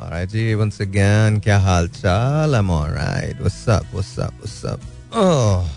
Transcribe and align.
All 0.00 0.10
right, 0.10 0.28
जी 0.30 0.54
once 0.54 0.76
again 0.78 1.38
क्या 1.42 1.56
हाल 1.58 1.88
चाल 1.94 2.54
I'm 2.56 2.68
all 2.70 2.90
right 2.96 3.38
what's 3.44 3.56
up 3.76 3.84
what's 3.96 4.10
up 4.24 4.32
what's 4.42 4.64
up 4.72 4.80
oh 5.12 5.68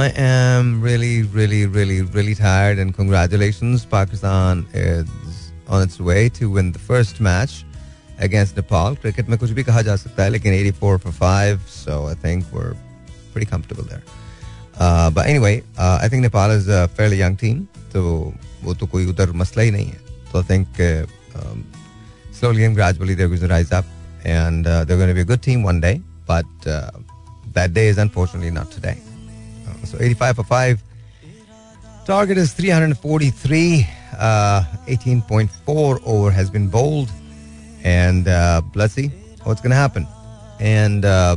I 0.00 0.08
am 0.24 0.82
really 0.82 1.22
really 1.36 1.60
really 1.76 2.02
really 2.16 2.34
tired 2.34 2.82
and 2.82 2.94
congratulations 2.98 3.86
Pakistan 3.94 4.66
is 4.74 5.08
on 5.68 5.86
its 5.86 5.98
way 6.08 6.28
to 6.40 6.50
win 6.56 6.70
the 6.72 6.82
first 6.90 7.22
match 7.28 7.54
against 8.26 8.60
Nepal 8.60 8.98
cricket 9.04 9.30
में 9.30 9.38
कुछ 9.38 9.50
भी 9.50 9.64
कहा 9.70 9.82
जा 9.88 9.94
सकता 10.02 10.24
है 10.24 10.30
लेकिन 10.30 10.72
84 10.72 10.98
for 11.04 11.12
5 11.20 11.62
so 11.76 11.96
I 12.10 12.14
think 12.26 12.52
we're 12.52 12.74
pretty 13.32 13.48
comfortable 13.54 13.88
there 13.92 14.02
uh, 14.78 15.08
but 15.10 15.30
anyway 15.32 15.54
uh, 15.78 15.96
I 16.02 16.08
think 16.08 16.28
Nepal 16.28 16.58
is 16.58 16.68
a 16.68 16.82
fairly 16.98 17.22
young 17.22 17.38
team 17.44 17.64
तो 17.94 18.02
वो 18.64 18.74
तो 18.74 18.86
कोई 18.96 19.06
उधर 19.14 19.32
मसला 19.44 19.62
ही 19.62 19.70
नहीं 19.70 19.86
है 19.86 19.98
तो 20.32 20.42
I 20.42 20.46
think 20.52 20.84
uh, 20.90 21.06
um, 21.40 21.64
slowly 22.34 22.64
and 22.64 22.74
gradually 22.74 23.14
they're 23.14 23.28
going 23.28 23.40
to 23.40 23.48
rise 23.48 23.72
up 23.72 23.86
and 24.24 24.66
uh, 24.66 24.84
they're 24.84 24.96
going 24.96 25.08
to 25.08 25.14
be 25.14 25.20
a 25.20 25.30
good 25.32 25.42
team 25.42 25.62
one 25.62 25.80
day 25.80 26.00
but 26.26 26.46
uh, 26.66 26.90
that 27.52 27.72
day 27.72 27.88
is 27.88 27.98
unfortunately 27.98 28.50
not 28.50 28.70
today. 28.70 28.98
Uh, 29.68 29.86
so 29.86 29.98
85 30.00 30.36
for 30.36 30.44
5 30.44 30.82
target 32.04 32.36
is 32.36 32.52
343 32.52 33.86
18.4 34.14 35.48
uh, 35.66 35.98
over 36.04 36.30
has 36.30 36.50
been 36.50 36.68
bowled. 36.68 37.10
And 37.82 38.28
uh, 38.28 38.62
let's 38.74 38.94
see 38.94 39.08
what's 39.44 39.60
going 39.60 39.70
to 39.70 39.76
happen. 39.76 40.06
And 40.60 41.04
uh, 41.04 41.36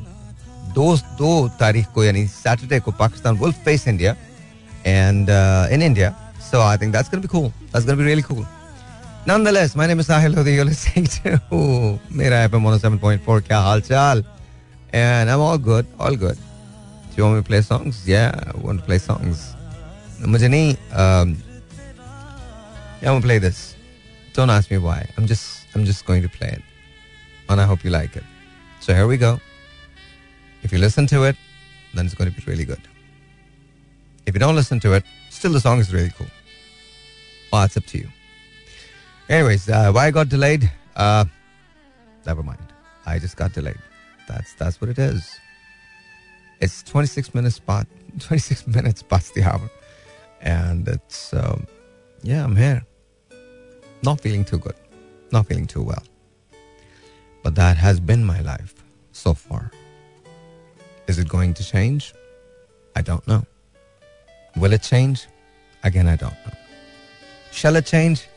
those 0.74 1.02
do 1.18 1.50
tarikh 1.60 1.92
ko 1.94 2.02
yani 2.02 2.28
saturday 2.28 2.80
ko 2.80 2.92
pakistan 2.92 3.38
will 3.38 3.52
face 3.52 3.88
india. 3.88 4.16
And 4.86 5.30
in 5.72 5.82
india. 5.82 6.16
So 6.40 6.62
i 6.62 6.78
think 6.78 6.94
that's 6.94 7.10
going 7.10 7.22
to 7.22 7.28
be 7.28 7.32
cool. 7.32 7.52
That's 7.72 7.86
going 7.86 7.98
to 7.98 8.04
be 8.04 8.08
really 8.10 8.22
cool. 8.22 8.46
Nonetheless, 9.27 9.77
my 9.77 9.87
name 9.87 10.01
is 10.01 10.09
Sahil 10.09 10.35
Lodi. 10.35 10.55
You're 10.55 10.65
listening 10.65 11.07
to 11.07 11.41
Mera 12.11 12.49
FM 12.49 12.63
107.4 12.63 13.41
Kya 13.43 13.63
Hal 13.63 13.81
Chal. 13.81 14.23
And 14.93 15.31
I'm 15.31 15.41
all 15.41 15.59
good, 15.59 15.87
all 15.99 16.17
good. 16.17 16.37
Do 16.37 17.17
you 17.17 17.25
want 17.25 17.37
me 17.37 17.43
to 17.43 17.47
play 17.47 17.61
songs? 17.61 18.09
Yeah, 18.09 18.33
I 18.47 18.57
want 18.59 18.81
to 18.81 18.85
play 18.85 18.99
songs. 18.99 19.55
मुझे 20.23 20.49
नहीं 20.49 20.77
um, 20.93 21.37
yeah, 23.01 23.09
I'm 23.09 23.15
gonna 23.15 23.21
play 23.21 23.39
this. 23.39 23.75
Don't 24.35 24.51
ask 24.51 24.71
me 24.71 24.79
why. 24.79 25.09
I'm 25.17 25.27
just 25.27 25.67
I'm 25.75 25.85
just 25.85 26.07
going 26.07 26.23
to 26.23 26.29
play 26.29 26.49
it. 26.49 26.63
And 27.49 27.61
I 27.61 27.65
hope 27.65 27.85
you 27.85 27.91
like 27.91 28.17
it. 28.17 28.25
So 28.81 28.95
here 28.95 29.07
we 29.07 29.17
go. 29.17 29.41
If 30.63 30.73
you 30.73 30.79
listen 30.79 31.07
to 31.09 31.25
it, 31.25 31.37
then 31.95 32.07
it's 32.07 32.15
going 32.15 32.31
to 32.31 32.37
be 32.37 32.45
really 32.51 32.65
good. 32.65 32.81
If 34.27 34.35
you 34.35 34.41
don't 34.41 34.55
listen 34.55 34.81
to 34.81 34.93
it, 34.95 35.05
still 35.31 35.53
the 35.53 35.61
song 35.61 35.81
is 35.81 35.93
really 35.93 36.11
cool. 36.11 36.29
Well, 37.53 37.65
it's 37.65 37.77
up 37.77 37.87
to 37.87 37.99
you. 37.99 38.09
Anyways, 39.30 39.68
uh, 39.70 39.92
why 39.92 40.08
I 40.08 40.12
got 40.12 40.30
delayed? 40.30 40.72
Uh, 40.96 41.26
never 42.26 42.44
mind. 42.44 42.74
I 43.06 43.20
just 43.20 43.36
got 43.36 43.54
delayed. 43.54 43.82
That's 44.28 44.54
that's 44.54 44.80
what 44.80 44.90
it 44.90 45.00
is. 45.00 45.40
It's 46.62 46.82
26 46.84 47.36
minutes 47.36 47.60
past 47.60 47.88
26 48.20 48.68
minutes 48.68 49.04
past 49.04 49.34
the 49.34 49.44
hour, 49.44 49.70
and 50.42 50.88
it's 50.88 51.34
um, 51.34 51.68
yeah, 52.24 52.44
I'm 52.44 52.56
here. 52.56 52.86
Not 54.02 54.22
feeling 54.22 54.46
too 54.46 54.60
good, 54.60 54.76
not 55.32 55.48
feeling 55.48 55.68
too 55.68 55.84
well. 55.84 56.04
But 57.44 57.56
that 57.56 57.78
has 57.78 58.00
been 58.00 58.24
my 58.24 58.40
life 58.42 58.76
so 59.12 59.34
far. 59.34 59.72
Is 61.08 61.20
it 61.20 61.28
going 61.28 61.54
to 61.56 61.64
change? 61.64 62.14
I 62.96 63.02
don't 63.02 63.26
know. 63.28 63.46
Will 64.56 64.74
it 64.74 64.84
change? 64.84 65.28
Again, 65.84 66.08
I 66.08 66.16
don't 66.16 66.34
know. 66.46 66.54
Shall 67.52 67.76
it 67.76 67.86
change? 67.86 68.28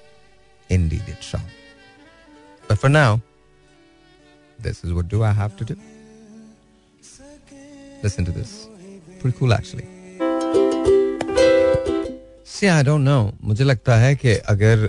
indeed 0.71 1.07
it 1.09 1.23
shall. 1.23 1.47
But 2.69 2.79
for 2.79 2.89
now, 2.89 3.21
this 4.59 4.85
is 4.85 4.93
what 4.93 5.09
do 5.09 5.23
I 5.23 5.33
have 5.33 5.57
to 5.57 5.65
do? 5.65 5.77
Listen 8.03 8.25
to 8.25 8.33
this. 8.33 8.69
Pretty 9.21 9.37
cool 9.39 9.53
actually. 9.53 9.87
See, 12.45 12.69
I 12.69 12.83
don't 12.83 13.05
know. 13.05 13.33
मुझे 13.43 13.65
लगता 13.65 13.97
है 13.97 14.15
कि 14.17 14.35
अगर 14.35 14.89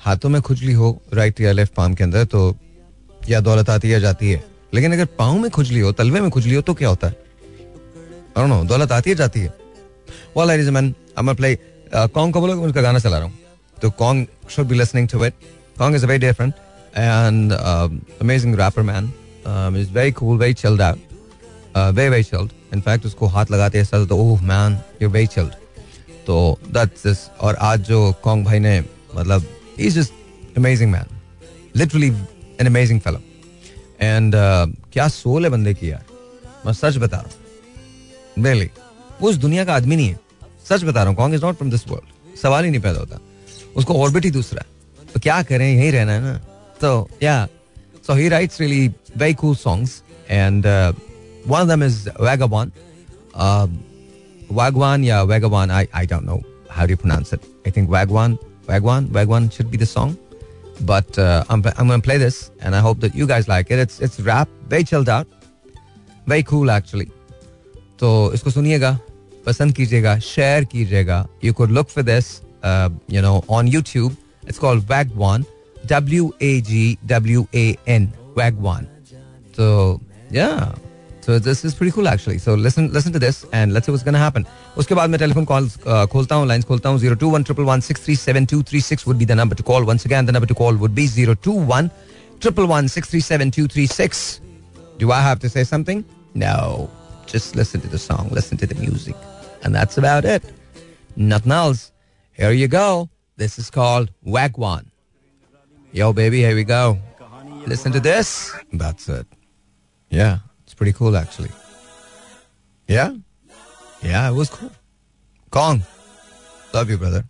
हाथों 0.00 0.28
में 0.28 0.40
खुजली 0.42 0.72
हो 0.72 1.02
right 1.14 1.40
या 1.40 1.52
लेफ़्ट 1.52 1.74
पाम 1.74 1.94
के 1.94 2.04
अंदर 2.04 2.24
तो 2.24 2.56
या 3.28 3.40
दौलत 3.40 3.70
आती 3.70 3.92
या 3.92 3.98
जाती 3.98 4.30
है 4.30 4.44
लेकिन 4.74 4.92
अगर 4.92 5.04
पाओ 5.18 5.38
में 5.38 5.50
खुजली 5.50 5.80
हो 5.80 5.92
तलवे 5.92 6.20
में 6.20 6.30
खुजली 6.30 6.54
हो 6.54 6.62
तो 6.62 6.74
क्या 6.74 6.88
होता 6.88 7.06
है 7.06 7.16
दौलत 8.66 8.92
आती 8.92 9.10
है 9.10 9.16
जाती 9.16 9.40
है 9.40 9.54
वाला 10.36 10.54
well, 10.54 11.46
uh, 11.46 12.08
कौन 12.08 12.32
का 12.32 12.40
बोलो 12.40 12.60
उनका 12.62 12.82
गाना 12.82 12.98
चला 12.98 13.18
रहा 13.18 13.26
हूँ 13.26 13.41
तो 13.82 13.90
Kong 13.98 14.26
should 14.50 14.66
be 14.66 14.74
listening 14.74 15.08
to 15.08 15.24
it 15.24 15.34
Kong 15.78 15.96
is 15.96 16.04
a 16.04 16.08
very 16.08 16.26
different 16.26 16.54
and 16.96 17.52
amazing 17.52 18.54
rapper 18.60 18.82
man 18.82 19.12
is 19.76 19.90
very 19.92 20.12
cool 20.12 20.38
very 20.38 20.54
chill 20.54 20.78
that 20.78 21.76
way 21.96 22.08
way 22.08 22.22
chilled 22.22 22.50
in 22.74 22.80
fact 22.80 23.06
उसको 23.06 23.26
हाथ 23.36 23.50
लगाते 23.50 23.78
हैं 23.78 24.06
तो 24.08 24.16
ओह 24.18 24.42
मैन 24.46 24.78
यू 25.02 25.08
वे 25.10 25.26
चल्ड 25.26 25.52
तो 26.26 26.36
दैट्स 26.74 27.06
दिस 27.06 27.18
और 27.40 27.56
आज 27.70 27.80
जो 27.88 28.00
Kong 28.24 28.44
भाई 28.46 28.58
ने 28.58 28.78
मतलब 29.14 29.44
is 29.78 29.98
just 29.98 30.56
amazing 30.58 30.90
man 30.92 31.16
literally 31.76 32.08
an 32.08 32.66
amazing 32.66 33.00
film 33.00 33.20
and 34.00 34.34
क्या 34.92 35.08
सोल 35.08 35.44
है 35.44 35.50
बंदे 35.50 35.74
की 35.74 35.90
यार? 35.90 36.04
मैं 36.66 36.72
सच 36.72 36.96
बता 36.96 37.16
रहा 37.16 37.26
हूँ। 37.26 38.44
रियली 38.44 38.70
वो 39.20 39.28
उस 39.28 39.36
दुनिया 39.36 39.64
का 39.64 39.74
आदमी 39.74 39.96
नहीं 39.96 40.08
है। 40.08 40.18
सच 40.68 40.84
बता 40.84 41.00
रहा 41.00 41.08
हूँ 41.08 41.16
Kong 41.16 41.34
is 41.34 41.42
not 41.44 41.56
from 41.56 41.70
this 41.70 41.86
world 41.88 42.36
सवाल 42.42 42.64
ही 42.64 42.70
नहीं 42.70 42.80
पैदा 42.80 43.00
होता। 43.00 43.18
उसको 43.76 44.02
ऑर्बिट 44.02 44.24
ही 44.24 44.30
दूसरा 44.30 44.64
तो 45.14 45.20
क्या 45.20 45.42
करें 45.42 45.66
यही 45.66 45.90
रहना 45.90 46.12
है 46.12 46.20
ना 46.20 46.34
तो 46.80 47.08
yeah 47.22 47.46
so 48.06 48.14
he 48.14 48.28
writes 48.28 48.60
really 48.60 48.88
very 49.16 49.34
cool 49.44 49.56
songs 49.56 50.02
and 50.30 50.66
one 51.46 51.60
of 51.60 51.68
them 51.68 51.84
is 51.84 52.08
Wagwan. 54.52 55.70
I, 55.70 55.88
I 55.92 56.06
don't 56.06 56.26
know 56.26 56.42
how 56.70 56.86
do 56.86 56.90
you 56.90 56.96
pronounce 56.96 57.32
it. 57.32 57.44
I 57.66 57.70
think 57.70 57.90
Wagwan, 57.90 58.38
Wagwan, 58.66 59.08
Wagwan 59.08 59.52
should 59.52 59.70
be 59.70 59.76
the 59.76 59.86
song. 59.86 60.16
But 60.82 61.18
uh, 61.18 61.44
I'm, 61.48 61.62
I'm 61.76 61.86
going 61.86 62.00
to 62.00 62.04
play 62.04 62.18
this, 62.18 62.50
and 62.60 62.74
I 62.74 62.80
hope 62.80 63.00
that 63.00 63.14
you 63.14 63.26
guys 63.26 63.46
like 63.46 63.70
it. 63.70 63.78
It's 63.78 64.00
it's 64.00 64.18
rap, 64.20 64.48
very 64.68 64.84
chilled 64.84 65.08
out, 65.08 65.26
very 66.26 66.42
cool 66.42 66.70
actually. 66.70 67.10
तो 67.98 68.32
इसको 68.34 68.50
सुनिएगा 68.50 68.98
पसंद 69.46 69.74
कीजिएगा 69.74 70.18
share 70.18 70.64
कीजिएगा 70.64 71.26
you 71.44 71.52
could 71.52 71.70
look 71.70 71.88
for 71.88 72.04
this 72.04 72.26
you 73.07 73.21
know 73.21 73.43
on 73.47 73.67
YouTube. 73.67 74.15
It's 74.47 74.59
called 74.59 74.85
Wagwan, 74.87 75.45
W 75.85 76.31
A 76.39 76.61
G 76.61 76.97
W 77.05 77.47
A 77.53 77.77
N, 77.87 78.11
Wagwan. 78.35 78.87
So 79.55 79.99
yeah. 80.31 80.75
So 81.21 81.39
this 81.39 81.65
is 81.65 81.75
pretty 81.75 81.91
cool 81.91 82.07
actually. 82.07 82.37
So 82.37 82.55
listen 82.55 82.91
listen 82.93 83.11
to 83.13 83.19
this 83.19 83.45
and 83.51 83.73
let's 83.73 83.85
see 83.85 83.91
what's 83.91 84.03
gonna 84.03 84.25
happen. 84.25 84.45
उसके 84.77 84.95
बाद 84.95 85.09
मैं 85.09 85.19
telephone 85.19 85.45
call 85.45 85.69
खोलता 86.11 86.35
हूँ 86.35 86.47
lines 86.47 86.65
खोलता 86.65 86.89
हूँ 86.89 86.99
zero 86.99 87.15
two 87.21 87.29
one 87.29 87.43
triple 87.43 87.63
one 87.63 87.79
six 87.87 88.03
three 88.05 88.15
seven 88.15 88.45
two 88.51 88.61
three 88.69 88.81
six 88.81 89.07
would 89.07 89.17
be 89.17 89.25
the 89.25 89.31
number 89.41 89.55
to 89.55 89.63
call 89.71 89.83
once 89.83 90.05
again 90.05 90.25
the 90.25 90.29
number 90.35 90.47
to 90.47 90.55
call 90.55 90.75
would 90.83 90.91
be 90.99 91.07
zero 91.07 91.33
two 91.47 91.53
one 91.71 91.89
triple 92.41 92.63
one 92.73 92.87
six 92.95 93.09
three 93.09 93.21
seven 93.21 93.49
two 93.57 93.67
three 93.67 93.87
six 93.87 94.39
Do 94.99 95.11
I 95.11 95.21
have 95.21 95.39
to 95.39 95.49
say 95.49 95.63
something? 95.63 96.03
No. 96.33 96.89
Just 97.27 97.55
listen 97.55 97.81
to 97.81 97.87
the 97.87 97.99
song, 97.99 98.29
listen 98.31 98.57
to 98.57 98.65
the 98.65 98.75
music. 98.75 99.15
And 99.63 99.75
that's 99.75 99.97
about 99.97 100.25
it. 100.25 100.43
Nothing 101.15 101.51
else. 101.51 101.90
Here 102.33 102.51
you 102.51 102.67
go. 102.67 103.09
This 103.37 103.59
is 103.59 103.69
called 103.69 104.11
Wagwan. 104.25 104.85
Yo, 105.91 106.13
baby, 106.13 106.39
here 106.39 106.55
we 106.55 106.63
go. 106.63 106.99
Listen 107.65 107.91
to 107.91 107.99
this. 107.99 108.53
That's 108.73 109.09
it. 109.09 109.27
Yeah, 110.09 110.39
it's 110.63 110.73
pretty 110.73 110.93
cool 110.93 111.17
actually. 111.17 111.51
Yeah? 112.87 113.15
Yeah, 114.01 114.29
it 114.29 114.33
was 114.33 114.49
cool. 114.49 114.71
Kong. 115.49 115.81
Love 116.73 116.89
you, 116.89 116.97
brother. 116.97 117.23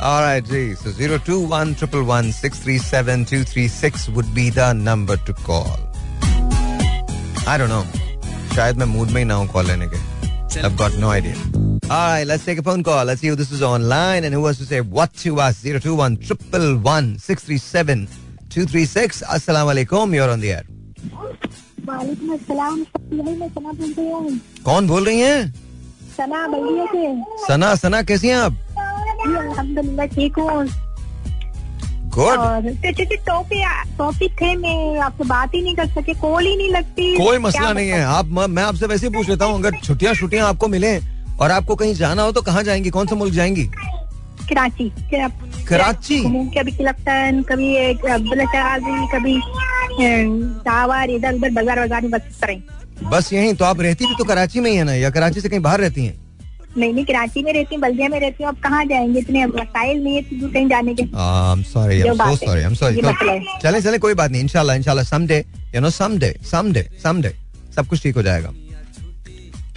All 0.00 0.22
right, 0.22 0.44
G. 0.44 0.74
So 0.74 0.90
021 0.92 1.74
637 1.74 3.24
236 3.24 4.08
would 4.10 4.34
be 4.34 4.50
the 4.50 4.72
number 4.72 5.16
to 5.16 5.32
call. 5.32 5.78
I 7.46 7.56
don't 7.58 7.68
know. 7.68 7.84
शायद 8.54 8.76
मैं 8.78 8.86
mood 8.86 9.10
में 9.10 9.20
ही 9.20 9.24
ना 9.24 9.34
हूँ 9.34 9.46
call 9.52 9.66
लेने 9.66 9.88
के 9.92 10.00
I've 10.62 10.76
got 10.76 10.94
no 10.98 11.10
idea. 11.10 11.65
All 11.89 11.95
right, 11.95 12.27
let's 12.27 12.43
take 12.43 12.57
a 12.57 12.63
phone 12.63 12.83
call. 12.83 13.05
Let's 13.05 13.21
see 13.21 13.29
who 13.29 13.35
this 13.35 13.49
is 13.49 13.61
online 13.63 14.25
and 14.25 14.33
who 14.33 14.41
wants 14.41 14.59
to 14.59 14.65
say 14.65 14.81
what 14.81 15.13
to 15.23 15.39
us. 15.39 15.63
021 15.63 16.17
111 16.17 17.17
637 17.17 18.07
236. 18.49 19.23
Assalamu 19.23 19.71
alaikum. 19.73 20.13
You're 20.13 20.29
on 20.29 20.41
the 20.41 20.51
air. 20.51 20.63
कौन 24.65 24.87
बोल 24.87 25.05
रही 25.05 25.19
हैं 25.19 25.53
सना 26.17 26.47
बल्दिया 26.47 26.85
से 26.91 27.45
सना 27.47 27.73
सना 27.75 28.01
कैसी 28.09 28.27
हैं 28.27 28.35
आप 28.35 28.53
जी 28.53 29.35
अल्हम्दुलिल्लाह 29.35 30.07
ठीक 30.15 30.39
हूँ 30.39 30.67
गुड 32.17 32.39
टॉपिक 33.97 34.31
थे 34.41 34.55
मैं 34.55 34.99
आपसे 35.07 35.23
बात 35.27 35.53
ही 35.55 35.61
नहीं 35.61 35.75
कर 35.75 35.87
सके 35.87 36.13
कॉल 36.21 36.45
ही 36.45 36.55
नहीं 36.57 36.69
लगती 36.71 37.15
कोई 37.17 37.37
मसला 37.47 37.71
नहीं 37.73 37.89
है 37.89 38.03
आप 38.03 38.25
मैं 38.49 38.63
आपसे 38.63 38.85
वैसे 38.93 39.09
पूछ 39.15 39.29
लेता 39.29 39.45
हूँ 39.45 39.59
अगर 39.59 39.79
छुट्टियाँ 39.83 40.13
छुट्टियाँ 40.15 40.49
आपको 40.49 40.67
मिले 40.75 40.99
और 41.39 41.51
आपको 41.51 41.75
कहीं 41.75 41.93
जाना 41.95 42.23
हो 42.23 42.31
तो 42.31 42.41
कहाँ 42.41 42.63
जाएँगी? 42.63 42.89
कौन 42.89 43.07
सा 43.07 43.15
मुल्क 43.15 43.33
जाएँगी? 43.33 43.63
कराची। 44.49 44.91
कराची? 45.67 46.19
कभी 46.57 46.71
क्लफ्टन 46.71 47.43
कभी 47.49 47.75
कभी 49.13 49.39
चावर 50.63 51.09
इधर 51.09 51.33
उधर 51.33 51.49
बाज़ार 51.51 51.79
बाज़ार 51.79 52.01
में 52.01 52.11
बस 52.11 52.21
बस 53.03 53.33
यहीं? 53.33 53.53
तो 53.53 53.65
आप 53.65 53.81
रहती 53.81 54.05
भी 54.05 54.15
तो 54.17 54.23
कराची 54.23 54.59
में 54.59 54.69
ही 54.71 54.77
है 54.77 54.83
ना 54.83 54.93
या 54.93 55.09
कराची 55.09 55.41
से 55.41 55.49
कहीं 55.49 55.59
बाहर 55.61 55.79
रहती 55.79 56.05
हैं? 56.05 56.15
नहीं 56.77 56.93
नहीं 56.93 57.05
कराची 57.05 57.43
में 57.43 57.51
रहती 57.53 57.75
हूँ 57.75 57.81
बल्दिया 57.81 58.07
में 58.09 58.19
रहती 58.19 58.43
हूँ 58.43 58.51
अब 58.51 58.57
कहाँ 58.63 58.83
जाएँगे? 58.85 59.19
इतने 59.19 59.45
वसाइल 59.45 60.03
नहीं 60.03 60.15
है 60.15 60.21
कहीं 60.49 60.67
जाने 60.69 60.93
के। 60.93 61.03
sorry. 61.63 61.95
ये 61.95 63.01
तो 63.01 63.59
चले 63.61 63.81
चले 63.81 63.97
कोई 63.97 64.13
बात 64.13 64.31
नहीं 64.31 64.41
इंशाल्लाह 64.41 64.75
इंशाल्लाह 64.75 65.05
someday, 65.05 65.41
you 65.73 65.81
know 65.81 65.91
someday, 65.97 66.33
someday, 66.53 66.85
someday 67.05 67.33
सब 67.75 67.87
कुछ 67.87 68.03
ठीक 68.03 68.15
हो 68.15 68.21
जाएगा। 68.23 68.51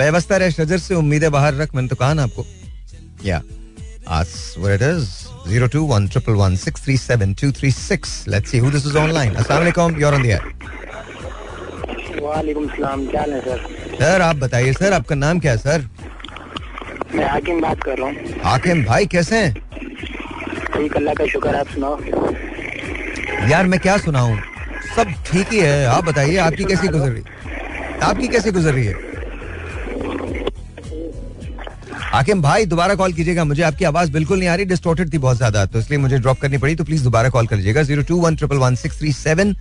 पैवस्ता 0.00 0.36
रहे 0.36 0.50
शजर 0.50 0.78
से 0.78 0.94
उम्मीदें 0.94 1.30
बाहर 1.30 1.54
रख 1.54 1.74
मैंने 1.74 1.88
तो 1.88 1.96
कहा 1.96 2.12
ना 2.14 2.22
आपको 2.24 2.46
या 3.24 3.42
Ask 4.08 4.58
what 4.58 4.72
it 4.72 4.82
is. 4.82 5.28
021 5.46 6.08
111 6.08 6.56
637 6.56 7.34
236. 7.34 8.26
Let's 8.26 8.50
see 8.50 8.58
who 8.58 8.70
this 8.70 8.84
is 8.84 8.96
online. 8.96 9.34
Assalamu 9.34 9.66
alaikum. 9.66 9.98
You're 9.98 10.14
on 10.14 10.22
the 10.22 10.32
air. 10.32 10.42
वालेकुम 12.22 12.66
सलाम 12.68 13.06
क्या 13.06 13.20
है 13.22 13.40
सर 13.40 13.60
सर 13.98 14.22
आप 14.22 14.36
बताइए 14.36 14.72
सर 14.72 14.92
आपका 14.92 15.14
नाम 15.16 15.38
क्या 15.40 15.52
है 15.52 15.58
सर 15.58 15.86
मैं 17.14 17.28
हाकिम 17.28 17.60
बात 17.60 17.82
कर 17.82 17.98
रहा 17.98 18.08
हूँ 18.08 18.40
हाकिम 18.44 18.82
भाई 18.84 19.06
कैसे 19.14 19.36
हैं 19.36 19.54
ठीक 20.74 20.96
अल्लाह 20.96 21.14
का 21.20 21.26
शुक्र 21.32 21.54
आप 21.56 21.68
सुनाओ 21.74 21.98
यार 23.50 23.66
मैं 23.66 23.80
क्या 23.86 23.96
सुनाऊं 24.06 24.36
सब 24.96 25.14
ठीक 25.30 25.52
ही 25.52 25.60
है 25.60 25.84
आप 25.94 26.04
बताइए 26.04 26.36
आपकी 26.48 26.64
कैसी 26.72 26.88
गुजर 26.88 27.10
रही 27.10 27.22
आपकी 28.10 28.28
कैसी 28.34 28.50
गुजर 28.58 28.74
रही 28.74 28.86
है 28.86 29.09
हाकिम 32.12 32.40
भाई 32.42 32.64
दोबारा 32.66 32.94
कॉल 32.94 33.12
कीजिएगा 33.12 33.42
मुझे 33.44 33.62
आपकी 33.62 33.84
आवाज़ 33.84 34.10
बिल्कुल 34.12 34.38
नहीं 34.38 34.48
आ 34.48 34.54
रही 34.54 34.64
डिस्टोर्टेड 34.66 35.12
थी 35.12 35.18
बहुत 35.18 35.36
ज़्यादा 35.36 35.64
तो 35.66 35.78
इसलिए 35.78 35.98
मुझे 35.98 36.18
ड्रॉप 36.18 36.38
करनी 36.40 36.58
पड़ी 36.58 36.74
तो 36.76 36.84
प्लीज़ 36.84 37.02
दोबारा 37.04 37.28
कॉल 37.30 37.46
कर 37.46 37.56
लीजिएगा 37.56 37.82
zero 37.82 38.02
two 38.08 38.16
one 38.20 38.36
triple 38.36 38.56
one 38.58 38.74
six 38.76 38.98
three 38.98 39.12
seven 39.12 39.54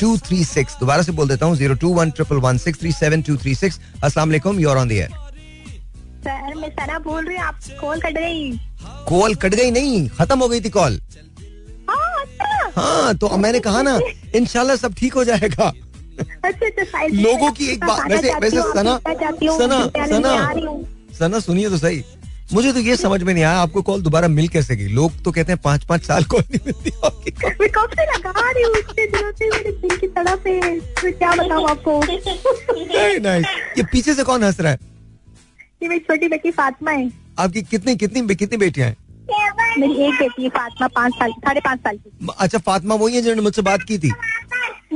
two 0.00 0.16
three 0.26 0.44
six 0.44 0.76
दोबारा 0.80 1.02
से 1.02 1.12
बोल 1.12 1.28
देता 1.28 1.46
हूँ 1.46 1.56
zero 1.56 1.74
two 1.82 1.92
one 1.94 2.10
triple 2.10 2.36
one 2.46 2.58
six 2.58 2.80
three 2.80 2.92
seven 2.92 3.22
two 3.22 3.36
three 3.36 3.54
six 3.54 3.80
असला 4.04 4.24
you're 4.58 4.76
on 4.76 4.88
the 4.88 4.92
air 4.92 5.10
sir 6.26 6.54
मैं 6.54 6.70
सना 6.70 6.98
बोल 7.00 7.24
रही 7.24 7.36
हूँ 7.36 7.44
आप 7.44 7.58
कॉल 7.80 8.00
कट 8.00 8.14
गई। 8.14 8.50
कॉल 9.08 9.34
कट 9.34 9.54
गई 9.54 9.70
नहीं 9.70 10.08
खत्म 10.18 10.38
हो 10.38 10.48
गई 10.48 10.60
थी 10.60 10.70
कॉल। 10.70 11.00
हाँ 11.90 12.22
अच्छा। 12.22 12.70
हाँ 12.76 13.14
तो 13.14 13.36
मैंने 13.36 13.60
कहा 13.60 13.82
ना 13.82 13.98
इनशाला 14.34 14.76
सब 14.76 14.94
ठीक 14.98 15.14
हो 15.14 15.24
जाएगा। 15.24 15.72
अच्छा 16.44 16.66
अच्छा 16.66 17.06
लोगों 17.06 17.50
की 17.52 17.66
एक 17.72 17.84
बात 17.84 18.10
वैसे 18.10 18.34
वैसे 18.40 18.62
सना 18.72 18.98
सना 19.06 19.86
सना। 20.06 20.34
सना 21.18 21.38
सुनिए 21.40 21.68
तो 21.70 21.78
सही। 21.78 22.04
मुझे 22.52 22.72
तो 22.72 22.78
ये 22.78 22.96
समझ 22.96 23.22
में 23.22 23.32
नहीं 23.34 23.44
आया 23.44 23.58
आपको 23.58 23.82
कॉल 23.82 24.02
दोबारा 24.02 24.28
मिल 24.28 24.48
कैसे 24.48 24.76
गई? 24.76 24.88
लोग 24.88 25.22
तो 25.24 25.32
कहते 25.32 25.52
हैं 25.52 25.60
पाँच 25.64 25.84
पाँच 25.84 26.02
साल 26.02 26.24
कॉल 26.24 26.42
नहीं 26.50 26.60
मिलती 26.66 26.90
आपकी 27.04 27.30
call। 27.30 27.60
मैं 27.60 27.68
कब 27.68 27.90
से 27.90 28.04
लगा 28.06 28.50
रही 28.50 28.64
इतने 28.80 29.06
दिनों 29.06 29.32
से 29.32 29.48
मेरे 29.50 29.72
दिल 29.72 29.96
की 29.96 30.06
तड़प 30.08 30.46
मैं 31.04 31.12
क्या 31.12 31.32
बताऊँ 31.32 31.68
आपको? 31.70 32.00
Very 32.02 33.18
nice. 33.24 33.48
ये 33.78 33.82
पीछे 33.92 34.14
से 34.14 34.24
कौन 34.24 34.44
हंस 34.44 34.60
रहा 34.60 34.72
है? 34.72 34.78
ये 35.82 35.88
मेरी 35.88 36.00
छोटी 36.00 36.28
बेटी 36.28 36.50
फातिमा 36.50 36.90
है। 36.90 37.10
आपकी 37.38 37.62
कितनी 37.62 37.96
कितनी 37.96 38.34
कितनी 38.34 38.58
बेटियाँ 38.58 38.88
हैं? 38.88 38.96
मेरी 39.78 39.92
एक 40.04 40.14
बेटी 40.14 40.42
है 40.42 40.48
फातिमा 40.48 40.88
पाँच 40.88 41.14
साल 41.14 41.30
साढ़े 41.30 41.60
पाँच 41.60 41.78
साल 41.78 41.96
की। 41.96 42.28
अच्छा 42.38 42.58
फातिमा 42.58 42.94
वही 42.94 43.14
है 43.14 43.20
जिन्होंने 43.22 43.42
मुझसे 43.42 43.62
बात 43.62 43.82
की 43.88 43.98
थी। 43.98 44.12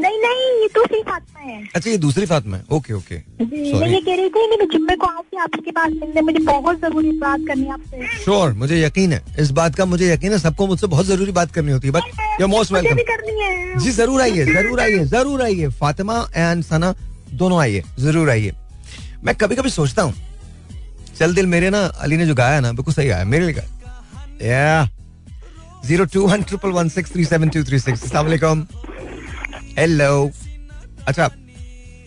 नहीं 0.00 0.18
नहीं 0.20 0.46
ये 0.60 0.68
दूसरी 0.74 1.02
फातिमा 1.02 1.40
है। 1.42 1.62
अच्छा 1.74 1.90
ये 1.90 1.96
दूसरी 1.98 2.26
फातिमा 2.26 2.56
है। 2.56 2.62
ओके 2.72 2.92
ओके 2.94 3.14
मैं 3.14 3.88
ये 3.88 4.00
कह 4.00 4.14
रही 4.14 4.28
थी 4.28 4.46
कि 4.46 4.56
मैं 4.56 4.66
जुम्मे 4.72 4.96
को 4.96 5.06
आऊँगी 5.06 5.36
आपके 5.42 5.70
पास 5.70 5.92
मिलने 6.00 6.20
मुझे 6.22 6.38
बहुत 6.40 6.80
ज़रूरी 6.80 7.10
बात 7.18 7.40
करनी 7.48 7.64
है 7.64 7.72
आपसे। 7.72 8.06
श्योर 8.24 8.52
मुझे 8.54 8.82
यकीन 8.82 9.12
है। 9.12 9.22
इस 9.40 9.50
बात 9.58 9.74
का 9.74 9.84
मुझे 9.86 10.12
यकीन 10.12 10.32
है 10.32 10.38
सबको 10.38 10.66
मुझसे 10.66 10.86
बहुत 10.86 11.06
ज़रूरी 11.06 11.32
बात 11.32 11.52
करनी 11.52 11.72
होती 11.72 11.88
है। 11.88 11.92
बट 11.94 12.40
यू 12.40 12.46
मोस्ट 12.48 12.72
वेलकम 12.72 13.78
जी 13.80 13.90
ज़रूर 13.92 14.20
आइए 14.20 14.44
ज़रूर 14.46 14.80
आइए 14.80 15.04
ज़रूर 15.06 15.42
आइए। 15.42 15.68
फातिमा 15.80 16.26
एंड 16.36 16.64
सना 16.64 16.94
दोनों 17.34 17.60
आइए 17.60 17.82
ज़रूर 18.00 18.30
आइए। 18.30 18.52
मैं 19.24 19.34
कभी 19.36 19.56
कभी 19.56 19.70
सोचता 19.70 20.02
हूँ 20.02 20.14
चल 21.18 21.34
दिल 21.34 21.46
मेरे 21.48 21.70
ना 21.70 21.84
अली 22.00 22.16
ने 22.16 22.26
जो 22.26 22.34
गाया 22.34 22.60
ना 22.60 22.72
बिल्कुल 22.72 22.94
सही 22.94 23.08
आया 23.08 23.24
मेरे 23.26 23.46
लिए 23.46 23.54
गाया 23.54 24.88
zero 25.86 26.04
two 26.04 26.26
one 26.26 26.42
triple 26.42 26.70
one 26.72 26.88
six 26.88 27.12
three 27.12 27.24
seven 27.24 27.48
two 27.48 27.62
three 27.64 27.78
six 27.78 28.10
hello 29.80 30.30
अच्छा 31.08 31.26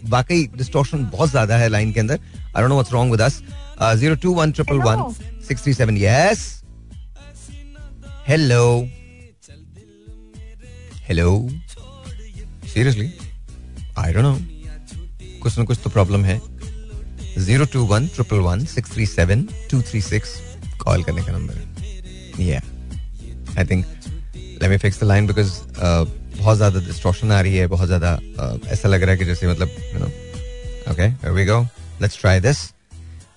वाकई 0.10 0.44
डिस्टोर्शन 0.58 1.06
बहुत 1.14 1.30
ज़्यादा 1.30 1.58
है 1.58 1.70
लाइन 1.70 1.92
के 1.94 2.00
अंदर। 2.00 2.20
I 2.46 2.62
don't 2.62 2.70
know 2.70 2.76
what's 2.76 2.92
wrong 2.94 3.12
with 3.12 3.22
us 3.22 3.42
yes 6.02 6.44
hello 8.28 8.62
hello 11.08 11.50
seriously 12.74 13.12
I 13.98 14.14
don't 14.14 14.24
know 14.24 14.38
कुछ 15.42 15.58
ना 15.58 15.64
कुछ 15.66 15.80
तो 15.84 15.90
प्रॉब्लम 15.90 16.26
है. 16.26 16.40
Zero 17.38 17.66
two 17.74 17.86
one 17.86 18.08
triple 18.16 18.40
one 18.50 18.66
six 18.76 18.92
three 18.94 19.06
seven 19.06 19.48
two 19.72 19.82
three 19.82 20.02
six 20.14 20.40
call 20.84 21.04
करने 21.04 21.22
का 21.24 21.32
नंबर 21.38 21.54
है 21.56 22.46
या 22.48 22.62
I 23.58 23.66
think 23.66 23.86
let 24.36 24.70
me 24.70 24.78
fix 24.78 25.00
the 25.00 25.04
line 25.04 25.28
because 25.28 25.52
बहुत 26.38 26.58
ज़्यादा 26.58 26.80
डिस्ट्रॉशन 26.88 27.32
आ 27.32 27.42
रही 27.42 27.58
है 27.58 27.68
बहुत 27.68 27.88
ज़्यादा 27.88 28.20
ऐसा 28.74 28.90
लग 28.90 29.04
रहा 29.04 29.12
है 29.12 29.18
कि 29.18 29.26
जैसे 29.26 29.48
मतलब 29.48 29.70
you 29.94 30.00
know 30.00 30.06
okay 30.92 31.08
we 31.32 31.46
go 31.46 31.62
let's 32.02 32.20
try 32.22 32.40
this 32.40 32.58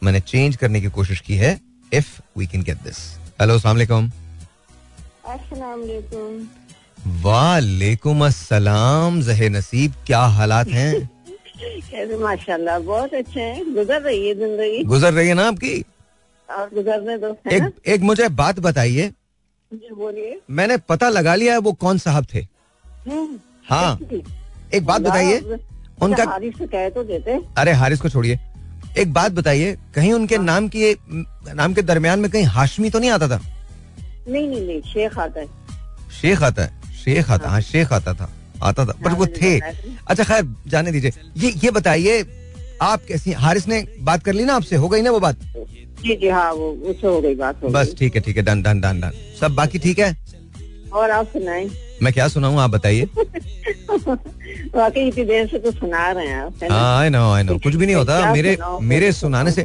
मैंने 0.04 0.20
चेंज 0.22 0.56
करने 0.56 0.80
की 0.80 0.88
कोशिश 0.98 1.20
की 1.26 1.36
है 1.36 1.58
if 1.92 2.06
we 2.38 2.46
can 2.46 2.62
get 2.62 2.76
this 2.84 2.98
hello 3.40 3.54
अस्सलाम 3.54 3.76
वालेकुम. 3.76 4.10
वालेकुम 7.22 8.24
अस्सलाम 8.26 9.20
जहे 9.22 9.48
नसीब 9.48 9.92
क्या 10.06 10.20
हालात 10.36 10.68
हैं? 10.68 11.08
कैसे 11.90 12.16
माशाल्लाह 12.18 12.78
बहुत 12.78 13.14
अच्छे 13.14 13.40
हैं। 13.40 13.74
गुजर 13.74 14.00
रही 14.02 14.28
है 14.28 14.34
ज़िंदगी। 14.34 14.82
गुजर 14.84 15.12
रही 15.12 15.28
है 15.28 15.34
ना 15.34 15.46
आपकी? 15.48 15.84
और 16.48 16.68
गुजरने 16.74 17.18
दो 17.18 17.36
एक 17.52 17.62
एक 17.86 18.00
मुझे 18.02 18.28
बात 18.40 18.60
बताइए। 18.60 19.12
जी 19.72 19.94
बोलिए। 19.94 20.40
मैंने 20.50 20.76
पता 20.88 21.08
लगा 21.08 21.34
लिया 21.34 21.52
है 21.52 21.58
वो 21.58 21.72
कौन 21.84 21.98
साहब 21.98 22.26
थे। 22.34 22.46
हाँ। 23.08 23.98
एक 24.74 24.84
बात 24.86 25.00
बताइए 25.02 25.36
अच्छा, 25.36 26.04
उनका 26.04 26.24
हारिस 26.24 26.54
से 26.58 26.66
कहे 26.66 26.90
तो 26.90 27.02
देते। 27.04 27.38
अरे 27.58 27.72
हारिस 27.72 28.00
को 28.00 28.08
छोड़िए। 28.08 28.38
एक 28.98 29.12
बात 29.12 29.32
बताइए 29.32 29.76
कहीं 29.94 30.12
उनके 30.12 30.38
नाम 30.38 30.68
की 30.74 30.92
नाम 31.54 31.74
के 31.74 31.82
दरमियान 31.82 32.18
में 32.20 32.30
कहीं 32.30 32.44
हाशमी 32.56 32.90
तो 32.90 32.98
नहीं 32.98 33.10
आता 33.10 33.28
था? 33.28 33.40
नहीं 34.28 34.48
नहीं 34.48 34.66
नहीं 34.66 34.80
शेख 34.92 35.18
आता 35.18 35.40
है। 35.40 35.46
शेख 36.20 36.42
आता 36.42 36.62
है 36.64 36.92
शेख 37.04 37.30
आता 37.30 37.50
हाँ 37.50 37.60
शेख 37.60 37.92
आता 37.92 38.14
था 38.14 38.30
आता 38.62 38.84
था 38.86 38.92
पर 39.04 39.12
वो 39.12 39.26
थे। 39.40 39.58
अच्छा 39.60 40.24
खैर 40.24 40.44
जाने 40.68 40.92
दीजिए। 40.92 41.12
ये 41.36 41.50
ये 41.64 41.70
बताइए 41.70 42.24
आप 42.82 43.02
कैसी 43.08 43.32
हारिस 43.32 43.68
ने 43.68 43.86
बात 44.00 44.22
कर 44.24 44.32
ली 44.32 44.44
ना 44.44 44.54
आपसे? 44.54 44.76
हो 44.76 44.88
गई 44.88 45.02
ना 45.02 45.10
वो 45.10 45.20
बात? 45.20 45.36
जी 46.02 46.14
जी 46.16 46.28
हाँ 46.28 46.50
वो 46.52 46.70
उससे 46.90 47.06
हो 47.06 47.20
गई 47.20 47.34
बात 47.34 47.62
हो 47.62 47.68
बस 47.68 47.94
ठीक 47.98 48.14
है 48.16 48.20
ठीक 48.22 48.36
है 48.36 48.42
डन 48.42 48.62
डन 48.62 48.80
डन 48.80 49.00
डन। 49.00 49.12
सब 49.40 49.54
बाकी 49.54 49.78
ठीक 49.78 49.98
है। 49.98 50.12
और 50.92 51.10
आप 51.10 51.26
सुनाएँ। 51.26 51.70
मैं 52.02 52.12
क्या 52.12 52.28
सुनाऊं 52.28 52.58
आप 52.58 52.70
बताइए। 52.70 53.04
वाकई 54.74 55.06
इतनी 55.08 55.24
देर 55.24 55.46
से 55.46 55.58
तो 55.58 55.70
सुना 55.70 56.10
रहे 56.12 56.26
हैं 56.26 56.36
आप 56.36 56.52
आई 56.64 57.08
नो? 57.08 57.32
आई 57.32 57.42
नो 57.42 57.58
कुछ 57.58 57.74
भी 57.74 57.86
नहीं 57.86 57.96
होता। 57.96 58.32
मेरे 58.32 58.56
मेरे 58.82 59.12
सुनाने 59.12 59.50
से 59.50 59.64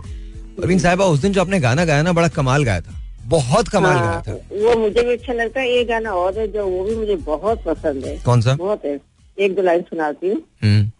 परवीन 0.57 0.79
साहिबा 0.79 1.05
उस 1.05 1.19
दिन 1.19 1.33
जो 1.33 1.41
आपने 1.41 1.59
गाना 1.59 1.85
गाया 1.85 2.01
ना 2.01 2.13
बड़ा 2.13 2.27
कमाल 2.27 2.63
गाया 2.63 2.81
था। 2.81 2.93
बहुत 3.25 3.67
कमाल 3.67 3.97
हाँ, 3.97 4.05
गाया 4.05 4.21
था। 4.21 4.33
वो 4.33 4.79
मुझे 4.79 5.03
भी 5.03 5.13
अच्छा 5.13 5.33
लगता 5.33 5.59
है। 5.61 5.75
ये 5.75 5.83
गाना 5.83 6.11
और 6.11 6.39
है 6.39 6.47
जो 6.47 6.67
वो 6.67 6.83
भी 6.83 6.95
मुझे 6.95 7.15
बहुत 7.15 7.63
पसंद 7.63 8.05
है। 8.05 8.17
कौन 8.17 8.41
सा? 8.41 8.55
बहुत 8.55 8.85
है। 8.85 8.99
एक 9.39 9.55
दो 9.55 9.61
लाइन 9.61 9.81
सुनाती 9.81 10.29
हूँ। 10.29 10.41
हम्म। 10.63 10.91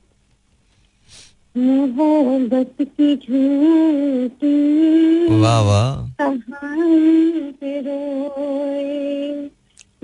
मोहब्बत 1.58 2.76
की 2.82 3.16
झूठी 3.16 4.56
वाह 5.42 5.60
वाह। 5.60 6.12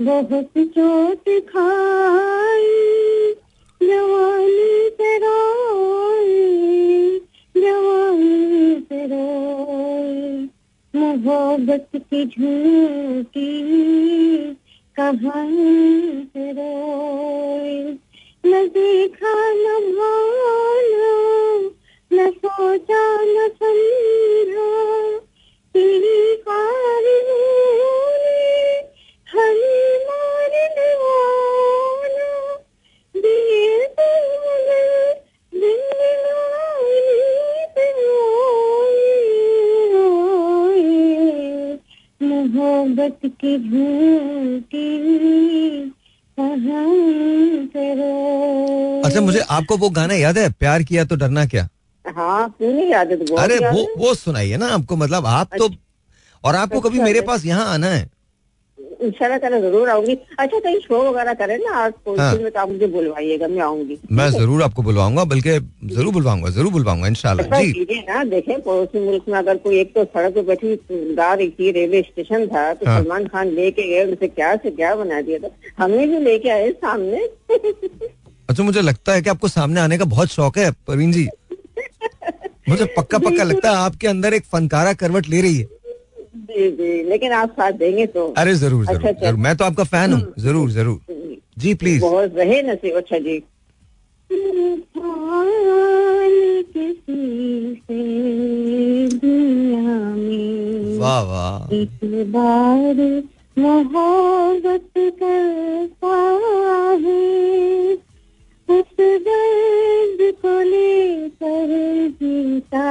बहुत 0.00 0.50
चोट 0.58 1.48
खाई, 1.48 3.34
जवानी 3.82 4.88
रोए 5.18 7.20
जवानी 7.56 9.06
रोए 9.06 10.48
मोहब्बत 10.94 11.88
की 11.96 12.26
झूठी 12.26 13.64
कहानी 14.96 16.52
रोए 16.52 17.98
न 18.46 18.68
देखा, 18.68 19.52
न 19.52 19.96
भाना, 19.96 21.16
न 22.12 22.30
सोचा, 22.30 23.22
न 23.22 23.48
समझा। 23.48 25.18
तेरी 25.74 26.36
कारियों 26.36 28.18
ने 28.18 28.82
मोहब्बत 42.88 43.18
की 43.44 43.56
अच्छा 49.04 49.20
मुझे 49.20 49.40
आपको 49.40 49.76
वो 49.76 49.90
गाना 49.90 50.14
याद 50.14 50.38
है 50.38 50.50
प्यार 50.50 50.82
किया 50.82 51.04
तो 51.04 51.16
डरना 51.16 51.46
क्या 51.46 51.68
हाँ 52.16 52.48
क्यों 52.58 52.72
नहीं 52.72 52.90
याद 52.90 53.10
है 53.10 53.24
तो 53.24 53.36
अरे 53.36 53.58
वो 53.58 53.86
वो 53.98 54.14
सुनाइए 54.14 54.56
ना 54.56 54.66
आपको 54.66 54.96
मतलब 54.96 55.26
आप 55.26 55.52
अच्छा। 55.52 55.66
तो 55.66 55.74
और 56.44 56.54
आपको 56.54 56.80
कभी 56.80 56.98
अच्छा, 56.98 57.04
मेरे। 57.04 57.20
पास 57.20 57.44
यहाँ 57.44 57.64
आना 57.66 57.86
है 57.86 58.10
इंशाल्लाह 59.00 59.38
ताला 59.38 59.58
ज़रूर 59.60 59.88
आऊँगी। 59.90 60.14
अच्छा 60.38 60.58
कहीं 60.58 60.78
शो 60.80 61.02
वगैरह 61.02 61.34
करें 61.34 61.56
ना 61.58 61.74
आज 61.78 61.92
हाँ। 62.18 62.34
में 62.34 62.50
तो 62.50 62.60
आप 62.60 62.68
मुझे 62.68 62.86
बुलवाइएगा 62.88 63.48
मैं 63.48 63.62
आऊँगी। 63.62 63.98
मैं 64.10 64.28
ज़रूर 64.30 64.62
आपको 64.62 64.82
बुलवाऊँगा 64.82 65.24
बल्कि 65.24 65.58
ज़रूर 65.94 66.12
बुलवाऊँगा 66.12 66.50
ज़रूर 66.50 66.72
बुलवाऊँगा 66.72 67.08
इंशाल्लाह। 67.08 67.62
जी। 67.62 68.00
ना 68.08 68.24
देखें 68.26 68.60
पड़ोसी 68.60 69.04
मुल्क 69.04 69.24
में 69.28 69.38
अगर 69.38 69.56
कोई 69.58 69.78
एक 69.80 69.94
तो 69.94 70.04
सड़क 70.06 70.34
पे 70.34 70.42
बैठी 70.42 70.72
एक 70.72 71.54
थी 71.58 71.70
रेलवे 71.70 72.02
स्टेशन 72.02 72.46
था 72.46 72.72
तो 72.74 72.86
हाँ। 72.86 73.00
सलमान 73.00 73.26
खान 73.26 73.48
लेके 73.50 73.88
गए 73.88 74.04
उनसे 74.04 74.28
क्या 74.28 74.54
से 74.56 74.70
क्या 74.72 74.94
बना 74.96 75.20
दिया 75.20 75.38
था? 75.38 75.50
हमें 75.78 76.08
भी 76.08 76.18
लेके 76.20 76.48
आए 76.50 76.70
सामने। 76.72 77.24
अच्छा 78.48 78.62
मुझे 78.62 78.80
लगता 78.82 79.12
है 79.12 79.22
कि 79.22 79.30
आपको 79.30 79.48
सामने 79.48 79.80
आने 79.80 79.98
का 79.98 80.04
बहुत 80.06 80.28
शौक 80.30 80.58
है 80.58 80.70
परवीन 80.86 81.12
जी। 81.12 81.28
मुझे 82.68 82.84
पक्का 82.96 83.18
पक्का 83.18 83.44
लगता 83.44 83.70
है 83.70 83.76
आपके 83.78 84.06
अंदर 84.08 84.34
एक 84.34 84.44
फनकारा 84.44 84.92
करवट 84.94 85.28
ले 85.28 85.40
रही 85.40 85.56
है। 85.56 85.66
जी 86.34 86.70
जी 86.70 87.02
लेकिन 87.02 87.32
आप 87.32 87.50
साथ 87.50 87.72
देंगे 87.72 88.06
तो 88.06 88.26
अरे 88.36 88.54
ज़रूर 88.54 88.86
अच्छा, 88.88 88.98
ज़रूर। 88.98 89.14
ज़रूर 89.14 89.40
मैं 89.40 89.56
तो 89.56 89.64
आपका 89.64 89.84
फ़ैन 89.84 90.12
हूँ। 90.12 90.34
ज़रूर 90.38 90.70
ज़रूर। 90.70 91.00
जी। 91.58 91.74
प्लीज़ 91.74 92.00
बहुत 92.00 92.34
रहे 92.36 92.62
नसीब 92.62 92.96
अच्छा 92.96 93.18
जी। 93.18 93.42
वाह 100.98 101.20
वाह। 101.22 101.74
एक 101.74 101.98
बार 102.32 102.96
मोहब्बत 103.58 104.90
करता 104.98 106.16
है। 107.04 107.94
उस 108.68 108.96
दर्द 109.00 110.20
को 110.42 110.60
लेकर 110.60 111.68
जीता 112.22 112.86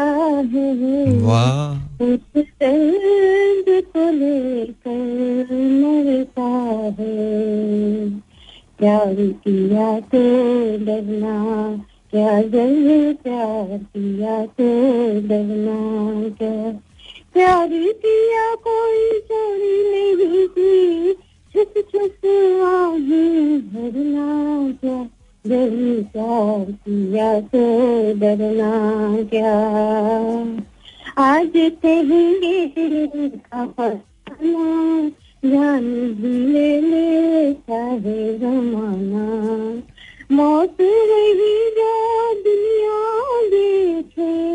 है। 0.53 1.21
वाह। 1.21 1.86
उस 2.01 2.19
दर्द 2.37 3.65
को 3.67 4.11
लेकर 4.11 5.53
मरता 5.53 6.89
प्यार 8.79 9.15
किया 9.15 9.99
तो 9.99 10.19
डरना 10.85 11.37
क्या 12.11 12.41
जब 12.41 13.15
प्यार 13.23 13.77
किया 13.77 14.45
तो 14.45 14.67
क्या? 16.29 16.71
कोई 18.55 19.19
चोरी 19.19 19.91
नहीं 19.91 20.47
की 20.47 21.13
छुप 21.53 21.73
छुप 21.77 22.11
तो 27.41 27.63
डरना 28.19 28.71
क्या? 29.33 29.57
आज 31.17 31.51
कहेंगे 31.55 32.73
जान 35.45 35.83
ले 36.21 36.81
ले, 36.81 37.53
चाहे 37.53 38.37
जमाना। 38.37 39.25
मौत 40.31 40.77
रही 40.81 41.69
जो, 41.69 42.33
दुनिया 42.43 43.27
देखे। 43.47 44.47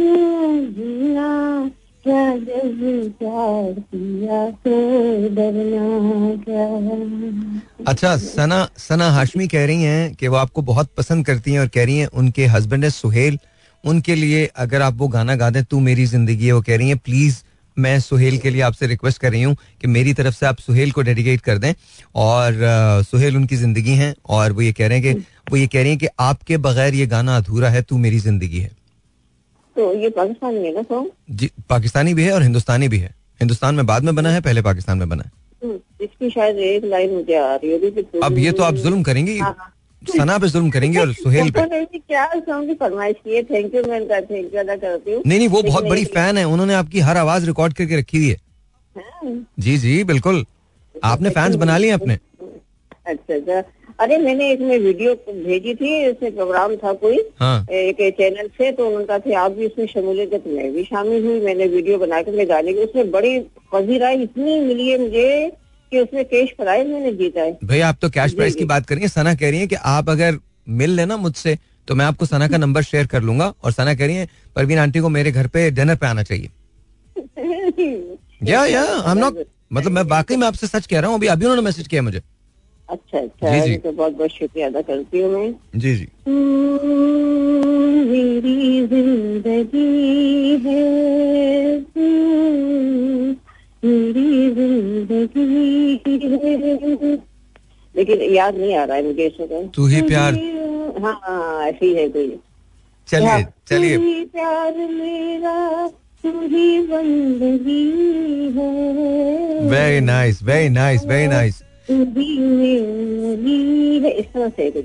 जीना 0.72 1.72
क्या 2.06 2.20
अच्छा 7.88 8.16
सना 8.18 8.68
सना 8.78 9.10
हाशमी 9.12 9.48
कह 9.48 9.66
रही 9.66 9.84
हैं 9.84 10.14
कि 10.16 10.28
वो 10.28 10.36
आपको 10.36 10.62
बहुत 10.62 10.90
पसंद 10.98 11.26
करती 11.26 11.54
हैं 11.54 11.60
और 11.60 11.68
कह 11.68 11.86
रही 11.86 11.98
हैं 11.98 12.08
उनके 12.08 12.46
हस्बैंड 12.46 12.84
है 12.84 12.90
सुहेल। 12.90 13.40
उनके 13.84 14.16
लिए 14.16 14.46
अगर 14.56 14.82
आप 14.82 14.94
वो 14.94 15.08
गाना 15.08 15.36
गा 15.36 15.50
दें 15.50 15.64
तू 15.64 15.80
मेरी 15.80 16.06
ज़िंदगी 16.06 16.46
है 16.46 16.54
वो 16.54 16.62
कह 16.62 16.78
रही 16.78 16.88
हैं 16.90 16.98
प्लीज़ 16.98 17.44
मैं 17.78 18.00
सुहेल 18.00 18.38
के 18.38 18.50
लिए 18.50 18.62
आपसे 18.62 18.88
रिक्वेस्ट 18.88 19.22
कर 19.22 19.32
रही 19.32 19.42
हूँ 19.44 19.56
कि 19.82 19.88
मेरी 19.88 20.14
तरफ़ 20.14 20.36
से 20.36 20.46
आप 20.46 20.58
सुहेल 20.60 20.92
को 20.92 21.02
डेडिकेट 21.02 21.42
कर 21.42 21.58
दें। 21.58 21.74
और 22.16 22.54
अ, 22.54 23.02
सुहेल 23.02 23.38
उनकी 23.38 23.56
ज़िंदगी 23.56 23.96
हैं 23.96 24.14
और 24.30 24.52
वो 24.52 24.62
ये 24.62 24.72
कह 24.72 24.88
रहे 24.88 25.00
हैं 25.00 25.16
कि 25.16 25.22
वो 25.52 25.58
ये 25.58 25.68
कह 25.68 25.82
रही 25.82 25.90
हैं 25.90 26.00
कि 26.00 26.08
आपके 26.20 26.58
बगैर 26.58 26.96
ये 26.96 27.06
गाना 27.08 27.38
अधूरा 27.38 27.70
है 27.70 27.82
तू 27.82 27.98
मेरी 27.98 28.20
ज़िंदगी 28.20 28.60
है। 28.60 28.79
तो 29.80 29.94
ये 29.96 30.10
पाकिस्तानी 30.10 30.66
है 30.66 30.74
ना 30.76 30.82
सॉन्ग 30.84 31.10
जी 31.32 31.50
पाकिस्तानी 31.70 32.14
भी 32.14 32.24
है 32.24 32.32
और 32.34 32.44
हिंदुस्तानी 32.44 32.88
भी 32.88 32.98
है। 32.98 33.14
हिंदुस्तान 33.40 33.76
में 33.76 33.86
बाद 33.86 34.04
में 34.04 34.16
बना 34.16 34.30
है 34.30 34.42
पहले 34.42 34.62
पाकिस्तान 34.62 34.98
में 34.98 35.10
बना 35.10 35.24
है? 35.24 35.32
हम्म, 35.64 35.80
इसकी 36.02 36.30
शायद 36.30 36.58
एक 36.60 36.86
लाइन 36.86 37.14
मुझे 37.14 37.36
आ 37.36 37.56
रही 37.56 37.72
है 37.72 38.22
अब 38.24 38.38
ये 38.38 38.52
तो 38.52 38.64
आप 38.64 38.74
जुल्म 38.76 39.04
करेंगी 39.04 39.38
हाँ, 39.40 39.56
हाँ। 39.60 39.74
सना 40.02 40.38
पे 40.38 40.48
जुल्म 40.48 40.70
करेंगे 40.70 41.00
और 41.00 41.14
सुहेल 41.14 41.52
पे। 41.52 41.86
क्या 41.96 42.26
की 42.36 42.74
फरमाइश 42.76 43.16
की 43.24 43.36
है। 43.36 43.44
थैंक 43.44 43.76
यू 43.76 43.84
मैं 43.84 44.02
थैंक 44.10 44.54
यू 44.54 44.60
अदा 44.60 44.76
करती 44.76 45.14
हूँ। 45.14 45.22
नहीं 45.26 45.40
नहीं 45.40 45.48
वो 45.48 45.62
बहुत 45.64 45.86
बड़ी 45.86 46.06
फ़ैन 46.14 46.38
है 46.38 46.44
उन्होंने 46.48 46.74
आपकी 46.74 47.00
हर 47.00 47.18
आवाज़ 47.18 47.46
रिकॉर्ड 47.46 47.74
करके 47.74 47.98
रखी 47.98 48.18
हुई 48.18 48.30
है। 48.30 48.38
हाँ, 48.96 49.34
जी 49.60 49.78
जी 49.78 50.04
बिल्कुल। 50.04 50.46
आपने 50.96 51.30
फैंस 51.30 51.56
बना 51.56 51.78
लिए 51.78 51.92
अपने। 51.92 52.20
अच्छा 53.06 53.36
अच्छा। 53.36 53.62
अरे 54.00 54.18
मैंने 54.18 54.52
इसमें 54.52 54.78
वीडियो 54.80 55.14
भेजी 55.30 55.74
थी 55.76 55.94
इसमें 56.10 56.36
प्रोग्राम 56.36 56.76
था 56.84 56.92
कोई 57.00 57.18
हाँ। 57.40 57.66
एक 57.70 57.98
चैनल 58.18 58.48
से 58.58 58.72
तो 58.72 58.86
उन्होंने 58.86 59.06
कहा 59.06 59.18
था 59.20 59.40
आप 59.40 59.52
भी 59.52 59.66
उसमें 59.68 59.86
शमूलियत 59.88 60.34
तो 60.34 60.50
मैं 60.50 60.72
भी 60.74 60.84
शामिल 60.84 61.26
हुई 61.26 61.40
मैंने 61.42 61.66
वीडियो 61.74 61.98
बना 62.00 62.22
के 62.22 62.32
मैं 62.32 62.48
गाने 62.50 62.74
की 62.74 62.84
उसमें 62.84 63.12
बड़ी 63.12 63.40
फजी 63.74 63.98
राय 63.98 64.22
इतनी 64.24 64.60
मिली 64.62 64.88
है 64.90 64.98
मुझे 65.00 65.52
कि 65.92 66.00
उसमें 66.00 66.24
कैश 66.26 66.54
प्राइज 66.58 66.88
मैंने 66.88 67.12
जीता 67.14 67.42
है। 67.42 67.58
भाई 67.64 67.80
आप 67.82 67.98
तो 68.02 68.10
कैश 68.10 68.30
जी, 68.32 68.36
प्राइस 68.36 68.56
की 68.56 68.66
बात 68.66 68.86
करेंगे 68.86 69.08
सना 69.08 69.36
कह 69.36 69.50
रही 69.50 69.60
है 69.60 69.68
कि 69.68 69.76
आप 69.76 70.10
अगर 70.10 70.40
मिल 70.80 70.96
लेना 70.96 71.18
मुझसे 71.18 71.58
तो 71.88 71.96
मैं 71.96 72.06
आपको 72.06 72.26
सना 72.26 72.48
का 72.48 72.58
नंबर 72.58 72.82
शेयर 72.84 73.08
कर 73.08 73.22
लूँगा 73.22 73.54
और 73.64 73.72
सना 73.72 73.94
कह 73.96 74.06
रही 74.06 74.16
है 74.16 74.28
परवीन 74.56 74.80
आंटी 74.80 75.00
को 75.00 75.10
मेरे 75.10 75.32
घर 75.32 75.48
पे 75.48 75.70
डिनर 75.72 75.96
पे 75.96 76.08
आना 76.08 76.24
चाहिए। 76.24 76.50
या 78.44 78.66
या 78.66 78.84
आई 78.84 79.12
एम 79.12 79.18
नॉट 79.18 79.46
मतलब 79.74 79.92
मैं 79.92 80.04
वाकई 80.10 80.36
में 80.36 80.48
आपसे 80.48 80.68
सच 80.68 80.86
कह 80.88 81.00
रहा 81.00 81.10
हूँ 81.10 81.18
अभी 81.18 81.28
अभी 81.28 81.46
उन्होंने 81.46 81.62
मैसेज 81.62 81.88
किया 81.88 82.02
मुझे। 82.02 82.22
अच्छा 82.90 83.20
अच्छा 83.20 83.50
जी, 83.52 83.60
जी। 83.62 83.78
तो 83.78 83.92
बहुत 83.92 84.14
बहुत 84.14 84.30
शुक्रिया 84.30 84.68
अदा 84.68 84.82
करती 84.82 85.20
हूँ 85.20 85.32
मैं। 85.34 85.54
जी 85.76 85.96
जी। 85.96 86.08
मेरी 88.10 88.88
ज़िंदगी 88.88 90.58
है 90.66 90.84
मेरी 93.84 94.50
ज़िंदगी 94.54 95.88
है। 97.06 97.18
लेकिन 97.96 98.22
याद 98.22 98.56
नहीं 98.56 98.76
आ 98.76 98.84
रहा 98.84 98.98
है 98.98 99.04
मुझे 99.06 99.26
इसमें 99.28 99.70
तू। 99.70 99.86
ही 99.86 100.02
प्यार। 100.02 100.34
हाँ 101.04 101.20
हाँ 101.24 101.66
ऐसी 101.68 101.94
है 101.94 102.08
कोई। 102.10 102.40
चलिए 103.08 103.46
चलिए। 103.68 103.98
प्यार 104.26 104.74
मेरा 104.74 105.88
तू 106.24 106.30
very 109.70 110.00
nice 110.02 110.44
very 110.44 110.70
nice 110.70 111.06
very 111.06 111.28
nice 111.28 111.64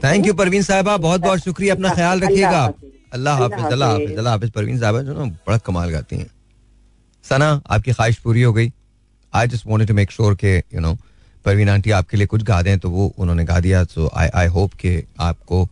thank 0.04 0.26
you 0.26 0.34
Parveen 0.34 0.62
साहबा 0.62 0.96
बहुत 0.98 1.20
बहुत 1.20 1.38
शुक्रिया 1.40 1.74
अपना 1.74 1.88
ख्याल 1.94 2.20
रखिएगा। 2.20 2.62
अल्लाह 3.12 3.38
हाफिज 3.38 3.64
अल्लाह 3.64 3.90
हाफिज। 3.90 4.16
अल्लाह 4.18 4.32
हाफिज। 4.32 4.50
परवीन 4.50 4.78
साहबा 4.80 5.02
जो 5.02 5.14
ना 5.14 5.24
बड़ा 5.24 5.58
कमाल 5.66 5.90
गाती 5.90 6.16
हैं। 6.16 6.26
सना 7.24 7.48
आपकी 7.66 7.92
ख्वाहिश 7.92 8.16
पूरी 8.18 8.42
हो 8.42 8.52
गई। 8.52 8.72
I 9.32 9.46
just 9.48 9.66
wanted 9.66 9.88
to 9.88 9.94
make 9.94 10.10
sure 10.10 10.34
के 10.34 10.56
यू 10.56 10.80
नो 10.80 10.96
परवीन 11.44 11.68
आंटी 11.68 11.90
आपके 11.90 12.16
लिए 12.16 12.26
कुछ 12.26 12.42
गा 12.42 12.60
दें 12.62 12.78
तो 12.78 12.90
वो 12.90 13.12
उन्होंने 13.18 13.44
गा 13.44 13.58
दिया। 13.60 13.84
सो 13.84 14.10
आई 14.14 14.28
आई 14.34 14.46
होप 14.56 14.70
के 14.80 14.92
आपको 15.20 15.68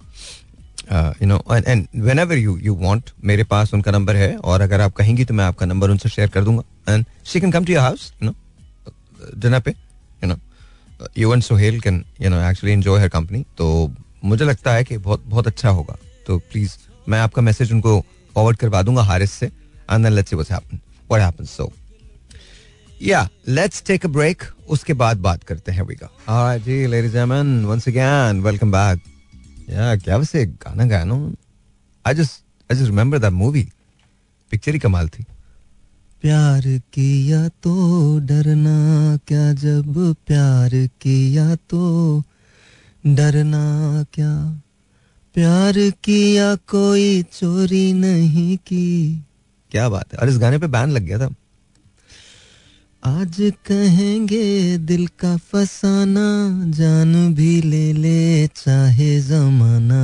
you 0.92 1.26
know 1.28 1.42
and 1.52 1.86
whenever 2.18 2.36
you 2.38 2.56
you 2.62 2.74
want 2.76 3.10
मेरे 3.24 3.44
पास 3.44 3.74
उनका 3.74 3.90
नंबर 3.92 4.16
है। 4.16 4.36
और 4.36 4.60
अगर 4.60 4.80
आप 4.80 4.92
कहेंगी 4.96 5.24
तो 5.24 5.34
मैं 5.34 5.44
आपका 5.44 5.66
नंबर 5.66 5.90
उनसे 5.90 6.08
शेयर 6.08 6.28
कर 6.28 6.44
दूँगा। 6.44 6.92
And 6.92 7.04
she 7.24 7.40
can 7.40 7.50
come 7.52 7.64
to 7.64 7.72
your 7.72 7.82
house 7.82 8.12
you 8.22 8.28
know 8.28 8.34
dinner 9.38 9.60
पे। 9.60 9.74
You 11.18 11.32
and 11.32 11.42
Sohail 11.42 11.80
can 11.80 12.04
you 12.20 12.30
know 12.30 12.40
actually 12.50 12.72
enjoy 12.72 13.00
her 13.00 13.08
company 13.08 13.44
तो 13.58 13.68
मुझे 14.24 14.44
लगता 14.44 14.72
है 14.74 14.84
कि 14.84 14.96
बहुत 14.98 15.24
बहुत 15.26 15.46
अच्छा 15.46 15.68
होगा। 15.68 15.96
तो 16.26 16.38
प्लीज़ 16.52 16.76
मैं 17.08 17.18
आपका 17.20 17.42
मैसेज 17.42 17.72
उनको 17.72 18.00
फॉरवर्ड 18.34 18.56
करवा 18.56 18.82
दूँगा 18.82 19.02
हारिस 19.02 19.32
से 19.32 19.46
and 19.46 20.06
let's 20.06 20.30
see 20.30 20.36
what's 20.36 20.52
happen 20.52 20.80
what 21.10 21.22
happens 21.22 21.50
so 21.50 21.72
yeah 23.00 23.28
let's 23.48 23.82
take 23.86 24.04
a 24.06 24.08
break 24.08 24.42
उसके 24.68 24.92
बाद 24.94 25.16
बात 25.20 25.42
करते 25.44 25.72
हैं 25.72 25.82
वी 25.82 25.94
का 25.94 26.06
alright 26.28 26.62
ji 26.62 26.86
ladies 26.86 27.16
and 27.16 27.66
once 27.66 27.88
again 27.88 28.40
welcome 28.42 28.72
back 28.72 29.00
yeah 29.70 29.94
क्या 29.96 30.16
वैसे 30.16 30.44
गाना 30.46 30.84
गाया 30.86 31.04
ना 31.04 31.16
I 32.04 32.14
just 32.14 32.42
I 32.70 32.78
just 32.78 32.90
remember 32.90 33.18
that 33.18 33.32
movie 33.32 33.68
picture 34.52 34.72
ही 34.72 34.78
कमाल 34.78 35.08
थी। 35.08 35.24
प्यार 36.22 36.62
किया 36.92 37.48
तो 37.48 38.18
डरना 38.18 39.16
क्या 39.28 39.52
जब 39.52 40.16
प्यार 40.26 40.70
किया 41.00 41.54
तो 41.54 42.22
डरना 43.06 44.04
क्या? 44.12 44.62
प्यार 45.34 45.72
किया 46.04 46.54
कोई 46.54 47.22
चोरी 47.22 47.92
नहीं 47.92 48.56
की। 48.56 49.24
क्या 49.70 49.88
बात 49.88 50.12
है? 50.12 50.18
और 50.18 50.28
इस 50.28 50.38
गाने 50.38 50.58
पे 50.58 50.66
बैन 50.66 50.90
लग 50.90 51.02
गया 51.02 51.18
था। 51.18 51.34
आज 53.04 53.52
कहेंगे 53.66 54.78
दिल 54.78 55.06
का 55.06 55.36
फसाना, 55.36 56.64
जान 56.66 57.34
भी 57.34 57.62
ले 57.62 57.92
ले 57.92 58.46
चाहे 58.46 59.20
जमाना। 59.20 60.02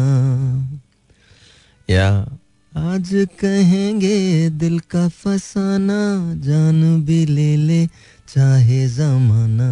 या 1.90 2.38
आज 2.72 3.10
कहेंगे 3.40 4.50
दिल 4.50 4.78
का 4.90 5.06
फसाना, 5.08 6.00
जान 6.44 7.04
भी 7.04 7.24
ले 7.26 7.56
ले 7.56 7.86
चाहे 8.28 8.86
जमाना। 8.88 9.68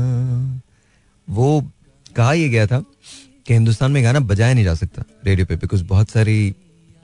वो 1.29 1.61
कहा 2.17 2.33
यह 2.33 2.49
गया 2.49 2.67
था 2.67 2.79
कि 3.47 3.55
हिंदुस्तान 3.55 3.93
में 3.93 4.03
गाना 4.05 4.21
बजाया 4.21 4.55
नहीं 4.55 4.65
जा 4.65 4.75
सकता 4.75 5.05
रेडियो 5.27 5.47
पे 5.47 5.57
बिकॉज़ 5.57 5.85
बहुत 5.85 6.11
सारी 6.11 6.55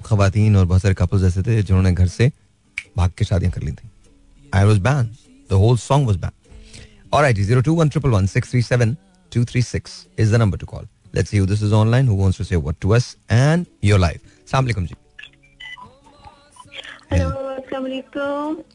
खातन 0.01 0.57
और 0.57 0.65
बहुत 0.67 0.83
सारे 0.83 0.95
कपल्स 0.95 1.25
ऐसे 1.25 1.43
थे 1.43 1.63
जिन्होंने 1.63 1.93
घर 1.93 2.09
से 2.09 2.31
भाग 2.97 3.11
के 3.19 3.25
शादियाँ 3.25 3.53
कर 3.53 3.63
ली 3.63 3.73
थी। 3.73 3.91
I 4.55 4.65
was 4.65 4.81
ban 4.81 5.11
the 5.51 5.53
whole 5.53 5.77
song 5.79 6.07
was 6.07 6.19
ban 6.19 6.31
और 7.13 7.25
I 7.25 7.35
zero 7.35 7.61
two 7.61 7.75
one 7.75 7.89
triple 7.89 8.11
one 8.11 8.27
six 8.27 8.51
three 8.51 8.63
seven 8.63 8.97
two 9.33 9.45
three 9.45 9.63
six 9.63 10.05
is 10.19 10.33
the 10.35 10.41
number 10.41 10.59
to 10.59 10.67
call 10.67 10.89
let's 11.15 11.31
see 11.31 11.41
this 11.47 11.63
is 11.63 11.73
online 11.75 12.09
who 12.09 12.17
wants 12.17 12.39
to 12.39 12.45
say 12.45 12.57
what 12.57 12.77
to 12.81 12.91
us 12.91 13.17
and 13.31 13.67
your 13.85 14.01
life 14.01 14.21
अस्सलाम 14.45 14.65
वालेकुम 14.65 14.87
जी 14.87 14.95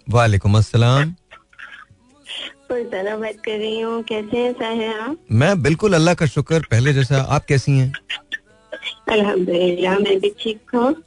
वालेकुम। 0.10 0.58
अस्सलाम। 0.58 1.16
बात 2.72 3.36
कर 3.46 3.58
रही 3.58 3.80
हूँ। 3.80 4.04
कैसे 4.04 4.38
हैं 4.38 4.54
साहिर 4.54 5.00
आप? 5.00 5.18
मैं 5.32 5.62
बिल्कुल 5.62 5.94
अल्लाह 5.94 6.14
का 6.14 6.26
शुक्र 6.26 6.60
पहले 6.72 6.94
जैसा। 6.94 7.22
आप 7.22 7.46
कैसी 7.46 7.72
हैं? 7.72 7.94
अल्हम्दुलिल्लाह 9.10 10.00
मैं 10.00 10.20
भी 10.20 10.36
ठीक 10.40 10.60
हूँ। 10.76 11.04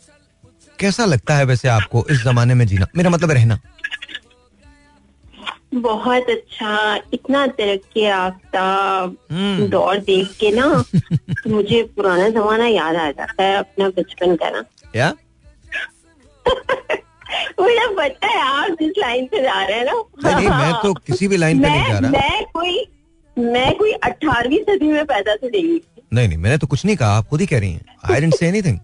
कैसा 0.78 1.04
लगता 1.04 1.34
है 1.34 1.44
वैसे 1.44 1.68
आपको 1.68 2.06
इस 2.10 2.22
जमाने 2.25 2.54
में 2.54 2.66
जीना? 2.66 2.87
मेरा 2.96 3.10
मतलब 3.10 3.30
रहना। 3.30 3.58
बहुत 5.75 6.22
अच्छा। 6.22 6.96
इतना 7.14 7.46
तरक्की 7.46 8.00
याफ्ता 8.00 8.62
हम्म। 9.30 9.68
दौर 9.68 9.99
देख 9.99 10.28
के 10.40 10.50
ना 10.50 10.84
मुझे 11.46 11.82
पुराना 11.82 12.28
जमाना 12.28 12.66
याद 12.66 12.96
आ 12.96 13.10
जाता 13.10 13.42
है 13.42 13.56
अपना 13.56 13.88
बचपन 13.88 14.37
का 14.37 14.50
ना। 14.50 14.64
या 14.96 15.14
मुझे 17.60 17.87
पता 17.96 18.26
है 18.26 18.40
आप 18.40 18.70
जिस 18.80 18.99
लाइन 18.99 19.26
पे 19.26 19.42
जा 19.42 19.62
रहे 19.64 19.78
हैं 19.78 19.84
ना। 19.84 19.92
नहीं 20.25 20.34
नहीं 20.37 20.49
मैं 20.49 20.72
तो 20.82 20.92
किसी 21.06 21.28
भी 21.28 21.37
लाइन 21.37 21.60
पे 21.62 21.68
नहीं 21.68 21.84
जा 21.92 21.99
रहा। 21.99 22.10
मैं 22.10 22.44
कोई 22.54 22.84
मैं 23.37 23.76
कोई 23.76 23.92
अठारहवीं 23.92 24.58
सदी 24.58 24.87
में 24.87 25.04
पैदा 25.06 25.34
तो 25.37 25.49
नहीं 25.49 25.78
नहीं 26.14 26.28
नहीं 26.28 26.38
मैंने 26.38 26.58
तो 26.58 26.66
कुछ 26.66 26.84
नहीं 26.84 26.96
कहा 26.96 27.16
आप 27.18 27.26
खुद 27.28 27.40
ही 27.40 27.46
कह 27.46 27.58
रही 27.60 27.72
हैं। 27.72 27.99
आई 28.10 28.20
डेंट 28.20 28.34
से 28.34 28.46
एनीथिंग 28.49 28.78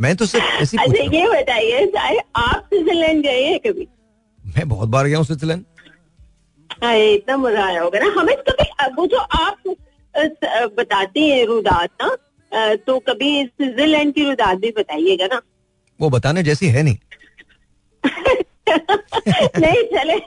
मैं 0.00 0.14
तो 0.16 0.26
सिर्फ़ 0.26 0.62
ऐसी 0.62 0.76
अच्छा 0.76 1.02
ये 1.16 1.26
बताइए 1.28 2.18
आप 2.36 2.68
स्विट्जरलैंड 2.68 3.22
गए 3.22 3.42
हैं 3.42 3.58
कभी? 3.58 3.86
मैं 4.44 4.68
बहुत 4.68 4.88
बार 4.88 5.06
गया 5.06 5.18
हूँ 5.18 5.24
स्विट्जरलैंड। 5.26 5.64
अरे 6.82 7.12
इतना 7.14 7.36
मज़ा 7.36 7.64
आया 7.66 7.82
होगा 7.82 7.98
ना। 7.98 8.20
हमें 8.20 8.36
कभी 8.48 8.64
वो 8.96 9.06
जो 9.06 9.18
आप 9.18 9.56
स- 9.68 10.68
बताते 10.78 11.20
हैं 11.20 11.44
रुदात 11.46 11.90
ना 12.02 12.16
तो 12.86 12.98
कभी 12.98 13.30
स्विट्जरलैंड 13.46 14.14
की 14.14 14.24
रुदात 14.24 14.58
भी 14.58 14.70
बताइएगा 14.78 15.26
ना। 15.26 15.40
वो 16.00 16.10
बताने 16.10 16.42
जैसी 16.42 16.66
है 16.66 16.82
नहीं। 16.82 16.96
नहीं 19.58 19.82
चले। 19.94 20.18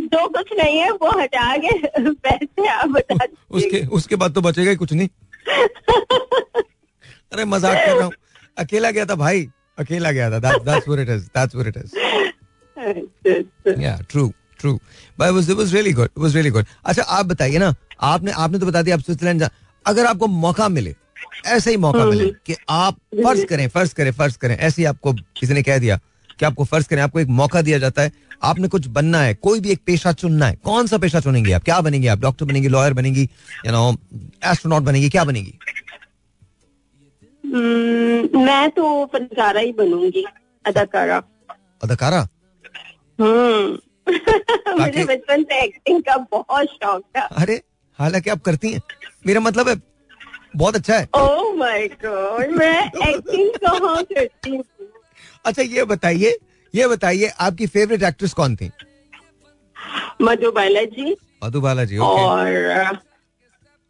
जो 0.00 0.26
कुछ 0.36 0.52
नहीं 0.58 0.78
है 0.78 0.90
वो 0.90 1.10
हटा 1.20 1.56
के 1.64 1.72
पैसे 2.10 2.66
आप 2.68 2.88
बता 2.88 3.26
उसके 3.50 3.84
उसके 3.98 4.16
बाद 4.22 4.34
तो 4.34 4.40
बचेगा 4.40 4.74
कुछ 4.82 4.92
नहीं। 4.92 5.08
अरे 7.32 7.44
मज़ाक 7.44 7.76
कर 7.86 7.94
रहा 7.96 8.04
हूँ। 8.04 8.12
अकेला 8.58 8.90
गया 8.90 9.04
था 9.06 9.14
भाई। 9.24 9.48
अकेला 9.78 10.10
गया 10.12 10.30
था। 10.30 10.38
That- 10.40 10.64
that's 10.66 10.86
what 10.90 10.98
it 11.04 11.08
is 11.16 11.22
that's 11.36 11.54
what 11.60 11.66
it 11.70 11.76
is 11.82 11.90
yeah 13.80 13.98
true 14.12 14.26
true 14.62 14.74
but 15.18 15.28
it 15.28 15.34
was 15.36 15.48
it 15.54 15.56
was 15.60 15.72
really 15.76 15.92
good 15.98 16.10
it 16.16 16.22
was 16.24 16.34
really 16.38 16.52
good 16.56 16.66
अच्छा 16.86 17.02
आप 17.18 17.26
बताइए 17.26 17.58
ना 17.58 17.74
आपने 18.12 18.32
आपने 18.44 18.58
तो 18.58 18.66
बता 18.66 18.82
दिया 18.82 18.96
आप 18.96 19.02
स्विट्जरलैंड 19.02 19.40
जा 19.40 19.48
अगर 19.86 20.06
आपको 20.06 20.26
मौका 20.44 20.68
मिले 20.76 20.94
ऐसे 21.56 21.70
ही 21.70 21.76
मौका 21.84 22.04
मिले 22.06 22.28
कि 22.46 22.56
आप 22.70 22.96
फ़र्ज़ 23.24 23.44
करें 23.52 23.66
फ़र्ज़ 23.76 23.94
करें 23.94 24.10
फ़र्ज़ 24.18 24.38
करें 24.38 24.56
ऐसे 24.56 24.82
ही 24.82 24.86
आपको 24.92 25.12
किसी 25.40 25.54
ने 25.54 25.62
कह 25.62 25.78
दिया 25.78 25.98
कि 26.38 26.44
आपको 26.44 26.64
फ़र्ज़ 26.64 26.88
करें 26.88 27.02
आपको 27.02 27.20
एक 27.20 27.28
मौका 27.28 27.62
दिया 27.62 27.78
जाता 27.78 28.02
है। 28.02 28.12
आपने 28.42 28.68
कुछ 28.68 28.86
बनना 28.86 29.20
है 29.20 29.34
कोई 29.34 29.60
भी 29.60 29.70
एक 29.70 29.80
पेशा 29.86 30.12
चुनना 30.12 30.46
है 30.46 30.56
कौन 30.64 30.86
सा 30.86 30.98
पेशा 30.98 31.20
चुनेंगे 31.20 31.52
आप? 31.52 31.62
क्या 31.62 31.80
बनेंगे 31.80 32.08
आप? 32.08 32.18
डॉक्टर 32.18 32.44
बनेंगी 32.44 32.68
लॉयर 32.68 32.92
बनेंगी 32.92 33.22
यू 33.66 33.72
नो 33.72 33.96
एस्ट्रोनॉट 34.44 34.82
बनेगी 34.82 35.08
क्या 35.08 35.24
बनेगी? 35.24 35.58
हम्म, 37.44 38.44
मैं 38.44 38.70
तो 38.70 39.06
फनकारा 39.06 39.60
ही 39.60 39.72
बनूँगी 39.72 40.24
अदाकारा। 40.66 41.22
अदाकारा? 41.84 42.28
हम्म। 43.20 43.78
मुझे 44.80 45.04
बचपन 45.04 45.42
से 45.42 45.64
एक्टिंग 45.64 46.02
का 46.02 46.16
बहुत 46.16 46.66
शौक 46.66 47.04
था। 47.16 47.20
अरे 47.20 47.62
हालाँकि 47.98 48.30
आप 48.30 48.40
करती 48.40 48.72
हैं। 48.72 48.80
मेरा 49.26 49.40
मतलब 49.40 49.68
है 49.68 49.82
बहुत 50.56 50.76
अच्छा 50.76 50.98
है। 50.98 51.08
ओह 51.16 51.54
माय 51.54 51.88
गॉड 51.88 52.48
मैं 52.48 52.86
एक्टिंग 53.08 53.50
कहाँ 53.50 54.04
करती 54.04 54.50
हूँ? 54.50 54.64
अच्छा 55.46 55.62
ये 55.62 55.84
बताइए 55.84 56.36
ये 56.74 56.86
बताइए 56.88 57.28
आपकी 57.46 57.66
फेवरेट 57.66 58.02
एक्ट्रेस 58.02 58.32
कौन 58.32 58.56
थी? 58.56 58.70
मधुबाला 60.22 60.82
जी 60.96 61.14
मधुबाला 61.44 61.84
जी 61.84 61.98
ओके 61.98 62.22
और 62.24 62.98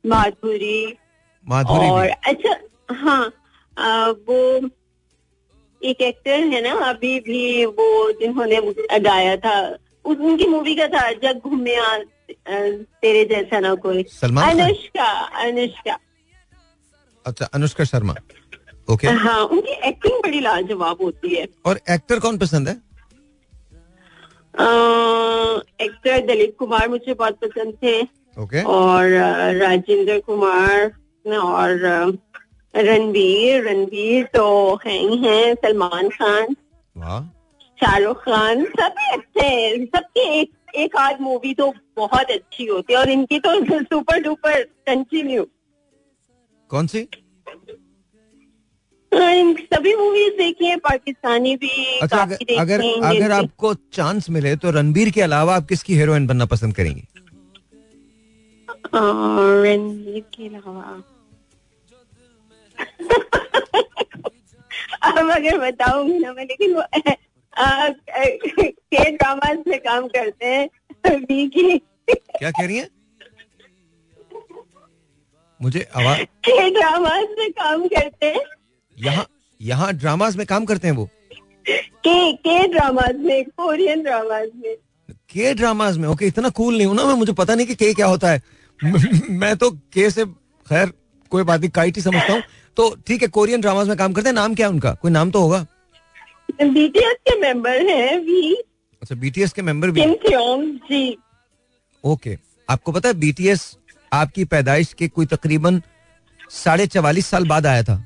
माधुरी। 0.05 0.97
माधुरी 1.47 1.89
और 1.91 2.09
अच्छा 2.09 2.57
हाँ 3.03 3.23
अ, 3.77 4.09
वो 4.29 4.71
एक 5.83 6.01
एक्टर 6.03 6.41
है 6.53 6.61
ना 6.63 6.73
अभी 6.89 7.19
भी 7.21 7.65
वो 7.79 7.87
जिन्होंने 8.21 8.61
गाया 9.01 9.37
था 9.47 9.55
उनकी 10.13 10.47
मूवी 10.47 10.75
का 10.77 10.87
था 10.95 11.11
जग 11.25 11.41
घूमे 11.49 11.77
तेरे 13.03 13.25
जैसा 13.33 13.61
ना 13.61 13.75
कोई। 13.85 14.03
अनुष्का 14.23 15.09
अनुष्का। 15.45 15.97
अच्छा 17.27 17.45
अनुष्का 17.55 17.85
शर्मा। 17.85 18.15
ओके 18.89 19.09
हाँ 19.09 19.41
उनकी 19.45 19.73
एक्टिंग 19.89 20.19
बड़ी 20.23 20.41
लाजवाब 20.41 21.03
होती 21.03 21.35
है। 21.35 21.47
और 21.67 21.81
एक्टर 21.91 22.19
कौन 22.21 22.39
पसंद 22.39 22.69
है? 22.69 22.75
एक्टर 25.85 26.21
दिलीप 26.27 26.57
कुमार 26.59 26.89
मुझे 26.89 27.15
बहुत 27.15 27.39
पसंद 27.45 27.75
थे। 27.83 28.01
ओके 28.43 28.63
और 28.73 29.09
राजेंद्र 29.59 30.19
कुमार 30.27 30.93
और 31.39 31.85
अ, 31.85 32.11
रणवीर 32.75 33.63
रणवीर 33.69 34.25
तो 34.35 34.45
हैं 34.87 34.99
ही 35.01 35.17
हैं 35.19 35.55
सलमान 35.55 36.09
खान। 36.09 36.55
शाहरुख 37.81 38.23
खान 38.25 38.65
सभी 38.71 39.11
अच्छे 39.13 39.47
हैं। 39.47 39.85
सबकी 39.87 40.21
एक 40.41 40.51
एक 40.75 40.97
आध 40.97 41.21
मूवी 41.21 41.55
तो 41.55 41.73
बहुत 41.97 42.31
अच्छी 42.31 42.65
होती 42.67 42.93
है 42.93 42.99
और 42.99 43.11
इनकी 43.11 43.39
तो 43.39 43.83
सुपर 43.83 44.21
डुपर 44.23 44.63
कंटिन्यू 44.87 45.47
कौन 46.71 46.87
सी? 46.87 47.07
सभी 49.15 49.95
मूवीज़ 49.97 50.37
देखी 50.39 50.67
है 50.67 50.77
पाकिस्तानी 50.85 51.55
भी 51.57 51.99
अच्छा 52.03 52.21
अगर 52.21 52.37
देखी 52.37 52.57
अगर 52.57 52.83
अगर 53.07 53.33
आपको 53.33 53.75
चांस 53.93 54.29
मिले 54.31 54.55
तो 54.57 54.71
रणबीर 54.71 55.11
के 55.11 55.23
अलावा 55.23 55.57
आप 55.57 55.67
किसकी 55.69 55.95
हीरोइन 55.97 56.27
बनना 56.27 56.47
पसंद 56.47 56.75
करेंगी? 56.75 57.05
और 58.95 59.67
रणवीर 59.67 60.25
के 60.35 60.47
अलावा। 60.47 61.03
अब 65.03 65.31
अगर 65.31 65.59
बताऊँगी 65.59 66.19
ना 66.19 66.33
मैं 66.33 66.45
लेकिन 66.45 66.75
वो 66.75 66.83
के 67.59 69.11
ड्रामास 69.11 69.59
में 69.69 69.79
काम 69.81 70.07
करते 70.09 70.47
हैं 70.47 70.69
की। 71.07 71.79
क्या 71.79 72.51
कह 72.51 72.65
रही 72.65 72.77
है? 72.77 72.89
मुझे 75.61 75.87
आवाज़ 75.97 76.23
के 76.47 76.71
ड्रामास 76.71 77.27
में 77.39 77.51
काम 77.53 77.87
करते 77.89 78.27
हैं। 78.27 78.45
यहाँ 78.97 79.27
यहाँ 79.61 79.93
ड्रामाज 79.95 80.37
में 80.37 80.47
काम 80.47 80.65
करते 80.65 80.89
हैं 80.89 80.95
वो? 80.95 81.09
के 81.69 82.33
के 82.33 82.67
ड्रामास 82.69 83.15
में? 83.17 83.45
कोरियन 83.45 84.03
ड्रामास 84.03 84.49
में। 84.57 84.75
के 85.31 85.55
ड्रामाज 85.55 85.97
में? 85.99 86.09
ओके 86.09 86.27
इतना 86.27 86.49
कूल 86.49 86.77
नहीं 86.77 86.87
हूँ 86.87 86.95
ना 86.97 87.05
मैं 87.07 87.15
मुझे 87.15 87.33
पता 87.33 87.55
नहीं 87.55 87.67
कि 87.67 87.75
के 87.75 87.93
क्या 87.95 88.07
होता 88.07 88.31
है। 88.31 88.43
मैं 89.31 89.57
तो 89.57 89.71
के 89.71 90.11
से 90.11 90.25
खैर 90.25 90.93
कोई 91.33 91.43
बात 91.43 91.61
नहीं 91.61 91.71
काइट 91.71 91.97
ही 91.97 92.03
समझता 92.03 92.33
हूँ। 92.33 92.43
तो 92.77 92.95
ठीक 93.07 93.23
है 93.23 93.29
कोरियन 93.29 93.61
ड्रामाज 93.61 93.89
में 93.89 93.97
काम 93.97 94.13
करते 94.13 94.29
हैं 94.29 94.35
नाम 94.35 94.55
क्या 94.55 94.67
है 94.67 94.73
उनका? 94.73 94.93
कोई 94.93 95.11
नाम 95.11 95.31
तो 95.31 95.41
होगा? 95.41 95.67
बीटीएस 96.63 97.17
के 97.29 97.39
मेंबर 97.41 97.87
हैं 97.89 98.19
वी 98.21 98.55
अच्छा 99.03 99.15
बीटीएस 99.15 99.53
के 99.53 99.63
मेंबर 99.63 99.91
भी 99.91 100.03
किम 100.25 100.67
जी 100.89 101.17
ओके 102.05 102.37
आपको 102.69 102.93
पता 102.93 103.09
है 103.09 103.15
बीटीएस 103.15 103.77
आपकी 104.13 104.45
पैदाइश 104.45 104.93
के 104.93 105.09
कोई 105.09 105.27
तकरीबन 105.27 105.81
साढ़े 106.51 106.87
चवालीस 106.87 107.27
साल 107.27 107.47
बाद 107.49 107.67
आया 107.67 107.83
था। 107.83 108.05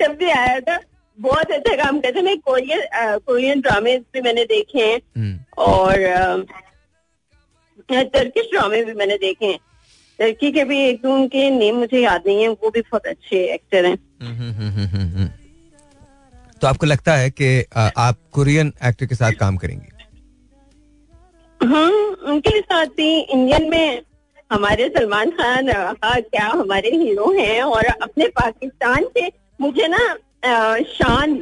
तब 0.00 0.16
भी 0.18 0.30
आया 0.30 0.60
था 0.60 0.78
बहुत 1.18 1.50
अच्छा 1.50 1.74
काम 1.82 2.00
करते 2.00 2.22
मैं 2.22 2.38
कोरियन 2.40 2.80
कोरियन 3.26 3.60
ड्रामे 3.60 3.96
भी 3.98 4.20
मैंने 4.20 4.44
देखे 4.44 4.78
हैं 4.78 5.00
हम्म, 5.16 5.38
और 5.58 6.46
टर्किश 7.90 8.50
ड्रामे 8.52 8.82
भी 8.84 8.92
मैंने 8.92 9.16
देखे 9.18 9.46
हैं। 9.46 9.58
टर्की 10.18 10.50
के 10.52 10.64
भी 10.64 10.78
एक 10.80 11.00
दो 11.02 11.14
उनके 11.14 11.48
नेम 11.50 11.76
मुझे 11.76 12.00
याद 12.00 12.22
नहीं 12.26 12.42
है 12.42 12.48
वो 12.48 12.70
भी 12.70 12.80
बहुत 12.80 13.06
अच्छे 13.06 13.44
एक्टर 13.54 13.84
हैं। 13.84 13.96
तो 16.60 16.66
आपको 16.66 16.86
लगता 16.86 17.14
है 17.14 17.30
कि 17.30 17.64
आप 17.76 18.18
कोरियन 18.32 18.72
एक्टर 18.84 19.06
के 19.06 19.14
साथ 19.14 19.32
काम 19.32 19.56
करेंगे? 19.56 19.92
हाँ 21.60 21.90
उनके 22.32 22.60
साथ 22.60 22.86
भी 22.86 23.20
इंडियन 23.20 23.70
में 23.70 24.02
हमारे 24.50 24.88
सलमान 24.88 25.30
खान 25.32 25.70
क्या 26.04 26.46
हमारे 26.48 26.90
हीरो 26.92 27.30
हैं? 27.32 27.62
और 27.62 27.84
अपने 27.86 28.26
पाकिस्तान 28.36 29.04
से 29.16 29.30
मुझे 29.60 29.88
ना 29.88 29.98
शान 30.88 31.36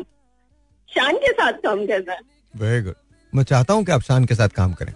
शान 0.90 1.16
के 1.16 1.32
साथ 1.32 1.52
काम 1.62 1.86
करना 1.86 2.16
वेरी 2.54 2.82
गुड 2.82 2.94
मैं 3.32 3.44
चाहता 3.44 3.74
हूँ 3.74 3.84
कि 3.84 3.92
आप 3.92 4.02
शान 4.02 4.24
के 4.24 4.34
साथ 4.34 4.48
काम 4.56 4.72
करें। 4.74 4.92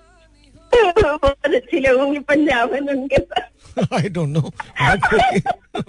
बहुत 0.73 1.47
अच्छी 1.47 1.81
लगूँगी 1.81 2.19
पंजाबन 2.29 2.89
उनके 2.91 3.17
साथ। 3.19 3.93
आई 3.95 4.09
डोंट 4.09 4.29
नो 4.29 4.41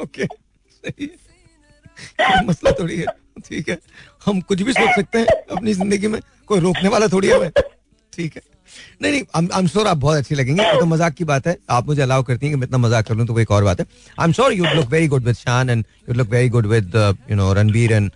ओके 0.02 0.28
मसला 2.46 2.72
थोड़ी 2.80 2.98
है। 2.98 3.06
ठीक 3.46 3.70
है। 3.70 3.78
हम 4.26 4.40
कुछ 4.42 4.62
भी 4.62 4.74
सोच 4.74 4.90
सकते 4.96 5.20
हैं 5.20 5.26
अपनी 5.52 5.74
ज़िंदगी 5.74 6.08
में। 6.08 6.20
कोई 6.48 6.60
रोकने 6.60 6.90
वाला 6.90 7.08
थोड़ी 7.08 7.28
है 7.28 7.36
हमें। 7.36 7.52
ठीक 8.14 8.36
है। 8.36 8.42
नहीं 9.02 9.12
नहीं 9.12 9.24
आई 9.36 9.60
एम 9.60 9.68
श्योर 9.68 9.88
आप 9.88 9.98
बहुत 9.98 10.18
अच्छी 10.18 10.36
लगेंगे। 10.36 10.64
ये 10.64 10.80
तो 10.80 10.86
मज़ाक 10.86 11.14
की 11.14 11.24
बात 11.24 11.48
है। 11.48 11.58
आप 11.70 11.88
मुझे 11.88 12.02
अलाउ 12.02 12.24
करती 12.24 12.46
हैं 12.46 12.54
कि 12.54 12.60
मैं 12.60 12.68
इतना 12.68 12.78
मज़ाक 12.88 13.08
कर 13.08 13.16
लूँ 13.16 13.28
तो 13.28 13.34
वो 13.34 13.40
एक 13.40 13.52
और 13.52 13.64
बात 13.64 13.80
है। 13.80 13.86
I 14.20 14.26
am 14.26 14.32
sure 14.34 14.54
you 14.54 14.66
look 14.76 14.90
very 14.92 15.08
good 15.08 15.24
with 15.26 15.36
Shaan 15.38 15.70
and 15.70 15.86
you 16.10 16.16
look 16.16 16.30
very 16.30 16.50
good 16.50 16.68
with 16.68 16.96
you 17.30 17.36
know 17.36 17.52
Ranbir 17.54 17.92
and 17.94 18.12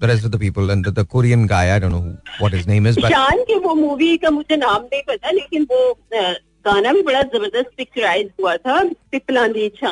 the 0.00 0.08
rest 0.08 0.26
of 0.26 0.30
the 0.32 0.38
people 0.40 0.70
and 0.72 0.84
the, 0.86 0.90
the 0.96 1.04
Korean 1.12 1.40
guy 1.52 1.62
I 1.76 1.78
don't 1.80 1.92
know 1.92 2.02
who, 2.02 2.10
what 2.42 2.52
his 2.56 2.66
name 2.66 2.84
is 2.86 2.98
but 3.04 3.10
शान 3.12 3.42
की 3.46 3.54
वो 3.64 3.74
movie 3.74 4.16
का 4.24 4.30
मुझे 4.30 4.56
नाम 4.56 4.82
नहीं 4.82 5.02
पता 5.08 5.30
लेकिन 5.30 5.66
वो 5.70 5.80
गाना 6.66 6.92
भी 6.92 7.02
बड़ा 7.08 7.22
ज़बरदस्त 7.22 7.70
पिक्चराइज 7.76 8.30
हुआ 8.40 8.56
था 8.56 8.82
पिपलांदी 9.12 9.68
छा। 9.80 9.90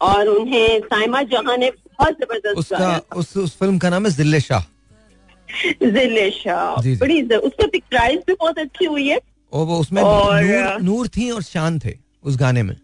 और 0.00 0.28
उन्हें 0.28 0.80
साइमा 0.82 1.22
जहाँ 1.32 1.56
ने 1.56 1.70
बहुत 1.70 2.20
ज़बरदस्त 2.20 2.58
उसका 2.58 3.00
उस 3.16 3.36
उस 3.36 3.56
फ़िल्म 3.58 3.78
का 3.78 3.90
नाम 3.90 4.06
है 4.06 4.12
जिल्ले 4.12 4.40
शाह। 4.40 4.62
ज़िले 5.82 6.30
शाह 6.30 6.80
जी, 6.82 6.90
जी। 6.90 6.96
बड़ी 7.00 7.22
उसका 7.36 7.66
पिक्चराइज 7.66 8.18
भी 8.26 8.34
बहुत 8.34 8.58
अच्छी 8.58 8.84
हुई 8.84 9.08
है 9.08 9.18
और 9.52 9.66
वो 9.66 9.78
उसमें 9.78 10.02
और- 10.02 10.42
नूर 10.42 10.80
नूर 10.82 11.08
थी 11.16 11.30
और 11.30 11.42
शान 11.42 11.78
थे 11.78 11.94
उस 12.24 12.36
गाने 12.38 12.62
में 12.62 12.74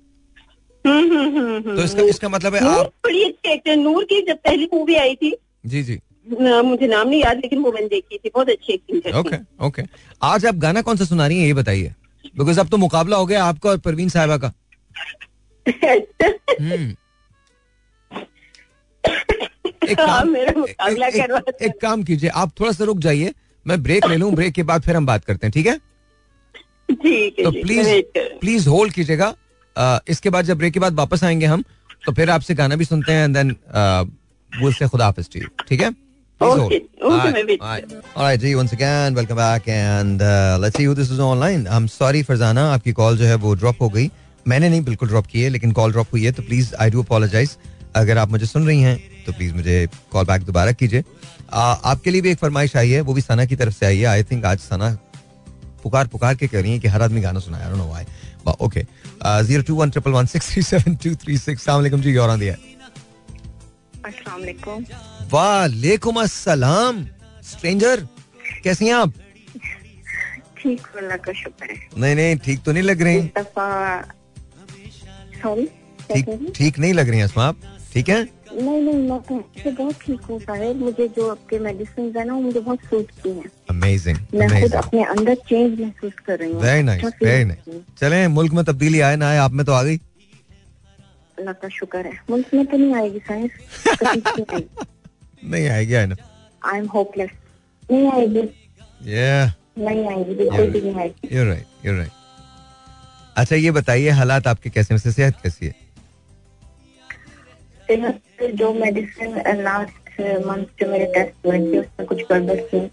हम्म, 0.85 1.17
हम्म, 1.17 1.39
हम्म, 1.39 1.55
हम्म। 1.57 1.77
तो 1.77 1.83
इसका 1.83 2.03
इसका 2.11 2.29
मतलब 2.29 2.55
है 2.55 2.61
आप 2.69 2.87
बड़ी 3.05 3.23
अच्छी 3.23 3.53
एक्टर 3.53 3.77
नूर 3.77 4.05
की 4.05 4.21
जब 4.29 4.37
पहली 4.45 4.69
मूवी 4.75 4.95
आई 4.97 5.15
थी 5.15 5.35
जी 5.67 5.83
जी 5.83 5.99
न, 6.27 6.61
मुझे 6.65 6.87
नाम 6.87 7.09
नहीं 7.09 7.21
याद 7.23 7.37
लेकिन 7.37 7.59
वो 7.63 7.73
मैंने 7.73 7.89
देखी 7.89 8.19
थी 8.19 8.31
बहुत 8.35 8.51
अच्छी 8.51 8.73
एक्टिंग 8.73 9.15
ओके 9.17 9.37
ओके 9.67 9.83
आज 10.23 10.47
आप 10.47 10.55
गाना 10.65 10.83
कौन 10.83 10.97
सा 10.97 11.05
सुना 11.05 11.27
रही 11.27 11.39
हैं 11.41 11.47
ये 11.47 11.55
बताइए 11.55 11.95
बिकॉज़ 12.39 12.61
अब 12.61 12.69
तो 12.69 12.77
मुकाबला 12.77 13.17
हो 13.17 13.27
गया 13.27 13.45
आपका 13.45 13.71
और 13.71 13.79
परवीन 13.87 14.09
साहिबा 14.09 14.37
का 14.39 14.53
हम्म 15.67 16.95
एक 19.89 20.01
हाँ, 20.01 20.09
काम 20.09 20.37
एक- 20.37 21.63
एक- 21.63 21.83
काम 21.83 22.03
कीजिए 22.03 22.31
आप 22.31 22.53
थोड़ा 22.61 22.73
सा 22.73 22.85
रुक 22.85 22.99
जाइए 22.99 23.33
मैं 23.67 23.83
ब्रेक 23.83 24.07
ले 24.07 24.17
लूँ 24.17 24.33
ब्रेक 24.33 24.55
के 24.55 24.63
बाद 24.63 24.83
फिर 24.83 24.97
हम 24.97 25.07
बात 25.07 25.25
करते 25.25 25.47
हैं 25.47 25.53
ठीक 25.53 25.67
है? 25.67 25.79
ठीक 26.91 27.39
है 27.39 27.45
तो 27.45 27.51
प्लीज़। 27.51 27.89
प्लीज़ 28.19 28.69
होल्ड 28.69 28.93
कीजिएगा। 28.93 29.35
इसके 30.09 30.31
बाद 30.31 30.45
जब 30.45 30.59
ब्रेक 30.59 30.73
के 30.73 30.81
बाद 30.81 30.95
वापस 30.95 31.25
आएँगे 31.25 31.47
हम 31.47 31.65
तो 32.07 32.13
फिर 32.13 32.31
आपसे 32.31 32.55
गाना 32.55 32.77
भी 32.77 32.85
सुनते 32.85 33.13
हैं 33.13 33.33
देन 33.33 33.57
से 34.65 34.89
खुदा 34.89 35.05
हाफिज 35.05 35.29
ठीक 35.69 35.81
है? 35.81 36.09
फरजाना 42.23 42.73
आपकी 42.73 42.93
कॉल 42.93 43.19
जो 43.19 43.25
है 43.25 43.35
वो 43.35 43.55
ड्रॉप 43.55 43.77
हो 43.81 43.89
गई। 43.89 44.11
मैंने 44.49 44.69
नहीं 44.69 44.85
बिल्कुल 44.85 45.09
ड्रॉप 45.09 45.27
की 45.27 45.41
है 45.41 45.49
लेकिन 45.49 45.73
कॉल 45.73 45.93
ड्रॉप 45.93 46.07
हुई 46.13 46.25
है 46.25 46.33
तो 46.33 46.43
प्लीज़ 46.43 46.75
आई 46.75 46.91
डू 46.91 47.03
अपोलोजाइज 47.03 47.57
अगर 47.97 48.19
आप 48.19 48.31
मुझे 48.31 48.47
सुन 48.47 48.67
रही 48.67 48.81
हैं 48.81 49.18
तो 49.29 49.33
प्लीज़ 49.33 49.55
मुझे 49.55 49.77
कॉल 50.13 50.25
बैक 50.27 50.43
दोबारा 50.45 50.73
कीजिए। 50.73 51.05
आपके 51.53 52.11
लिए 52.11 52.21
भी 52.21 52.31
एक 52.31 52.39
फरमाइश 52.39 52.77
आई 52.77 52.91
है 52.91 53.01
वो 53.01 53.15
भी 53.15 53.21
सना 53.23 53.45
की 53.45 53.57
तरफ़ 53.57 53.75
से 53.75 53.87
आई 53.87 53.99
है। 53.99 54.05
आई 54.07 54.23
थिंक 54.25 54.45
आज 54.45 54.59
सना 54.61 54.97
पुकार 55.83 56.07
पुकार 56.07 56.35
के 56.35 56.47
कह 56.49 56.61
रही 56.61 56.73
है 56.73 56.79
कि 56.79 56.89
हर 56.89 57.03
आदमी 57.03 57.21
गाना 57.21 57.41
सुनाया 57.41 57.69
no 57.71 57.87
why 57.89 58.05
okay 58.63 58.83
zero 59.45 59.63
two 59.63 59.75
one 59.75 59.91
triple 59.91 60.11
one 60.11 60.27
six 60.27 60.53
three 60.53 60.63
seven 60.63 60.95
two 60.97 61.15
three 61.17 61.37
six 61.39 61.65
सलाम 61.65 62.01
जी 62.01 62.17
और 62.17 62.37
दिया 62.39 62.55
वालेकुम। 65.33 66.21
अस्सलाम। 66.21 67.05
स्ट्रेंजर 67.45 68.07
कैसी 68.65 68.87
हैं 68.87 68.95
आप? 68.95 69.13
ठीक 70.59 70.87
का 70.97 71.33
शुक्र 71.33 71.71
है। 71.71 71.77
नहीं 71.99 72.15
नहीं 72.17 72.37
ठीक 72.45 72.63
तो 72.63 72.73
नहीं 72.73 72.83
लग 72.83 73.03
रही। 73.03 73.21
ठीक 76.13 76.53
ठीक 76.57 76.79
नहीं 76.79 76.93
लग 76.95 77.09
रही 77.09 77.21
हैं 77.21 77.29
आप 77.41 77.57
ठीक 77.93 78.09
है? 78.09 78.23
नहीं 78.53 78.81
नहीं 78.83 79.09
मैं 79.09 79.21
तो 79.21 79.71
बहुत 79.71 79.95
ठीक 80.03 80.21
हूँ 80.31 80.39
साहिर 80.41 80.75
मुझे 80.77 81.07
जो 81.17 81.29
आपके 81.31 81.59
मेडिसिन 81.59 82.13
है 82.17 82.25
ना 82.25 82.35
वो 82.35 82.41
मुझे 82.41 82.61
बहुत 82.61 82.81
सूट 82.91 83.11
की 83.23 83.31
हैं। 83.31 83.51
अमेजिंग 83.71 84.19
मैं 84.35 84.49
खुद 84.61 84.75
अपने 84.75 85.03
अंदर 85.05 85.35
चेंज 85.49 85.81
महसूस 85.81 86.13
कर 86.27 86.39
रही 86.39 86.53
हूँ। 86.53 86.61
वेरी 86.63 86.83
नाइस 86.83 87.05
अच्छा 87.05 87.19
feel 87.19 87.29
वेरी 87.29 87.45
नाइस 87.45 87.83
चलें 88.01 88.27
मुल्क 88.37 88.53
में 88.53 88.65
तब्दीली 88.65 89.01
आए 89.01 89.17
ना 89.17 89.29
आए 89.29 89.39
आप 89.39 89.53
में 89.53 89.65
तो 89.67 89.73
आ 89.73 89.83
गई। 89.83 89.97
अल्लाह 91.39 91.55
का 91.55 91.69
शुक्र 91.69 92.07
है। 92.07 92.19
मुल्क 92.31 92.55
में 92.55 92.65
तो 92.67 92.77
नहीं 92.77 92.95
आएगी 92.95 93.19
साहिर 93.29 93.51
नहीं 95.45 95.69
आएगी। 95.69 95.95
I 95.95 96.07
know. 96.07 96.17
I 96.63 96.79
am 96.79 96.87
hopeless 96.95 97.31
नहीं 97.91 98.11
आएगी। 98.13 98.41
या 99.11 99.47
नहीं 99.79 100.07
आएगी 100.09 100.35
बिल्कुल 100.35 100.71
भी 100.71 100.81
नहीं 100.81 100.95
आएगी। 100.95 101.37
यू 101.37 101.45
राइट 101.45 101.87
यू 101.87 101.97
राइट 101.97 102.11
अच्छा 103.37 103.57
ये 103.57 103.71
बताइए 103.71 104.11
हालात 104.21 104.47
आपके 104.47 104.71
कैसे 104.71 104.95
हैं? 104.95 105.01
सेहत 105.01 105.37
कैसी 105.43 105.67
है? 105.67 105.75
सेहत 107.89 108.21
जो 108.57 108.73
मेडिसिन 108.75 109.63
लास्ट 109.63 110.21
मंथ 110.47 110.65
जो 110.81 110.91
मेरे 110.91 111.07
टेस्ट 111.15 111.47
हुए 111.47 111.59
थे 111.59 111.79
उसमें 111.79 112.07
कुछ 112.07 112.23
गड़बड़ 112.31 112.57
थी। 112.61 112.85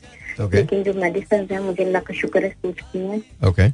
ओके 0.43 0.57
लेकिन 0.57 0.83
जो 0.83 0.93
मेडिसिन 0.93 1.47
है 1.51 1.61
मुझे 1.63 1.83
अल्लाह 1.83 2.01
का 2.01 2.13
शुक्र 2.13 2.43
है 2.43 2.49
सूट 2.49 2.79
की 2.91 2.99
हैं। 2.99 3.21
ओके 3.49 3.69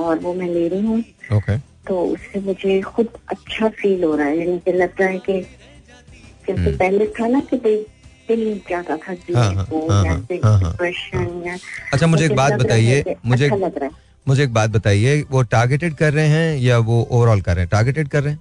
और 0.00 0.18
वो 0.18 0.34
मैं 0.34 0.48
ले 0.48 0.66
रही 0.68 0.86
हूँ। 0.86 0.98
ओके 1.36 1.56
तो 1.86 2.00
उससे 2.04 2.40
मुझे 2.40 2.80
खुद 2.80 3.08
अच्छा 3.28 3.68
फील 3.80 4.04
हो 4.04 4.14
रहा 4.16 4.26
है। 4.26 4.38
यानी 4.38 4.52
मुझे 4.52 4.72
लगता 4.72 5.04
है 5.04 5.18
कि 5.18 5.40
जैसे 5.40 6.52
हम्म। 6.52 6.76
पहले 6.76 7.06
था 7.20 7.26
ना 7.28 7.40
कि 7.40 7.56
भाई 7.56 7.76
दिल 8.28 8.44
नहीं 8.44 8.60
था 8.60 8.76
हाँ, 8.76 9.54
हाँ, 9.54 9.66
हाँ, 9.90 10.26
डिप्रेशन 10.28 11.58
अच्छा 11.92 12.06
मुझे 12.06 12.24
एक 12.24 12.34
बात 12.36 12.52
बताइए 12.52 13.16
मुझे 13.26 13.44
अच्छा 13.44 13.56
लग 13.56 13.78
रहा 13.78 13.90
मुझे 14.28 14.42
एक 14.44 14.52
बात 14.54 14.70
बताइए 14.70 15.20
वो 15.30 15.42
टारगेटेड 15.52 15.94
कर 15.94 16.12
रहे 16.12 16.26
हैं 16.28 16.56
या 16.58 16.78
वो 16.78 17.02
ओवरऑल 17.10 17.40
कर 17.40 17.54
रहे 17.54 17.64
हैं? 17.64 17.68
टारगेटेड 17.70 18.08
कर 18.08 18.22
रहे 18.22 18.32
हैं? 18.32 18.40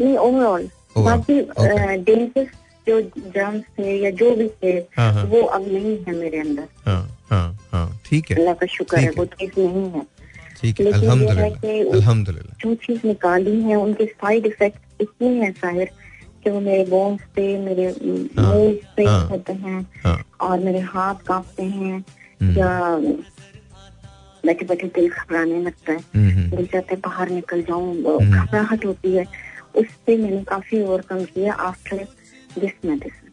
नहीं 0.00 0.16
ओवरऑल 0.16 0.68
बाकी 1.04 1.40
okay. 1.42 2.04
डेंजरस 2.06 2.48
जो 2.88 3.00
जर्म्स 3.34 3.62
थे 3.78 3.96
या 4.02 4.10
जो 4.18 4.30
भी 4.36 4.48
थे 4.62 4.72
हाँ 4.96 5.12
हाँ। 5.12 5.24
वो 5.24 5.40
अब 5.42 5.66
नहीं 5.72 5.96
है 6.08 6.14
मेरे 6.16 6.38
अंदर। 6.40 6.68
हाँ 6.86 7.00
हाँ 7.30 7.58
हाँ 7.72 8.00
ठीक 8.06 8.30
है। 8.30 8.36
अल्लाह 8.36 8.54
का 8.54 8.66
शुक्र 8.66 8.98
है 8.98 9.10
वो। 9.18 9.24
चीज़ 9.24 9.60
नहीं 9.60 9.90
है। 9.90 10.02
ठीक 10.60 10.80
है 10.80 10.84
लेकिन 10.86 11.10
अल्हम्दुलिल्लाह 11.10 12.54
जो 12.62 12.74
चीज़ 12.74 13.06
निकाली 13.06 13.60
है 13.62 13.76
उनके 13.76 14.04
साइड 14.06 14.46
इफ़ेक्ट 14.46 15.02
इतने 15.02 15.28
हैं 15.28 15.52
साहिर 15.52 15.90
कि 16.44 16.50
वो 16.50 16.60
मेरे 16.60 16.84
बोन्स 16.90 17.20
पे 17.34 17.46
मेरे 17.58 17.86
मुँह 18.02 18.72
पे। 18.96 19.04
होते 19.04 19.52
हैं 19.52 19.80
और 20.40 20.58
मेरे 20.58 20.80
हाथ 20.80 21.26
कांपते 21.26 21.62
हैं 21.62 22.04
हम्म, 22.42 22.58
या 22.58 22.70
बैठे 24.46 24.64
बैठे 24.66 24.86
दिल 24.94 25.08
घबराने 25.08 25.60
लगता 25.62 25.92
है। 25.92 25.98
हम्म, 25.98 26.30
हम्म, 26.30 26.56
दिल 26.56 26.66
चाहता 26.66 26.96
बाहर 27.04 27.30
निकल 27.30 27.62
जाऊँ 27.62 27.94
हम्म। 27.96 28.44
घबराहट 28.44 28.84
होती 28.86 29.14
है। 29.14 29.24
उस 29.76 29.86
पर 29.86 30.16
मैंने 30.16 30.42
काफ़ी 30.44 30.82
ओवरकम 30.82 31.24
किया 31.24 31.54
आफ्टर 31.54 32.06
दिस 32.58 32.72
मेडिसिन 32.84 33.26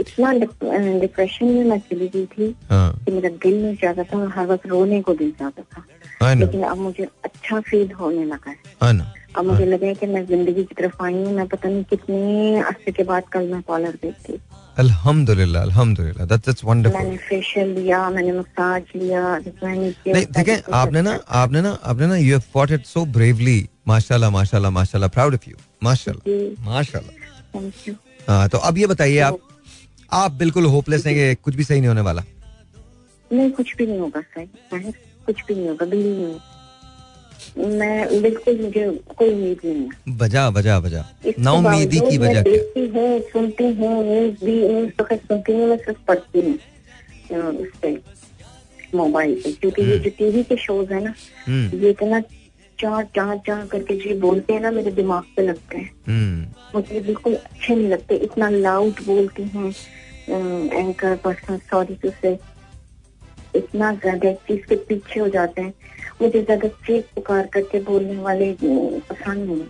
इतना 0.00 0.32
डिप्रेशन 0.32 1.46
में 1.46 1.64
मैं 1.64 1.78
चली 1.78 2.08
गई 2.08 2.26
थी 2.26 2.54
हाँ। 2.70 2.92
कि 3.04 3.12
मेरा 3.12 3.28
दिल 3.28 3.62
नहीं 3.62 3.76
जाता 3.76 4.02
था 4.02 4.28
हर 4.28 4.46
वक्त 4.46 4.66
रोने 4.66 5.02
को 5.02 5.14
दिल 5.14 5.30
जाता 5.30 5.62
था। 5.62 5.84
लेकिन 6.22 6.62
अब 6.62 6.78
मुझे 6.78 7.04
अच्छा 7.24 7.60
फील 7.70 7.90
होने 8.00 8.24
लगा 8.24 8.50
है। 8.50 9.16
अब 9.36 9.44
मुझे 9.44 9.64
लगा 9.66 9.86
है 9.86 9.94
कि 9.94 10.06
मैं 10.06 10.24
ज़िंदगी 10.26 10.62
की 10.64 10.74
तरफ़ 10.74 11.02
आई 11.04 11.12
हूँ 11.14 11.32
मैं 11.32 11.46
पता 11.48 11.68
नहीं 11.68 11.82
कितने 11.90 12.60
अरसे 12.60 12.92
के 12.92 13.02
बाद 13.10 13.28
कल 13.32 13.46
मैं 13.48 13.60
कॉलर 13.68 13.98
देखती 14.02 14.38
अल्हम्दुलिल्लाह 14.78 15.62
अल्हम्दुलिल्लाह 15.62 16.26
दैट्स 16.26 16.46
दैट्स 16.46 16.64
वंडरफुल 16.64 16.98
मैंने 17.02 17.16
फेशियल 17.28 17.68
लिया 17.78 17.98
मैंने 18.10 18.32
मसाज 18.32 18.82
लिया 18.96 19.22
नहीं 19.38 20.24
देखें 20.38 20.72
आपने 20.80 21.02
ना 21.02 21.18
आपने 21.42 21.60
ना 21.62 21.72
आपने 21.92 22.06
ना 22.06 22.16
you 22.16 22.30
have 22.34 22.42
fought 22.52 22.70
it 22.78 22.86
so 22.86 23.04
bravely 23.18 23.58
माशाल्लाह 23.88 24.30
माशाल्लाह 24.30 24.70
माशाल्लाह 24.78 25.10
प्राउड 25.16 25.34
ऑफ़ 25.34 25.48
यू 25.50 25.56
माशाल्लाह 25.82 26.70
माशाल्लाह। 26.70 27.14
थैंक 27.54 27.88
यू 27.88 27.94
हाँ 28.28 28.48
तो 28.48 28.58
अब 28.70 28.78
ये 28.78 28.86
बताइए 28.86 29.18
आप 29.28 29.38
आप 30.22 30.32
बिल्कुल 30.42 30.64
होपलेस 30.76 31.06
हैं 31.06 31.14
कि 31.14 31.34
कुछ 31.44 31.54
भी 31.56 31.64
सही 31.64 31.80
नहीं 31.80 31.88
होने 31.88 32.00
वाला? 32.00 32.22
नहीं 33.30 33.50
कुछ 33.52 33.74
भी 33.76 33.86
नहीं 33.86 33.98
होगा 33.98 34.20
सही। 34.20 34.92
कुछ 35.28 35.42
भी 35.48 35.54
नहीं 35.54 35.68
होगा 35.68 35.86
बिल्कुल 35.86 36.16
नहीं 36.20 36.38
मैं 37.78 38.22
बिल्कुल 38.22 38.60
मुझे 38.60 38.86
कोई 39.18 39.32
उम्मीद 39.32 39.60
नहीं 39.64 39.82
है। 39.82 40.16
वजह 40.18 40.46
वजह 40.48 41.04
इसके 41.28 41.42
ना 41.42 41.52
उम्मीदी 41.52 42.00
की 42.00 42.18
वजह 42.18 42.32
क्या? 42.32 42.42
देखती 42.42 42.86
हूँ 42.96 43.20
सुनती 43.32 43.64
हूँ 43.80 43.92
न्यूज़ 44.04 44.44
भी 44.44 44.56
न्यूज़ 44.68 44.90
तो 44.98 45.04
खैर 45.04 45.18
सुनती 45.18 45.52
हूँ 45.52 45.68
मैं 45.68 45.76
सिर्फ़ 45.78 45.98
पढ़ती 46.08 46.40
हूँ। 46.40 46.54
उस 47.62 47.68
पे 47.82 47.96
मोबाइल 48.94 49.34
पे 49.44 49.52
क्योंकि 49.52 49.82
ये 49.82 49.98
जो 49.98 50.10
टीवी 50.18 50.42
के 50.42 50.56
शोज़ 50.56 50.92
है 50.92 51.02
ना 51.04 51.14
हम्म। 51.46 51.78
ये 51.82 51.90
इतना 51.90 52.20
चार 52.78 53.04
चार 53.16 53.36
चार 53.46 53.66
करके 53.72 53.94
जो 53.96 54.18
बोलते 54.20 54.52
हैं 54.52 54.60
ना 54.60 54.70
मेरे 54.70 54.90
दिमाग 54.98 55.24
पे 55.36 55.42
लगते 55.46 55.78
हैं। 55.78 55.90
हम्म। 56.08 56.46
मुझे 56.74 57.00
बिल्कुल 57.00 57.34
अच्छे 57.34 57.74
नहीं 57.74 57.88
लगते 57.88 58.16
इतना 58.28 58.48
लाउड 58.50 59.04
बोलते 59.06 59.42
हैं 59.54 59.72
एंकर 60.72 61.16
पर्सन 61.24 61.56
सॉरी 61.70 61.94
टू 62.02 62.10
से 62.22 62.38
इतना 63.56 63.92
ज़्यादा 63.94 64.32
के 64.50 64.76
पीछे 64.76 65.20
हो 65.20 65.28
जाते 65.28 65.62
हैं। 65.62 65.72
मुझे 66.22 66.42
ज़्यादा 66.42 66.68
चीख 66.86 67.04
पुकार 67.14 67.46
करके 67.52 67.80
बोलने 67.82 68.16
वाले 68.22 68.52
पसंद 68.62 69.48
नहीं 69.48 69.66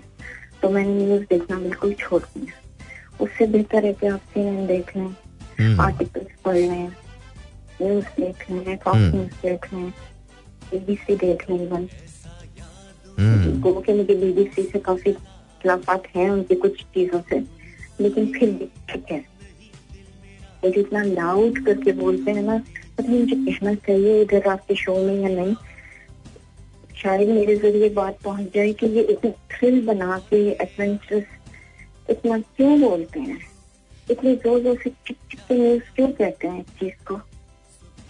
तो 0.63 0.69
मैंने 0.71 0.95
न्यूज़ 0.97 1.23
देखना 1.31 1.59
बिल्कुल 1.59 1.93
छोड़ 2.01 2.23
दिया। 2.23 2.53
उससे 3.25 3.47
बेहतर 3.47 3.85
है 3.85 3.93
कि 3.93 4.07
आप 4.07 4.21
सीएनएन 4.35 4.67
देख 4.67 4.97
लें 4.97 5.05
हम्म, 5.05 5.81
आर्टिकल्स 5.81 6.41
पढ़ 6.45 6.57
लें 6.57 6.89
न्यूज़ 7.83 8.05
देख 8.21 8.51
लें 8.51 8.77
फॉक्स 8.77 8.97
हम्म। 8.97 9.17
न्यूज़ 9.17 9.33
देख 9.43 9.73
लें 9.73 9.91
बीबीसी 10.71 11.17
देख 11.17 11.49
लें 11.51 11.61
इवन 11.63 11.89
हम्म, 13.19 13.61
गो 13.61 13.81
के 13.81 13.93
मुझे 13.95 14.15
बीबीसी 14.15 14.63
से 14.63 14.79
काफ़ी 14.81 15.13
खिलाफात 15.13 16.07
हैं 16.17 16.29
उनकी 16.31 16.55
कुछ 16.57 16.83
चीज़ों 16.95 17.21
से 17.31 17.39
लेकिन 18.01 18.33
फिर 18.33 18.51
भी 18.51 18.67
ठीक 18.91 19.11
है। 19.13 19.19
वो 20.63 20.71
जितना 20.71 21.03
लाउड 21.05 21.65
करके 21.67 21.93
बोलते 21.93 22.31
हैं 22.31 22.43
ना 22.43 22.63
पता 22.99 23.13
नहीं 23.13 23.21
मुझे 23.21 23.37
कहना 23.37 23.75
चाहिए 23.75 24.21
इधर 24.23 24.49
आपके 24.51 24.75
शो 24.75 24.95
में 24.97 25.21
या 25.23 25.29
नहीं 25.29 25.55
शायद 27.03 27.29
मेरे 27.29 27.57
ज़रिए 27.57 27.89
बात 27.95 28.19
पहुँच 28.25 28.55
जाए 28.55 28.73
कि 28.73 28.87
ये 28.87 29.03
इतने 29.03 29.31
थ्रिल 29.31 29.85
बना 29.87 30.19
के 30.31 30.37
एडवेंचरस 30.51 31.25
इतना 32.11 32.39
क्यों 32.39 32.81
बोलते 32.81 33.21
हैं? 33.21 33.39
इतनी 34.11 34.35
ज़ोर 34.37 34.61
ज़ोर 34.63 34.77
से 34.85 34.91
चिक 34.91 35.17
चिक 35.31 35.41
के 35.41 35.55
न्यूज़ 35.55 35.83
क्यों 35.97 36.09
कहते 36.09 36.49
हैं 36.49 36.61
इस 36.61 36.67
चीज़ 36.81 37.05
को? 37.09 37.21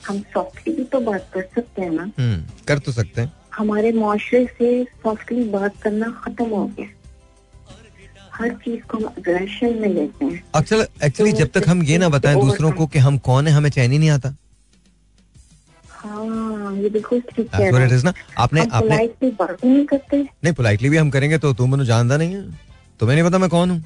हम 0.07 0.19
सॉफ्टली 0.35 0.75
भी 0.75 0.85
तो 0.85 1.01
बात 1.01 1.31
कर 1.35 1.43
सकते 1.55 1.83
हैं 1.83 1.91
ना। 1.91 2.11
हम्म, 2.19 2.65
कर 2.69 2.79
तो 2.79 2.93
सकते 2.93 3.21
हैं। 3.21 3.33
हमारे 3.55 3.93
माशरे 3.93 4.45
से 4.59 4.85
सॉफ्टली 4.85 5.45
बात 5.51 5.83
करना 5.83 6.11
खत्म 6.25 6.45
हो 6.45 6.65
गया। 6.67 6.89
हर 8.33 8.55
चीज़ 8.55 8.83
को 8.83 8.99
हम 8.99 9.05
अग्रेशन 9.05 9.79
में 9.79 9.89
लेते 9.89 10.25
हैं। 10.25 10.43
अक्सर 10.55 10.87
एक्चुअली 11.05 11.33
जब 11.33 11.49
तक 11.49 11.69
हम 11.69 11.83
ये 11.83 11.99
ना 11.99 12.09
बताएँ 12.09 12.41
दूसरों 12.41 12.73
को 12.73 12.87
कि 12.87 12.99
हम 12.99 13.19
कौन 13.19 13.47
है 13.47 13.53
हमें 13.53 13.71
चैन 13.71 13.93
ही 13.93 13.99
नहीं 13.99 14.11
आता। 14.11 14.37
हाँ 15.99 16.73
ये 16.77 16.89
बिल्कुल 16.89 17.21
ठीक 17.21 17.51
is 17.91 18.05
ना। 18.05 18.13
आपने 18.39 18.67
आपने 18.73 18.97
ही 18.97 19.31
नहीं 19.65 19.85
करते। 19.87 20.17
नहीं 20.17 20.53
पोलाइटली 20.55 20.89
भी 20.89 20.97
हम 20.97 21.11
करेंगे 21.11 21.39
तो 21.39 21.53
तुम 21.53 21.71
मैंने 21.71 21.85
जानता 21.85 22.17
नहीं 22.17 22.35
है। 22.35 22.43
तुम्हें 23.01 23.17
नहीं 23.17 23.29
पता 23.29 23.39
मैं 23.39 23.51
कौन 23.51 23.71
हूँ? 23.71 23.85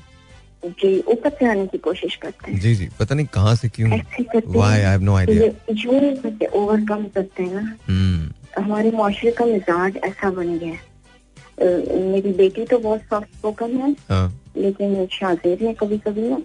जी 0.65 0.99
ऊपर 1.01 1.31
से 1.31 1.47
आने 1.47 1.67
की 1.67 1.79
कोशिश 1.79 2.17
करते 2.17 2.51
हैं। 2.53 2.61
जी 2.61 2.75
जी 2.75 2.89
पता 3.01 3.15
नहीं 3.15 3.27
कहाँ 3.27 3.55
से 3.57 3.69
क्यों। 3.69 3.91
वाई 3.91 4.73
आई 4.73 4.81
हैव 4.81 5.03
नो 5.03 5.13
कि 5.13 5.19
आइडिया 5.19 5.93
ये 5.93 6.47
ओवरकम 6.47 7.05
करते 7.05 7.43
हैं 7.43 7.55
ना। 7.55 7.77
हम्म 7.89 8.63
हमारे 8.63 8.91
माशरे 8.91 9.31
का 9.31 9.45
मिजाज 9.45 9.97
ऐसा 10.05 10.31
बन 10.31 10.59
गया 10.59 10.73
है। 10.73 12.11
मेरी 12.13 12.33
बेटी 12.33 12.65
तो 12.65 12.79
बहुत 12.79 13.01
सॉफ्ट 13.01 13.35
स्पोकन 13.35 13.77
है। 13.77 13.91
हाँ। 14.11 14.41
लेकिन 14.57 15.07
शाहजेब 15.13 15.63
में 15.63 15.75
कभी 15.75 15.99
कभी 15.99 16.29
ना 16.29 16.37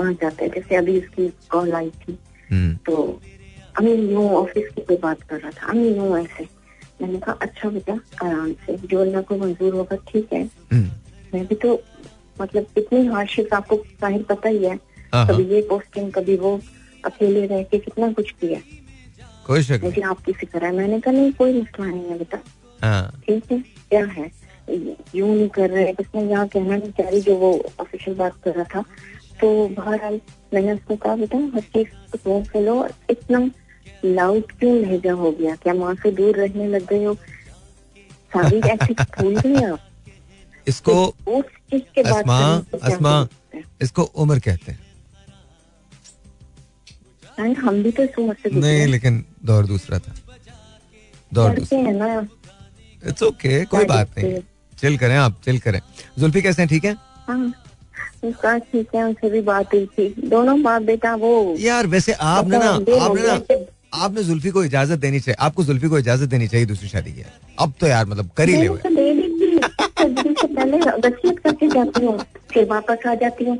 आ 0.00 0.10
जाता 0.12 0.44
है। 0.44 0.48
जैसे 0.48 0.76
अभी 0.76 0.98
उसकी 1.00 1.28
कॉल 1.50 1.72
आई 1.72 1.90
थी। 1.90 2.18
हम्म 2.50 2.74
तो 2.86 3.20
अमी 3.78 3.92
यूँ 3.92 4.28
ऑफ़िस 4.30 4.68
की 4.74 4.82
कोई 4.82 4.96
बात 4.96 5.22
कर 5.22 5.40
रहा 5.40 5.50
था। 5.50 5.70
अमी 5.70 5.88
यूँ 5.88 6.18
ऐसे। 6.18 6.46
मैंने 7.02 7.18
कहा 7.18 7.36
अच्छा 7.42 7.68
बेटा 7.68 7.92
आराम 8.22 8.52
से। 8.66 8.76
जो 8.86 9.00
अल्लाह 9.00 9.22
को 9.22 9.36
मंजूर 9.36 9.74
होगा 9.74 9.96
ठीक 10.08 10.32
है। 10.32 10.42
हम्म, 10.72 10.90
मैं 11.34 11.46
भी 11.46 11.54
तो 11.54 11.82
मतलब 12.40 12.66
इतनी 12.78 13.04
हार्शिप 13.06 13.54
आपको 13.54 13.76
ज़ाहिर 13.76 14.22
पता 14.28 14.48
ही 14.48 14.64
है। 14.64 14.74
हाँ 15.14 15.24
हाँ। 15.24 15.26
कभी 15.28 15.44
ये 15.54 15.60
पोस्टिंग 15.68 16.12
कभी 16.12 16.36
वो 16.36 16.58
अकेले 17.04 17.46
रह 17.46 17.62
के 17.62 17.78
कितना 17.78 18.12
कुछ 18.12 18.30
किया। 18.30 18.60
कोई 19.46 19.62
शक 19.62 19.80
मुझे 19.84 20.00
आपकी 20.02 20.32
फ़िक्र 20.32 20.64
है। 20.64 20.72
मैंने 20.72 21.00
कहा 21.00 21.12
नहीं 21.12 21.32
कोई 21.32 21.60
मसला 21.60 21.86
नहीं 21.86 22.04
है 22.04 22.18
बेटा। 22.18 22.38
हाँ। 22.82 23.20
ठीक 23.26 23.52
है 23.52 23.58
क्या 23.90 24.04
है? 24.04 24.30
यूँ 24.70 25.28
नहीं 25.28 25.48
कर 25.48 25.70
रहे। 25.70 25.92
बस 25.92 26.06
मैं 26.14 26.22
यहाँ 26.24 26.46
कहना 26.48 26.76
नहीं 26.76 26.90
चाह 26.90 27.08
रही 27.08 27.20
जो 27.20 27.36
वो 27.36 27.50
ऑफिशियल 27.80 28.16
बात 28.16 28.36
कर 28.44 28.54
रहा 28.54 28.64
था। 28.74 28.84
तो 29.40 29.68
बहरहाल 29.68 30.20
मैंने 30.54 30.72
उसको 30.72 30.96
कहा 30.96 31.16
बेटा 31.16 31.38
हर 31.54 31.60
चीज़ 31.74 31.88
को 32.16 32.42
से 32.44 32.60
लो 32.60 32.86
इतना 33.10 33.38
लाउड 34.04 34.52
क्यों 34.52 34.76
लहजा 34.76 35.12
हो 35.12 35.32
गया। 35.32 35.56
क्या 35.56 35.74
माँ 35.74 35.94
से 35.94 36.10
दूर 36.10 36.36
रहने 36.36 36.68
लग 36.68 36.86
गए 36.86 37.04
हो? 37.04 37.14
सारी 38.36 38.58
ऐसी 38.70 38.94
भूल 38.94 39.36
गए 39.40 39.64
आप? 39.64 39.78
इसको 40.68 41.14
बाद 41.72 42.06
अस्मा 42.06 42.66
अस्मा 42.82 43.28
इसको 43.82 44.02
उम्र 44.02 44.38
कहते 44.38 44.72
हैं। 44.72 44.78
हम 47.54 47.82
भी 47.82 47.90
तो 47.90 48.02
इस 48.02 48.10
उम्र 48.18 48.36
से 48.42 48.60
नहीं 48.60 48.80
हैं। 48.80 48.86
लेकिन 48.86 49.24
दौर 49.44 49.66
दूसरा 49.66 49.98
था। 49.98 50.14
दौर 51.34 51.54
दूसरा। 51.54 52.28
इट्स 53.08 53.22
ओके 53.22 53.58
okay, 53.58 53.70
कोई 53.70 53.84
बात 53.84 54.18
नहीं। 54.18 54.40
चिल 54.80 54.98
करें 54.98 55.16
आप 55.16 55.40
चिल 55.44 55.58
करें। 55.58 55.80
जुल्फी 56.18 56.42
कैसे 56.42 56.62
हैं? 56.62 56.68
ठीक 56.68 56.84
है? 56.84 56.96
हाँ। 57.28 57.54
उसका 58.24 58.58
ठीक 58.58 58.88
है 58.94 59.02
उनसे 59.04 59.30
भी 59.30 59.40
बात 59.40 59.74
हुई 59.74 59.86
थी। 59.86 60.14
दोनों 60.28 60.62
बाप 60.62 60.82
बेटा 60.82 61.14
वो 61.14 61.56
यार 61.58 61.86
वैसे 61.86 62.12
आपने 62.12 62.58
ना 62.58 62.70
आपने 63.04 63.22
ना 63.22 63.64
आपने 63.94 64.22
जुल्फी 64.24 64.50
को 64.50 64.64
इजाज़त 64.64 64.98
देनी 64.98 65.20
चाहिए 65.20 65.36
आपको 65.40 65.64
जुल्फी 65.64 65.88
को 65.88 65.98
इजाज़त 65.98 66.28
देनी 66.28 66.48
चाहिए 66.48 66.66
दूसरी 66.66 66.88
शादी 66.88 67.12
की 67.12 67.22
अब 67.58 67.72
तो 67.80 67.86
यार 67.86 68.06
मतलब 68.06 68.30
कर 68.36 68.48
ही 68.48 68.56
ले 68.56 68.68
मैंने 70.48 70.78
तो 70.78 72.00
हूँ 72.00 72.18
हूँ। 73.44 73.58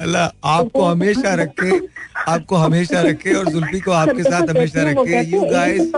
अल्लाह 0.00 0.48
आपको 0.48 0.84
हमेशा 0.84 1.34
रखे 1.34 1.80
आपको 2.28 2.56
हमेशा 2.56 3.00
रखे 3.02 3.34
और 3.34 3.48
जुल्फी 3.50 3.80
को 3.80 3.90
आपके 3.92 4.22
साथ 4.22 4.48
हमेशा 4.50 4.82
रखे। 4.90 5.20
You 5.30 5.42
guys 5.50 5.92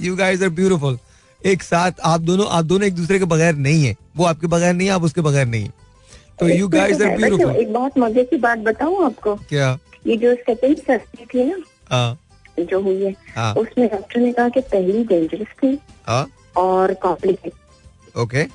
you 0.00 0.16
guys 0.16 0.42
are 0.42 0.48
beautiful 0.60 0.98
एक 1.42 1.62
साथ 1.62 2.00
आप 2.04 2.20
दोनों 2.20 2.46
आप 2.50 2.64
दोनों 2.64 2.86
एक 2.86 2.94
दूसरे 2.94 3.18
के 3.18 3.24
बगैर 3.24 3.54
नहीं 3.56 3.84
है। 3.84 3.96
वो 4.16 4.24
आपके 4.24 4.46
बगैर 4.46 4.74
नहीं 4.74 4.88
है 4.88 4.94
आप 4.94 5.02
उसके 5.02 5.20
बगैर 5.20 5.46
नहीं 5.46 5.64
है। 5.64 5.72
तो 6.40 6.48
यू 6.48 6.68
गाइस 6.68 7.00
आर 7.02 7.16
ब्यूटीफुल 7.16 7.56
एक 7.56 7.72
बहुत 7.72 7.98
मज़े 7.98 8.24
की 8.24 8.36
बात 8.38 8.58
बताऊँ 8.70 9.04
आपको? 9.04 9.34
क्या? 9.48 9.78
ये 10.06 10.16
जो 10.16 10.34
सेकंड 10.36 10.76
सर्जरी 10.78 11.24
थी 11.24 11.44
ना 11.44 11.56
हाँ। 11.90 12.18
जो 12.64 12.80
हुई 12.80 13.04
है 13.04 13.14
हाँ। 13.36 13.52
उसमें 13.54 13.88
डॉक्टर 13.88 14.20
ने 14.20 14.32
कहा 14.32 14.48
कि 14.48 14.60
पहली 14.72 15.04
डेंजरस 15.04 15.54
थी 15.62 15.78
हाँ। 16.06 16.26
और 16.56 16.94
कॉम्प्लिकेटेड 17.02 18.20
ओके 18.20 18.46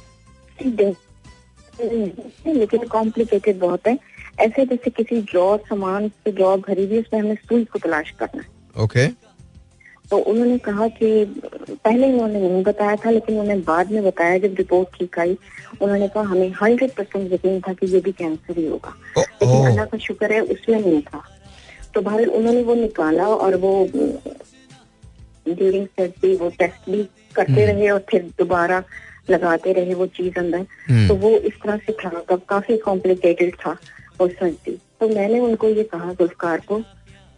लेकिन 2.54 2.88
कॉम्प्लिकेटेड 2.88 3.60
बहुत 3.60 3.88
है। 3.88 3.98
ऐसे 4.42 4.66
जैसे 4.66 4.89
किसी 4.89 5.22
जॉब 5.34 5.60
सामान 5.70 6.08
से 6.10 6.32
ड्रॉ 6.32 6.56
भरी 6.58 6.86
हुई 6.88 7.00
उसमें 7.00 7.20
हमें 7.20 7.36
सुई 7.36 7.63
को 7.66 7.80
तलाश 7.80 8.12
करना 8.20 8.42
है। 8.42 8.84
ओके 8.84 9.08
तो 10.12 10.18
उन्होंने 10.18 10.58
कहा 10.58 10.88
कि 10.88 11.10
पहले 11.72 12.12
उन्होंने 12.13 12.39
नहीं 12.39 12.63
बताया 12.63 12.96
था 13.06 13.10
लेकिन 13.10 13.39
उन्होंने 13.39 13.62
बाद 13.63 13.92
में 13.92 14.04
बताया 14.04 14.38
जब 14.38 14.56
रिपोर्ट 14.58 14.98
ठीक 14.98 15.20
आई 15.20 15.38
उन्होंने 15.82 16.08
कहा 16.08 16.24
हमें 16.24 16.52
हंड्रेड 16.62 16.92
परसेंट 16.98 17.32
यकीन 17.34 17.60
था 17.68 17.74
कि 17.74 17.88
ये 17.94 18.00
भी 18.00 18.12
कैंसर 18.12 18.58
ही 18.58 18.66
होगा। 18.68 18.94
लेकिन 19.18 19.66
अल्लाह 19.68 19.86
का 19.86 19.98
शुक्र 19.98 20.32
है 20.34 20.42
उसमें 20.42 20.80
नहीं 20.80 21.02
था। 21.02 21.24
तो 21.93 22.01
भारत 22.01 22.27
उन्होंने 22.29 22.62
वो 22.63 22.75
निकाला 22.75 23.27
और 23.27 23.56
वो 23.58 23.71
ड्यूरिंग 25.45 25.86
सर्जरी 25.88 26.36
वो 26.36 26.49
टेस्ट 26.60 26.89
भी 26.89 27.03
करते 27.36 27.65
रहे 27.65 27.89
और 27.89 28.06
फिर 28.10 28.21
दोबारा 28.39 28.84
लगाते 29.29 29.73
रहे 29.73 29.93
वो 29.93 30.06
चीज़ 30.17 30.39
अंदर। 30.39 30.65
हम्म। 30.89 31.08
तो 31.08 31.15
वो 31.15 31.29
इस 31.29 31.53
तरह 31.63 31.77
से 31.77 31.93
था 31.95 32.10
तब 32.29 32.41
काफ़ी 32.49 32.77
कॉम्प्लिकेटेड 32.77 33.56
था 33.56 33.71
वो 34.19 34.27
सर्जरी 34.29 34.77
तो 34.99 35.08
मैंने 35.10 35.39
उनको 35.39 35.69
ये 35.69 35.84
कहा 35.93 36.13
जुल्फकार 36.13 36.62
को 36.67 36.79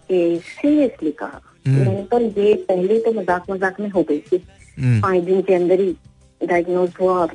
कि 0.09 0.39
सीरियसली 0.45 1.11
कहा। 1.13 1.41
हम्म। 1.67 1.79
मैंने 1.79 2.03
कहा 2.03 2.19
ये 2.41 2.53
पहले 2.69 2.99
तो 2.99 3.11
मज़ाक 3.13 3.49
मज़ाक 3.49 3.79
में 3.79 3.89
हो 3.89 4.03
गई 4.09 4.19
थी। 4.21 4.37
पाँच 4.77 5.23
दिन 5.23 5.41
के 5.41 5.53
अंदर 5.53 5.79
ही 5.79 5.95
डायग्नोज 6.41 6.93
हुआ 7.01 7.13
और 7.19 7.33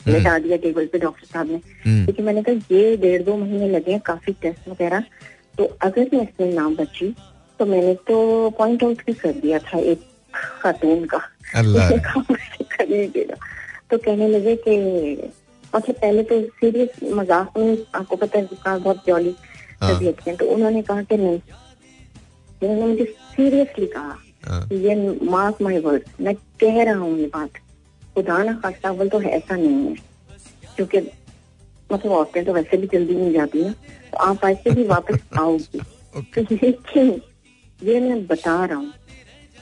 लेटा 0.00 0.38
दिया 0.38 0.56
टेबल 0.56 0.86
पे 0.86 0.98
डॉक्टर 0.98 1.26
साहब 1.26 1.50
ने। 1.50 1.58
क्योंकि 1.84 2.22
मैंने 2.22 2.42
कहा 2.42 2.74
ये 2.74 2.96
डेढ़ 2.96 3.22
दो 3.22 3.36
महीने 3.36 3.68
लगे 3.68 3.98
काफ़ी 4.06 4.32
टेस्ट 4.42 4.68
वगैरह 4.68 5.04
तो 5.58 5.64
अगर 5.82 6.08
मैं 6.12 6.22
इसमें 6.22 6.52
ना 6.52 6.68
बची 6.78 7.14
तो 7.60 7.66
मैंने 7.66 7.94
तो 8.08 8.18
पॉइंट 8.58 8.84
आउट 8.84 9.02
भी 9.06 9.12
कर 9.14 9.32
दिया 9.40 9.58
था 9.58 9.78
एक 9.92 10.00
खातून 10.34 11.04
का। 11.04 11.20
अल्लाह। 11.56 11.88
मैंने 11.88 12.02
कहा 12.02 12.20
मुझसे 12.30 12.64
कर 12.76 12.92
ही 12.94 13.06
देगा। 13.08 13.36
तो 13.90 13.98
कहने 13.98 14.28
लगे 14.28 14.54
कि 14.56 14.76
मतलब 15.74 15.94
पहले 15.94 16.22
तो 16.22 16.40
सीरियस 16.42 17.02
मज़ाक 17.12 17.58
में 17.58 17.76
आपको 17.94 18.16
पता 18.16 18.38
है 18.38 18.44
उसका 18.44 18.76
बहुत 18.78 19.06
जॉली 19.06 19.34
हाँ। 19.80 19.94
तबीयत 19.94 20.26
है 20.26 20.36
तो 20.36 20.46
उन्होंने 20.46 20.82
कहा 20.82 21.02
कि 21.02 21.16
नहीं। 21.16 21.40
उन्होंने 22.62 22.86
मुझे 22.86 23.04
सीरियसली 23.04 23.86
कहा 23.86 24.16
हाँ, 24.44 24.66
ये 24.72 24.94
मार्क 25.30 25.62
माई 25.62 25.78
वर्ड 25.78 26.02
मैं 26.20 26.34
कह 26.60 26.82
रहा 26.82 26.98
हूँ 26.98 27.18
ये 27.18 27.26
बात। 27.26 27.58
खुदा 28.14 28.42
ना 28.42 28.52
खास्ता 28.62 28.88
अव्वल 28.88 29.08
तो 29.08 29.20
ऐसा 29.22 29.56
नहीं 29.56 29.86
है। 29.86 29.94
क्योंकि 30.76 30.98
मतलब 31.92 32.12
औरतें 32.12 32.44
तो 32.44 32.52
वैसे 32.52 32.76
भी 32.76 32.86
जल्दी 32.86 33.14
नहीं 33.14 33.32
जाती 33.32 33.64
ना 33.64 33.74
तो 34.12 34.18
आप 34.24 34.44
ऐसे 34.44 34.70
भी 34.70 34.84
वापस 34.84 35.18
आओगी। 35.38 35.80
तो 36.34 36.40
लेकिन 36.52 37.20
ये 37.80 38.00
मैं 38.00 38.26
बता 38.26 38.64
रहा 38.64 38.78
हूँ 38.78 38.92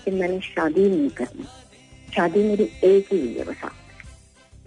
कि 0.05 0.11
मैंने 0.11 0.41
शादी 0.41 0.89
नहीं 0.89 1.09
करनी। 1.19 1.47
शादी 2.15 2.43
मेरी 2.43 2.69
एक 2.85 3.13
ही 3.13 3.27
है 3.35 3.45
बस 3.45 3.65
आप। 3.65 3.73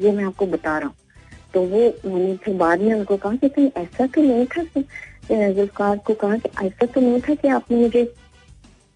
ये 0.02 0.12
मैं 0.12 0.24
आपको 0.24 0.46
बता 0.48 0.78
रहा 0.78 0.88
हूँ। 0.88 0.96
तो 1.54 1.62
वो 1.62 1.80
मैंने 2.06 2.36
फिर 2.38 2.56
बाद 2.56 2.82
में 2.82 2.94
उनको 2.94 3.18
कहा 3.18 3.36
कि 3.36 3.50
कहीं 3.50 3.70
ऐसा 3.78 4.06
तो 4.08 4.22
नहीं 4.22 4.46
था 4.46 4.64
कि 4.64 4.84
जुल्फकार 5.54 5.98
को 6.06 6.14
कहा 6.22 6.38
कि 6.38 6.50
ऐसा 6.66 6.86
तो 6.86 7.02
नहीं 7.02 7.20
था 7.22 7.34
कि 7.36 7.48
आपने 7.48 7.78
मुझे 7.78 8.04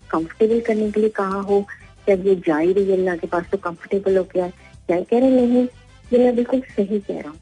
कंफर्टेबल 0.04 0.60
करने 0.68 0.90
के 0.92 1.00
लिए 1.00 1.10
कहा 1.20 1.40
हो। 1.50 1.66
जब 2.08 2.26
ये 2.28 2.36
जा 2.48 2.58
ही 2.58 2.74
रही 2.74 2.86
है 2.86 2.98
अल्लाह 2.98 3.16
के 3.18 3.28
पास 3.28 3.46
तो 3.52 3.58
कंफर्टेबल 3.58 4.18
हो 4.18 4.24
गया। 4.34 4.48
क्या 4.88 5.00
कह 5.02 5.20
रहे 5.20 5.30
नहीं 5.30 5.64
ये 6.12 6.20
मैं 6.20 6.36
बिल्कुल 6.36 6.62
सही 6.76 7.00
कह 7.00 7.20
रहा 7.20 7.30
हूँ। 7.30 7.40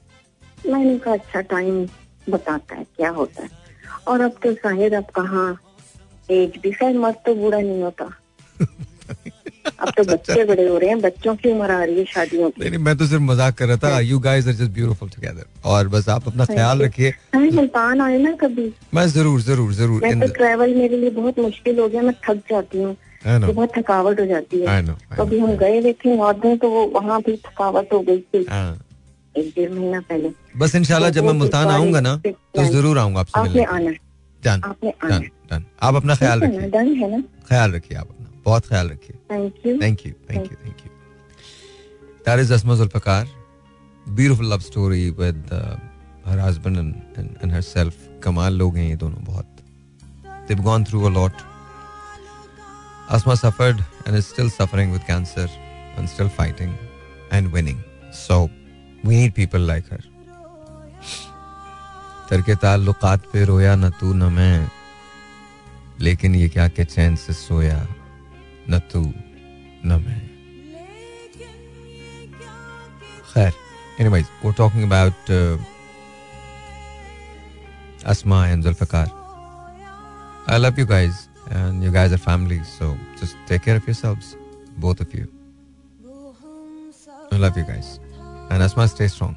मैंने 0.73 0.97
कहा 0.99 1.13
अच्छा 1.13 1.41
टाइम 1.53 1.85
बताता 2.29 2.75
है 2.75 2.83
क्या 2.97 3.09
होता 3.09 3.43
है। 3.43 3.49
और 4.07 4.21
अब 4.21 4.35
तो 4.43 4.53
शायद 4.53 4.93
अब 4.93 5.05
कहा? 5.19 5.49
एज 6.29 6.59
भी 6.63 6.71
शायद 6.71 6.95
मर्द 6.95 7.15
तो 7.25 7.35
बूढ़ा 7.35 7.59
नहीं 7.59 7.81
होता। 7.81 8.09
अब 9.79 9.91
तो 9.97 10.03
बच्चे 10.11 10.43
बड़े 10.45 10.67
हो 10.67 10.77
रहे 10.77 10.89
हैं 10.89 10.99
बच्चों 11.01 11.35
की 11.35 11.51
उम्र 11.51 11.71
आ 11.71 11.83
रही 11.83 11.97
है 11.97 12.05
शादियों 12.05 12.49
की। 12.49 12.69
नहीं 12.69 12.79
मैं 12.79 12.95
तो 12.97 13.05
सिर्फ़ 13.07 13.23
मज़ाक 13.23 13.55
कर 13.57 13.67
रहा 13.67 13.77
था। 13.77 13.99
You 13.99 14.19
guys 14.19 14.47
are 14.47 14.53
just 14.53 14.71
beautiful 14.71 15.09
together 15.09 15.69
और 15.69 15.87
बस 15.87 16.09
आप 16.09 16.27
अपना 16.27 16.45
ख्याल 16.45 16.81
रखिए। 16.81 17.13
हमें 17.35 17.49
मुल्तान 17.51 18.01
आए 18.01 18.17
ना 18.17 18.31
कभी? 18.41 18.71
मैं 18.93 19.07
ज़रूर 19.09 19.41
ज़रूर 19.41 19.73
ज़रूर। 19.73 20.01
मैं 20.01 20.19
तो 20.19 20.27
ट्रैवल 20.33 20.75
मेरे 20.75 20.97
लिए 20.97 21.09
बहुत 21.09 21.39
मुश्किल 21.39 21.79
हो 21.79 21.87
गया 21.87 22.01
मैं 22.01 22.13
थक 22.27 22.43
जाती 22.51 22.81
हूँ। 22.81 22.95
तो 23.23 23.53
बहुत 23.53 23.71
थकावट 23.77 24.19
हो 24.19 24.25
जाती 24.25 24.59
है। 24.61 24.81
कभी 25.17 25.39
हम 25.39 25.55
गए 25.57 25.79
हुए 25.79 25.93
थे 25.93 26.15
नॉर्दर्न 26.15 26.57
तो 26.57 26.69
वो 26.69 26.85
वहाँ 26.93 27.19
भी 27.21 27.35
थकावट 27.47 27.93
हो 27.93 27.99
गई 27.99 28.19
थी। 28.19 28.45
हाँ, 28.49 28.77
पहले। 29.35 30.29
बस 30.57 30.75
इंशाल्लाह 30.75 31.09
जब 31.09 31.23
मैं 31.23 31.33
मुल्तान 31.33 31.67
आऊँगा 31.69 31.99
ना 32.01 32.15
तो 32.25 32.63
ज़रूर 32.63 32.97
आऊँगा 32.99 33.19
आपसे 33.19 33.63
आना 33.65 33.91
डन 34.43 34.61
डन 35.03 35.29
डन। 35.51 35.65
आप 35.81 35.95
अपना 35.95 36.15
ख्याल 36.15 36.41
रखिए। 36.41 36.59
है 36.59 37.09
ना? 37.11 37.21
ख्याल 37.49 37.71
रखिए 37.71 37.97
आप 37.97 38.07
अपना। 38.09 38.27
बहुत 38.45 38.65
ख्याल 38.67 38.89
रखिए। 38.89 39.15
Thank 39.31 39.65
you 39.65 39.77
thank 39.81 40.05
you 40.05 40.13
thank 40.31 40.79
you 40.85 40.89
that 42.25 42.39
is 42.39 42.53
Asma 42.53 42.75
love 44.43 44.59
story 44.59 45.09
with 45.19 45.53
her 46.27 46.39
husband 46.39 46.77
and 46.77 46.93
and 47.43 47.51
herself 47.53 47.93
कमाल 48.23 48.53
लोग 48.57 48.77
हैं 48.77 48.87
ये 48.89 48.95
दोनों 48.95 49.23
बहुत। 49.25 49.47
They 50.47 50.55
gone 50.63 50.83
through 50.83 51.03
a 51.03 51.09
lot 51.09 51.33
suffered 53.35 53.77
and 54.07 54.19
still 54.21 54.49
suffering 54.49 54.91
with 54.91 55.01
cancer 55.07 55.47
and 55.97 56.07
still 56.07 56.29
fighting 56.37 56.75
and 57.33 57.47
winning 57.53 57.79
so 58.13 58.37
we 59.05 59.15
need 59.15 59.33
people 59.33 59.67
like 59.67 59.85
her 59.91 60.09
तरके 62.29 62.55
ताल्लुकात 62.55 63.25
पे 63.31 63.43
रोया 63.45 63.75
न 63.75 63.89
तू 63.99 64.13
न 64.13 64.31
मैं 64.33 64.69
लेकिन 66.01 66.35
ये 66.35 66.49
क्या 66.49 66.67
के 66.67 66.85
चैन 66.85 67.15
से 67.15 67.33
सोया 67.33 67.79
न 68.69 68.79
तू 68.91 69.01
न 69.85 70.01
मैं 70.05 70.21
खैर 73.33 73.51
एनीवेज 73.99 74.25
वो 74.43 74.51
talking 74.57 74.83
about 74.83 75.31
Asma 78.05 78.45
and 78.47 78.63
Zulfiqar 78.63 79.09
I 80.49 80.59
love 80.59 80.79
you 80.79 80.85
guys 80.87 81.27
and 81.51 81.83
you 81.83 81.91
guys 81.91 82.11
are 82.11 82.17
family 82.19 82.59
so 82.67 82.93
just 83.21 83.47
take 83.49 83.61
care 83.61 83.77
of 83.77 83.89
yourselves 83.89 84.35
both 84.79 85.01
of 85.01 85.17
you 85.17 85.25
I 87.33 87.39
love 87.39 87.59
you 87.59 87.65
guys 87.65 87.99
And 88.50 88.62
Asma, 88.62 88.88
stay 88.88 89.08
strong. 89.08 89.36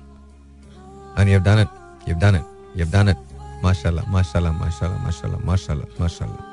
And 1.18 1.30
you've 1.30 1.44
done 1.44 1.60
it. 1.60 1.68
You've 2.08 2.20
done 2.20 2.36
it. 2.36 2.44
You've 2.76 2.92
done 2.92 3.10
it. 3.10 3.18
MashaAllah, 3.64 4.06
MashaAllah, 4.06 4.58
MashaAllah, 4.58 5.00
MashaAllah, 5.06 5.42
MashaAllah, 5.42 5.88
MashaAllah. 5.98 6.44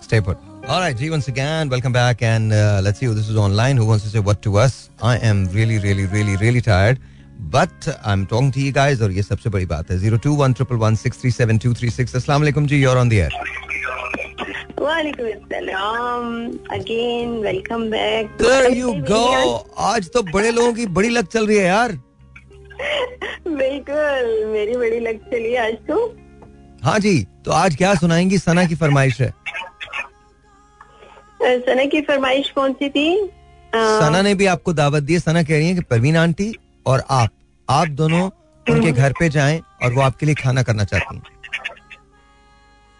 Stay 0.00 0.20
put. 0.20 0.38
All 0.68 0.80
right, 0.80 0.96
G, 0.96 1.10
once 1.10 1.28
again, 1.28 1.68
welcome 1.68 1.92
back. 1.92 2.22
And 2.22 2.52
uh, 2.52 2.80
let's 2.82 2.98
see 2.98 3.06
who 3.06 3.14
this 3.14 3.28
is 3.28 3.36
online. 3.36 3.76
Who 3.76 3.86
wants 3.86 4.04
to 4.04 4.10
say 4.10 4.20
what 4.20 4.42
to 4.42 4.58
us? 4.58 4.90
I 5.02 5.16
am 5.18 5.46
really, 5.46 5.78
really, 5.78 6.06
really, 6.06 6.36
really 6.36 6.60
tired. 6.60 6.98
But 7.40 7.88
I'm 8.04 8.26
talking 8.26 8.50
to 8.52 8.60
you 8.60 8.72
guys 8.72 9.02
और 9.02 9.12
ये 9.12 9.22
सबसे 9.22 9.50
बड़ी 9.50 9.66
बात 9.66 9.90
है 9.90 9.98
zero 9.98 10.16
two 10.26 10.34
one 10.36 10.52
triple 10.52 10.76
one 10.76 10.94
six 11.02 11.20
three 11.20 11.30
seven 11.30 11.58
two 11.58 11.72
three 11.74 11.90
six 11.90 12.16
असला 12.16 12.38
जी 12.38 12.82
you're 12.82 12.98
on 12.98 13.08
the 13.08 13.20
air 13.24 13.30
वालेकुम 13.32 13.38
अस्सलाम 13.38 13.71
Again 16.71 17.29
welcome 17.43 17.83
back 17.91 18.41
you 18.77 18.93
go. 19.09 19.19
आज 19.79 20.09
तो 20.13 20.21
बड़े 20.23 20.51
लोगों 20.51 20.73
की 20.73 20.85
बड़ी 20.87 21.09
लक 21.09 21.27
चल 21.27 21.47
रही 21.47 21.57
है 21.57 21.65
यार। 21.65 21.91
बिल्कुल 23.47 24.45
मेरी 24.51 24.75
बड़ी 24.77 24.99
लग 24.99 25.19
चली 25.31 25.55
आज 25.55 25.73
तो? 25.87 25.97
हाँ 26.83 26.99
जी 26.99 27.27
तो 27.45 27.51
आज 27.51 27.75
क्या 27.75 27.93
सुनाएँगी? 27.95 28.37
सना 28.37 28.65
की 28.65 28.75
फरमाइश 28.75 29.21
है। 29.21 29.33
सना 31.41 31.85
की 31.85 32.01
फरमाइश 32.01 32.49
कौन 32.49 32.73
सी 32.73 32.89
थी? 32.89 33.29
सना 33.75 34.21
ने 34.21 34.35
भी 34.35 34.45
आपको 34.45 34.73
दावत 34.73 35.03
दी 35.03 35.19
सना 35.19 35.43
कह 35.43 35.57
रही 35.57 35.67
है 35.67 35.75
कि 35.75 35.81
परवीन 35.81 36.17
आंटी 36.17 36.53
और 36.85 37.03
आप 37.09 37.29
आप 37.69 37.87
दोनों 37.87 38.29
उनके 38.65 38.91
घर 38.91 39.13
पे 39.19 39.29
जाएँ 39.29 39.61
और 39.83 39.93
वो 39.93 40.01
आपके 40.01 40.25
लिए 40.25 40.35
खाना 40.35 40.63
करना 40.63 40.83
चाहती 40.83 41.15
हैं। 41.15 41.32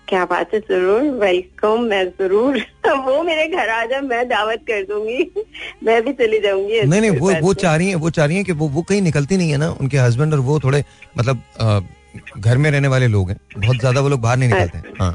क्या 0.07 0.23
बात 0.25 0.53
है 0.53 0.59
ज़रूर 0.59 1.01
वेलकम 1.19 1.81
मैं 1.89 2.03
ज़रूर। 2.09 2.57
वो 3.05 3.21
मेरे 3.23 3.47
घर 3.47 3.69
आ 3.69 3.85
जाए 3.85 4.01
मैं 4.01 4.27
दावत 4.29 4.63
कर 4.67 4.83
दूँगी। 4.85 5.43
मैं 5.83 6.01
भी 6.05 6.13
चली 6.13 6.39
जाऊँगी 6.39 6.81
नहीं 6.81 7.01
नहीं 7.01 7.11
वो 7.19 7.33
वो 7.41 7.53
चाह 7.53 7.75
रही 7.75 7.89
है 7.89 7.95
वो 7.95 8.09
चाह 8.09 8.25
रही 8.25 8.37
है 8.37 8.43
कि 8.43 8.51
वो 8.51 8.67
वो 8.69 8.81
कहीं 8.81 9.01
निकलती 9.01 9.37
नहीं 9.37 9.51
है 9.51 9.57
ना 9.57 9.69
उनके 9.81 9.97
हस्बैंड 9.97 10.33
और 10.33 10.39
वो 10.49 10.59
थोड़े 10.59 10.83
मतलब 11.17 11.43
घर 12.37 12.57
में 12.57 12.69
रहने 12.71 12.87
वाले 12.87 13.07
लोग 13.07 13.29
हैं। 13.29 13.37
बहुत 13.57 13.77
ज़्यादा 13.77 14.01
वो 14.01 14.09
लोग 14.09 14.21
बाहर 14.21 14.37
नहीं 14.37 14.49
निकलते 14.49 14.77
हैं। 14.77 14.93
हाँ। 14.99 15.13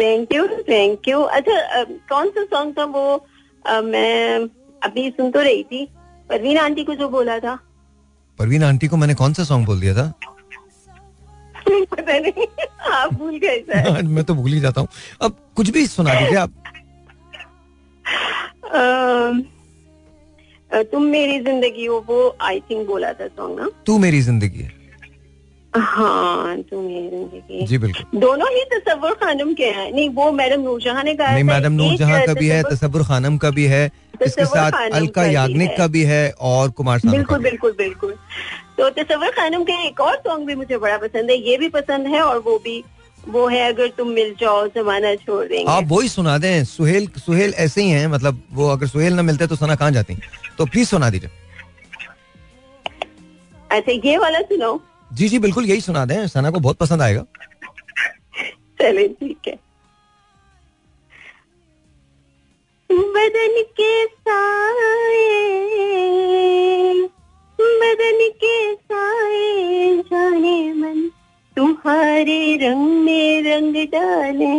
थैंक 0.00 0.34
यू 0.34 0.46
थैंक 0.68 1.08
यू 1.08 1.20
अच्छा 1.20 1.84
कौन 2.08 2.30
सा 2.30 2.44
सॉन्ग 2.44 2.74
था 2.78 2.84
वो? 2.84 3.26
मैं 3.84 4.48
अभी 4.82 5.08
सुन 5.10 5.30
तो 5.30 5.40
रही 5.40 5.62
थी। 5.62 5.84
परवीन 6.30 6.58
आंटी 6.58 6.84
को 6.84 6.94
जो 6.94 7.08
बोला 7.08 7.38
था। 7.38 7.58
परवीन 8.38 8.64
आंटी 8.64 8.88
को 8.88 8.96
मैंने 8.96 9.14
कौन 9.14 9.32
सा 9.32 9.44
सॉन्ग 9.44 9.66
बोल 9.66 9.80
दिया 9.80 9.94
था? 9.94 10.12
पता 11.86 12.18
नहीं। 12.18 12.46
आप 12.92 13.12
भूल 13.14 13.36
गए 13.38 13.58
सर। 13.60 14.02
मैं 14.04 14.24
तो 14.24 14.34
भूल 14.34 14.52
ही 14.52 14.60
जाता 14.60 14.80
हूँ। 14.80 14.88
अब 15.22 15.36
कुछ 15.56 15.70
भी 15.70 15.86
सुना 15.88 16.14
दीजिए 16.14 16.38
आप। 16.38 16.50
तुम 20.92 21.02
मेरी 21.06 21.38
ज़िंदगी 21.40 21.84
हो 21.86 22.04
वो 22.08 22.36
आई 22.42 22.60
थिंक 22.70 22.86
बोला 22.86 23.12
था 23.12 23.26
सॉन्ग 23.28 23.60
ना। 23.60 23.68
तू 23.86 23.98
मेरी 23.98 24.20
ज़िंदगी 24.22 24.60
है। 24.60 24.76
हाँ 25.74 26.56
तुम 26.62 26.84
मेरी 26.84 27.08
ज़िंदगी 27.08 27.66
जी 27.66 27.78
बिल्कुल। 27.78 28.20
दोनों 28.20 28.48
ही 28.50 28.64
तस्वुर 28.72 29.14
खानम 29.14 29.52
के 29.54 29.66
हैं। 29.66 29.90
नहीं 29.92 30.08
वो 30.10 30.30
मैडम 30.32 30.60
नूरजहां 30.60 31.04
ने 31.04 31.14
गाया 31.14 31.32
नहीं 31.32 31.44
मैडम 31.44 31.72
नूर 31.72 31.92
एक 31.92 32.26
का 32.26 32.34
भी 32.34 32.48
है 32.48 32.62
तसब्बुर 32.64 33.02
खानम 33.04 33.36
का 33.38 33.50
भी 33.50 33.64
है 33.66 33.84
इसके 34.26 34.44
साथ 34.46 34.72
अलका 34.92 35.24
याग्निक 35.24 35.76
का 35.78 35.86
भी 35.86 36.02
है 36.04 36.30
और 36.42 36.70
कुमार 36.70 37.00
बिल्कुल 37.06 37.38
बिल्कुल 37.40 37.72
बिल्कुल। 37.78 38.14
तो 38.78 38.88
तस्वर 38.90 39.30
खानम 39.30 39.62
के 39.64 39.72
एक 39.86 40.00
और 40.00 40.16
सॉन्ग 40.16 40.46
भी 40.46 40.54
मुझे 40.54 40.76
बड़ा 40.78 40.96
पसंद 40.98 41.30
है 41.30 41.36
ये 41.48 41.56
भी 41.58 41.68
पसंद 41.68 42.06
है 42.06 42.20
और 42.22 42.38
वो 42.38 42.58
भी 42.64 42.82
वो 43.28 43.46
है 43.48 43.62
अगर 43.72 43.88
तुम 43.96 44.08
मिल 44.08 44.34
जाओ 44.40 44.66
जमाना 44.74 45.14
छोड़ 45.14 45.44
देंगे। 45.46 45.64
आप 45.72 45.84
वही 45.88 46.08
सुना 46.08 46.36
दें 46.38 46.64
सुहेल 46.64 47.06
सुहेल 47.18 47.54
ऐसे 47.56 47.82
ही 47.82 47.90
हैं 47.90 48.06
मतलब 48.06 48.42
वो 48.52 48.68
अगर 48.68 48.86
सुहेल 48.86 49.14
ना 49.14 49.22
मिलते 49.22 49.46
तो 49.46 49.56
सना 49.56 49.74
कहाँ 49.74 49.90
जाती? 49.90 50.14
तो 50.58 50.66
प्लीज़ 50.66 50.88
सुना 50.88 51.10
दीजिए। 51.10 51.30
अच्छा 53.70 53.92
ये 54.04 54.16
वाला 54.18 54.40
सुनो। 54.40 54.80
जी 55.12 55.28
जी 55.28 55.38
बिल्कुल 55.38 55.64
यही 55.66 55.80
सुना 55.80 56.04
दें 56.04 56.26
सना 56.28 56.50
को 56.50 56.60
बहुत 56.60 56.76
पसंद 56.76 57.02
आएगा। 57.02 57.24
चले 58.80 59.08
ठीक 59.08 59.48
है। 59.48 59.56
बदन 62.90 63.62
के 63.80 64.06
साए 64.06 65.28
बदन 67.58 68.18
के 68.42 68.74
साए 68.74 70.02
जाने 70.10 70.72
मन। 70.72 71.08
तुम्हारे 71.56 72.56
रंग 72.62 72.86
में 73.04 73.42
रंग 73.42 73.74
डाले 73.92 74.54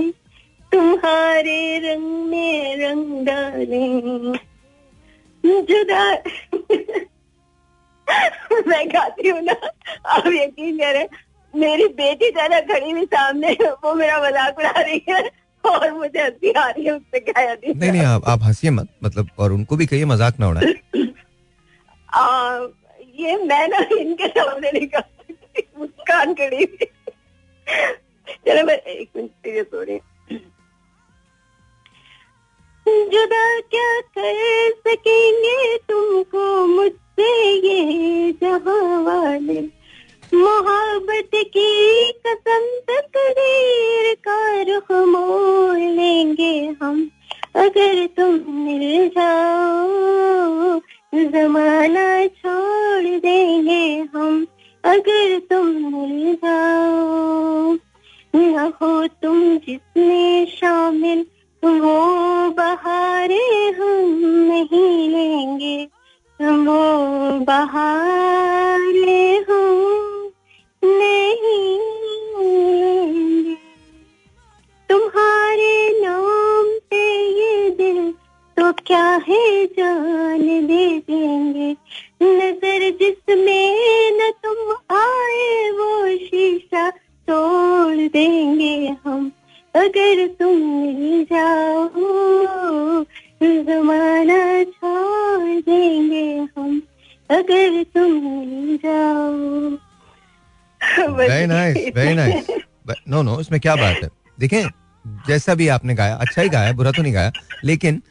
तुम्हारे 0.72 1.60
रंग 1.84 2.08
में 2.30 2.78
रंग 2.78 3.26
डाले। 3.28 3.88
जुदा 5.44 6.04
मैं 8.68 8.88
गाती 8.90 9.30
हूँ 9.30 9.42
ना 9.42 9.54
आप 10.16 10.28
यकीन 10.28 10.78
करें 10.78 11.08
मेरी 11.54 11.88
बेटी 12.00 12.30
ज़्यादा 12.32 12.60
खड़ी 12.62 12.92
हुई 12.92 13.06
सामने 13.06 13.52
वो 13.84 13.94
मेरा 13.96 14.18
मज़ाक 14.24 14.58
उड़ा 14.60 14.72
रही 14.78 15.02
है 15.10 15.22
और 15.64 15.92
मुझे 15.94 16.22
हँसी 16.22 16.52
आ 16.52 16.70
रही 16.70 16.86
है 16.86 16.92
उससे 16.92 17.20
गाया 17.20 17.54
नहीं 17.54 17.74
नहीं 17.76 17.92
नहीं 17.92 18.06
आप 18.06 18.28
आप 18.30 18.40
हंसिए 18.44 18.72
मत 18.72 18.88
मतलब 19.04 19.30
और 19.40 19.52
उनको 19.54 19.76
भी 19.76 19.86
कहिए 19.86 20.06
मज़ाक 20.06 20.40
ना 20.40 20.50
उड़ाए। 20.50 20.74
ये 23.20 23.36
मैं 23.46 23.68
ना 23.68 23.78
इनके 24.00 24.28
सामने 24.28 24.72
नहीं 24.72 24.88
कर 24.88 25.02
सकती, 25.02 25.68
मुस्कान 25.78 26.34
खड़ी 26.34 26.66
चलो 28.48 28.64
मैं 28.66 28.78
एक 28.78 29.10
मिनट 29.16 29.30
सीरियस 29.30 29.66
हो 29.74 29.82
रही 29.82 30.00
जुदा 33.12 33.44
क्या 33.72 34.00
कर 34.18 34.72
सकेंगे 34.88 35.78
तुमको 35.90 36.46
मुझसे 36.68 37.32
ये 37.68 38.32
जहाँ 38.42 39.02
वाले 39.04 39.60
मोहब्बत 40.34 41.30
की 41.54 42.12
कसम 42.26 42.66
तकदीर 42.90 44.14
का 44.28 44.40
रुख 44.70 44.92
मोड़ 44.92 45.78
लेंगे 45.78 46.54
हम, 46.82 47.10
अगर 47.56 48.06
तुम 48.18 48.36
मिल 48.66 49.08
जाओ। 49.18 50.80
जमाना 51.14 52.28
छोड़ 52.28 53.04
देंगे 53.04 54.08
हम, 54.16 54.48
अगर 54.84 55.40
तुम 55.40 55.68
मिल 55.68 56.36
जाओ। 56.36 57.78
न 58.36 58.74
हो 58.82 59.08
तुम 59.08 59.58
जिसमें 59.58 60.46
शामिल 60.46 61.26
हो 61.66 62.50
बहारे 62.50 63.70
हम 63.70 64.20
नहीं 64.52 65.10
लेंगे। 65.10 65.88
वो 66.42 67.40
बहारे 67.40 69.46
हम 69.50 70.32
नहीं 70.84 71.80
तुम्हारे 74.90 76.02
नाम 76.02 76.64
पे 76.64 77.42
ये 77.42 77.70
दिल 77.70 78.14
तो 78.58 78.72
क्या 78.72 79.18
दे 79.18 79.66
देंगे। 81.00 81.70
नज़र 82.24 82.90
जिसमें 83.00 84.12
न 84.12 84.32
तुम 84.44 84.72
आए, 84.96 85.70
वो 85.72 85.90
शीशा 86.18 86.90
तोड़ 87.28 88.08
देंगे 88.10 88.76
हम। 89.06 89.32
अगर 89.74 90.28
तुम 90.40 90.56
मिल 90.58 91.26
जाओ 91.32 93.04
जमाना 93.42 94.64
छोड़ 94.66 95.60
देंगे 95.62 96.24
हम। 96.58 96.82
अगर 97.30 97.84
तुम 97.96 98.12
मिल 98.24 98.78
जाओ। 98.86 99.78
Very 101.10 101.46
nice 101.48 101.78
very 101.96 102.14
nice 102.16 102.48
no 103.10 103.22
no 103.22 103.40
इसमें 103.42 103.60
क्या 103.62 103.76
बात 103.76 104.04
है? 104.04 104.10
देखें, 104.38 104.64
जैसा 105.28 105.56
भी 105.56 105.68
आपने 105.68 105.96
गाया 105.96 106.16
अच्छा 106.16 106.42
ही 106.42 106.50
गाया, 106.50 106.72
बुरा 106.74 106.92
तो 106.92 107.02
नहीं 107.02 107.14
गाया, 107.14 107.32
लेकिन 107.64 108.02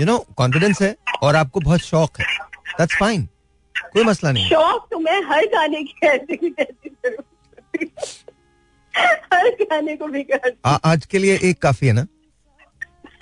यू 0.00 0.06
नो 0.06 0.18
कॉन्फिडेंस 0.36 0.82
है। 0.82 0.94
और 1.24 1.36
आपको 1.36 1.60
बहुत 1.60 1.80
शौक 1.80 2.20
है। 2.20 2.26
दैट्स 2.78 2.96
फाइन 3.00 3.28
कोई 3.92 4.04
मसला 4.04 4.32
नहीं 4.32 4.48
शौक 4.48 4.88
तो 4.90 4.98
मैं 4.98 5.20
हर 5.22 5.46
गाने 5.54 5.82
की 5.82 6.06
ऐसे 6.06 6.36
की 6.36 6.50
तैसी 6.50 6.88
हर 8.94 9.48
गाने 9.62 9.96
को 9.96 10.06
भी 10.06 10.22
कर 10.22 10.52
आ, 10.66 10.74
आज 10.74 11.06
के 11.06 11.18
लिए 11.18 11.38
एक 11.42 11.62
काफ़ी 11.62 11.86
है 11.86 11.92
ना? 11.92 12.06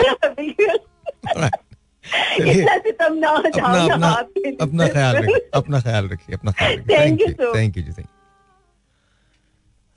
हो 0.02 0.14
अपना 3.02 3.28
अपना 3.84 4.08
अपना 4.60 4.88
ख्याल 4.88 5.16
रखिए 5.16 5.48
अपना 5.54 5.80
ख्याल 5.80 6.08
रखिए 6.08 6.36
अपना 6.36 6.52
ख्याल 6.52 6.72
रखिए। 6.72 6.96
Thank 6.96 7.20
थैंक 7.56 7.76
यू 7.76 7.82
जी 7.82 7.92
थैंक 7.92 8.08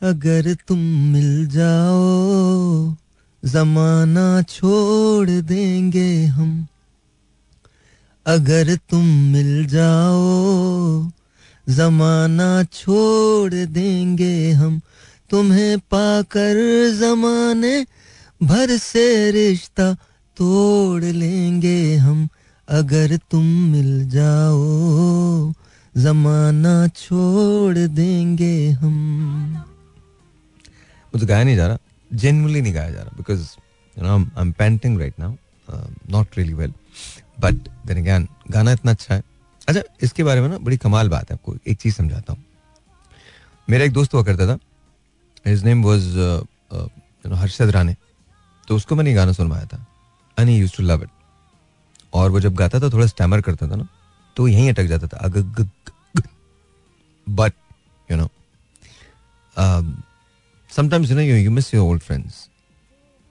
अगर 0.02 0.54
तुम 0.68 0.80
मिल 1.14 1.48
जाओ 1.48 2.96
जमाना 3.44 4.42
छोड़ 4.42 5.30
देंगे 5.30 6.10
हम। 6.26 6.68
अगर 8.26 8.76
तुम 8.90 9.06
मिल 9.32 9.66
जाओ, 9.66 11.12
जमाना 11.68 12.64
छोड़ 12.64 13.54
देंगे 13.54 14.52
हम। 14.52 14.82
तुम्हें 15.30 15.80
पाकर 15.80 16.58
जमाने 17.00 17.86
भर 18.44 18.78
से 18.78 19.32
रिश्ता 19.32 19.94
तोड़ 20.38 21.04
लेंगे 21.04 21.96
हम। 21.96 22.28
अगर 22.68 23.16
तुम 23.32 23.46
मिल 23.72 24.10
जाओ, 24.10 25.54
जमाना 25.96 26.76
छोड़ 26.88 27.78
देंगे 27.78 28.70
हम। 28.72 28.96
मुझे 31.14 31.26
गाया 31.26 31.44
नहीं 31.44 31.56
जा 31.56 31.68
रहा 31.68 31.78
जेनुअनली 32.12 32.62
नहीं 32.62 32.74
गाया 32.74 32.90
जा 32.90 33.02
रहा 33.02 33.18
because 33.18 33.42
you 33.98 34.04
know 34.04 34.18
I 34.18 34.42
am 34.42 34.52
painting 34.52 35.00
right 35.00 35.14
now 35.20 35.36
not 36.12 36.38
really 36.38 36.54
well 36.54 36.74
but 37.38 37.56
then 37.88 37.98
again 37.98 38.28
गाना 38.52 38.72
इतना 38.72 38.92
अच्छा 38.92 39.16
है। 39.16 39.24
अच्छा 39.68 39.82
इसके 40.04 40.24
बारे 40.24 40.42
में 40.42 40.48
ना 40.50 40.58
बड़ी 40.60 40.78
कमाल 40.78 41.10
बात 41.10 41.32
है, 41.32 41.36
आपको 41.36 41.56
एक 41.68 41.78
चीज़ 41.78 41.96
समझाता 41.96 42.34
हूँ। 42.34 42.44
मेरा 43.68 43.86
एक 43.86 43.92
दोस्त 43.94 44.14
हुआ 44.14 44.24
करता 44.24 44.48
था। 44.48 44.58
His 45.46 45.64
name 45.66 45.84
was 45.84 46.04
Harshad 47.34 47.70
Rane. 47.70 47.96
तो 48.68 48.76
उसको 48.76 48.96
मैंने 48.96 49.14
गाना 49.14 49.32
सुनवाया 49.32 49.66
था। 49.66 49.86
He 50.38 50.58
used 50.58 50.76
to 50.78 50.84
love 50.84 51.04
it 51.04 51.10
और 52.14 52.32
वो 52.32 52.40
जब 52.40 52.56
गाता 52.56 52.80
था, 52.80 52.90
थोड़ा 52.90 53.06
स्टैमर 53.08 53.42
करता 53.42 53.68
था 53.68 53.76
ना 53.76 53.88
तो 54.36 54.48
यहीं 54.48 54.70
अटक 54.70 54.86
जाता 54.86 55.08
था। 55.08 55.18
अग 55.20 55.68
but 57.28 57.54
you 58.10 58.18
know 58.18 58.30
sometimes 60.70 61.10
you 61.10 61.16
know 61.16 61.22
you 61.22 61.52
miss 61.52 61.74
your 61.74 61.84
old 61.84 62.02
friends 62.02 62.48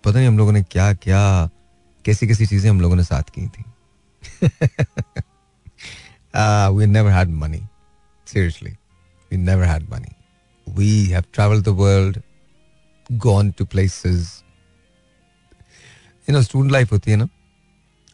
पता 0.05 0.19
नहीं 0.19 0.29
हम 0.29 0.39
लोगों 0.39 0.53
ने 0.53 0.63
क्या 0.63 0.93
क्या 0.95 1.49
कैसी 2.05 2.27
कैसी 2.27 2.47
चीज़ें 2.47 2.69
हम 2.71 2.81
लोगों 2.81 2.97
ने 2.97 3.05
साथ 3.05 3.31
की 3.35 3.47
थी। 3.49 3.65
we 6.78 6.86
never 6.86 7.12
had 7.12 7.30
money 7.44 7.62
seriously 8.28 8.72
we 9.32 9.38
never 9.38 9.64
had 9.64 9.90
money 9.92 10.16
we 10.68 10.92
have 11.06 11.24
travelled 11.34 11.66
the 11.66 11.76
world 11.84 12.22
gone 13.10 13.52
to 13.52 13.66
places 13.66 14.44
you 16.28 16.36
know, 16.36 16.44
student 16.46 16.74
life 16.74 16.92
होती 16.92 17.12
है 17.12 17.18
ना 17.18 17.28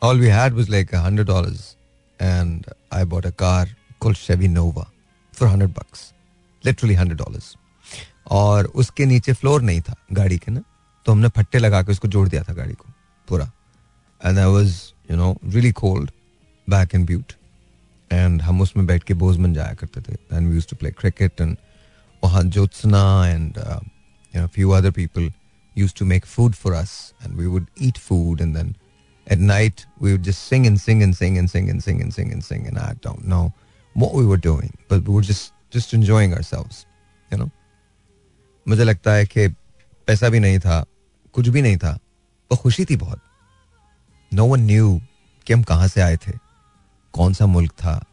all 0.02 0.22
we 0.24 0.30
had 0.36 0.54
was 0.58 0.70
like 0.74 0.92
a 0.98 1.00
hundred 1.06 1.28
dollars 1.30 1.64
and 2.20 2.68
I 3.00 3.04
bought 3.14 3.26
a 3.30 3.32
car 3.42 3.66
called 4.00 4.18
Chevy 4.20 4.50
Nova 4.52 4.86
for 5.34 5.48
hundred 5.54 5.74
bucks 5.80 6.04
literally 6.64 6.96
hundred 7.02 7.20
dollars 7.24 7.56
और 8.38 8.66
उसके 8.84 9.06
नीचे 9.06 9.34
floor 9.34 9.62
नहीं 9.62 9.82
था 9.88 9.96
गाड़ी 10.14 10.38
के 10.38 10.52
ना 10.52 10.62
तो 11.06 11.12
हमने 11.12 11.28
फट्टे 11.38 11.60
लगा 11.60 11.82
के 11.84 11.92
उसको 11.92 12.08
जोड़ 12.16 12.28
दिया 12.30 12.44
था 12.44 12.54
गाड़ी 12.54 12.74
को 12.74 12.86
पूरा 13.28 13.52
and 14.22 14.40
I 14.40 14.46
was 14.54 14.72
you 15.12 15.18
know 15.18 15.36
really 15.46 15.72
cold 15.82 16.12
back 16.68 16.96
in 16.96 17.06
Butte 17.06 17.34
and 18.12 18.42
हम 18.42 18.62
उसमें 18.62 18.86
बैठ 18.88 19.04
के 19.04 19.14
बोझमन 19.24 19.54
जाया 19.54 19.74
करते 19.82 20.02
थे 20.02 20.14
and 20.36 20.48
we 20.48 20.54
used 20.56 20.70
to 20.70 20.76
play 20.80 20.92
cricket 21.02 21.42
and 21.42 21.56
वहाँ 22.24 22.44
Jyotsna 22.44 23.04
and 23.28 23.58
you 23.58 24.42
know 24.42 24.48
few 24.56 24.70
other 24.80 24.92
people 25.02 25.32
used 25.76 25.98
to 25.98 26.06
make 26.10 26.26
food 26.26 26.54
for 26.56 26.74
us 26.74 27.14
and 27.22 27.36
we 27.36 27.48
would 27.54 27.66
eat 27.86 27.98
food 27.98 28.42
and 28.44 28.56
then 28.56 28.76
at 29.28 29.40
night 29.40 29.86
we 30.00 30.12
would 30.12 30.24
just 30.24 30.44
sing 30.52 30.68
and 30.68 30.80
sing 30.80 31.04
and 31.04 31.18
sing 31.18 31.38
and 31.38 31.52
sing 31.54 31.70
and 31.70 31.84
sing 31.84 32.02
and 32.02 32.14
sing 32.14 32.32
and 32.32 32.44
sing 32.44 32.68
and 32.68 32.80
I 32.80 32.94
don't 33.02 33.26
know 33.28 33.54
what 33.96 34.14
we 34.14 34.26
were 34.26 34.38
doing 34.38 34.72
but 34.88 35.04
we 35.08 35.14
were 35.16 35.26
just 35.32 35.52
just 35.78 35.94
enjoying 35.94 36.34
ourselves 36.34 36.86
you 37.32 37.38
know 37.42 37.50
मुझे 38.66 38.84
लगता 38.84 39.14
है 39.14 39.26
कि 39.26 39.48
पैसा 40.08 40.30
भी 40.30 40.40
नहीं 40.40 40.60
था 40.60 40.84
कुछ 41.34 41.48
भी 41.56 41.62
नहीं 41.62 41.78
था 41.78 41.92
पर 42.52 42.56
खुशी 42.62 42.86
थी 42.86 42.96
बहुत 42.96 43.22
नो 44.33 44.47
वन 44.47 44.61
न्यू 44.61 45.01
कि 45.47 45.53
हम 45.53 45.63
कहाँ 45.63 45.89
से 45.89 46.01
आए 46.01 46.17
थे, 46.17 46.33
कौन 47.13 47.35
सा 47.35 47.47
मुल्क 47.47 47.73
था, 47.73 48.05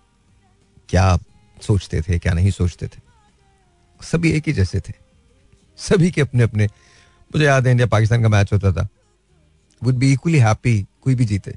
क्या 0.89 1.17
सोचते 1.61 2.01
थे, 2.01 2.19
क्या 2.19 2.33
नहीं 2.33 2.51
सोचते 2.51 2.87
थे। 2.87 2.99
सभी 4.01 4.31
एक 4.31 4.43
ही 4.47 4.53
जैसे 4.53 4.79
थे। 4.79 4.93
सभी 5.77 6.11
के 6.11 6.21
अपने 6.21 6.43
अपने, 6.43 6.65
मुझे 7.31 7.45
याद 7.45 7.65
है 7.65 7.71
इंडिया 7.71 7.87
पाकिस्तान 7.87 8.21
का 8.21 8.29
मैच 8.29 8.53
होता 8.53 8.71
था। 8.71 8.87
वुड 9.83 9.95
बी 9.95 10.13
इक्वली 10.13 10.39
हैप्पी 10.39 10.85
कोई 11.01 11.15
भी 11.15 11.25
जीते। 11.25 11.55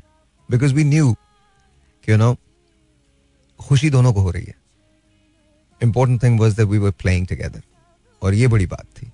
Because 0.50 0.74
we 0.74 0.84
knew 0.84 1.16
you 2.08 2.16
know 2.16 2.36
खुशी 3.60 3.90
दोनों 3.90 4.12
को 4.12 4.20
हो 4.20 4.30
रही 4.30 4.44
है। 4.44 4.54
Important 5.82 6.22
thing 6.22 6.40
was 6.40 6.56
that 6.56 6.66
we 6.66 6.78
were 6.78 6.90
playing 6.90 7.26
together 7.26 7.62
और 8.22 8.34
ये 8.34 8.46
बड़ी 8.46 8.66
बात 8.66 8.86
थी। 8.98 9.06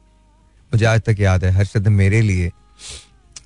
मुझे 0.72 0.84
आज 0.84 1.00
तक 1.00 1.16
याद 1.20 1.44
है 1.44 1.50
हर्षद 1.50 1.82
ने 1.82 1.90
मेरे 1.90 2.20
लिए 2.20 2.52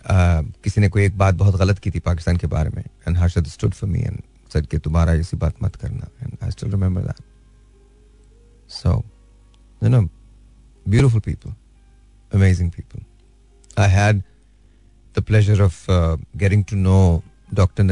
किसी 0.08 0.80
ने 0.80 0.88
कोई 0.88 1.04
एक 1.04 1.18
बात 1.18 1.34
बहुत 1.34 1.56
गलत 1.56 1.78
की 1.78 1.90
थी 1.90 2.00
पाकिस्तान 2.00 2.36
के 2.36 2.46
बारे 2.46 2.70
में 2.70 2.82
and 2.82 3.16
Harshad 3.18 3.46
stood 3.46 3.74
for 3.74 3.90
me 3.90 4.00
and 4.00 4.22
said 4.52 4.66
कि 4.66 4.78
तुम्हारा 4.78 5.14
ऐसी 5.14 5.36
बात 5.36 5.62
मत 5.62 5.76
करना 5.76 6.08
and 6.22 6.36
I 6.44 6.50
still 6.50 6.70
remember 6.70 7.02
that 7.02 7.22
so 8.68 9.02
you 9.82 9.88
know 9.88 10.02
beautiful 10.88 11.20
people 11.20 11.54
amazing 12.32 12.70
people. 12.70 13.00
I 13.76 13.88
had 13.88 14.22
the 15.14 15.22
pleasure 15.22 15.62
of 15.62 15.88
uh, 15.88 16.16
getting 16.36 16.64
to 16.64 16.76
know 16.76 17.22
Dr. 17.52 17.84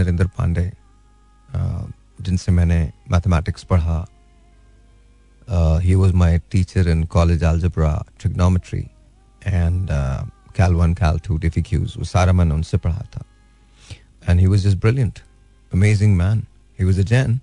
Uh, 1.55 1.87
जिनसे 2.21 2.53
मैंने 2.53 2.93
mathematics 3.11 3.65
पढ़ा. 3.65 4.07
Uh, 5.49 5.81
was 5.97 6.13
my 6.13 6.41
teacher 6.51 6.89
in 6.89 7.07
college 7.07 7.43
algebra, 7.43 8.05
trigonometry, 8.19 8.91
and 9.43 9.91
uh, 9.91 10.25
Cal 10.59 10.77
1, 10.77 10.95
Cal 10.95 11.19
2, 11.29 11.39
DFQs. 11.45 11.97
वो 11.97 12.05
सारा 12.05 12.33
मैंने 12.33 12.55
उनसे 12.55 12.77
पढ़ा 12.77 13.07
था. 13.17 13.25
And 14.29 14.41
he 14.41 14.49
was 14.53 14.63
just 14.63 14.81
brilliant, 14.81 15.23
amazing 15.73 16.17
man. 16.17 16.47
He 16.79 16.87
was 16.91 16.99
a 16.99 17.07
Jain. 17.13 17.41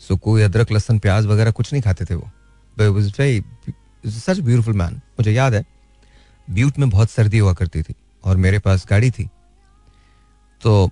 So 0.00 0.16
कोई 0.18 0.42
अदरक 0.42 0.72
लहसुन 0.72 0.98
प्याज 0.98 1.26
वगैरह 1.26 1.50
कुछ 1.50 1.72
नहीं 1.72 1.82
खाते 1.82 2.04
थे 2.04 2.14
वो. 2.14 2.30
Was 2.94 3.10
very, 3.10 3.42
such 4.04 4.38
a 4.38 4.46
beautiful 4.48 4.76
man. 4.82 5.00
मुझे 5.18 5.32
याद 5.32 5.54
है 5.54 5.64
ब्यूट 6.50 6.78
में 6.78 6.88
बहुत 6.90 7.10
सर्दी 7.10 7.38
हुआ 7.38 7.52
करती 7.52 7.82
थी 7.82 7.94
और 8.24 8.36
मेरे 8.36 8.58
पास 8.58 8.86
गाड़ी 8.90 9.10
थी 9.10 9.28
तो 10.62 10.90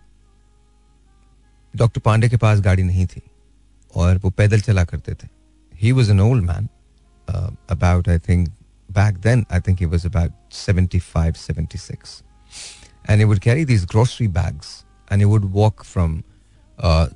डॉक्टर 1.77 2.01
पांडे 2.01 2.29
के 2.29 2.37
पास 2.37 2.61
गाड़ी 2.61 2.83
नहीं 2.83 3.07
थी 3.07 3.23
और 3.97 4.19
वो 4.19 4.31
पैदल 4.31 4.61
चला 4.61 4.85
करते 4.85 5.15
थे 5.15 5.29
he 5.81 5.93
was 5.93 6.11
an 6.11 6.21
old 6.21 6.45
man 6.45 6.69
about 7.71 8.09
I 8.09 8.19
think 8.19 8.49
I 8.99 9.61
think 9.61 9.81
he 9.81 9.87
was 9.87 10.07
about 10.07 10.53
seventy 10.53 10.99
five 10.99 11.33
seventy 11.33 11.79
six 11.79 12.23
and 13.11 13.19
he 13.19 13.25
would 13.25 13.39
carry 13.39 13.65
these 13.65 13.85
grocery 13.85 14.29
bags 14.29 14.85
and 15.13 15.21
he 15.21 15.25
would 15.25 15.45
walk 15.53 15.85
from 15.85 16.23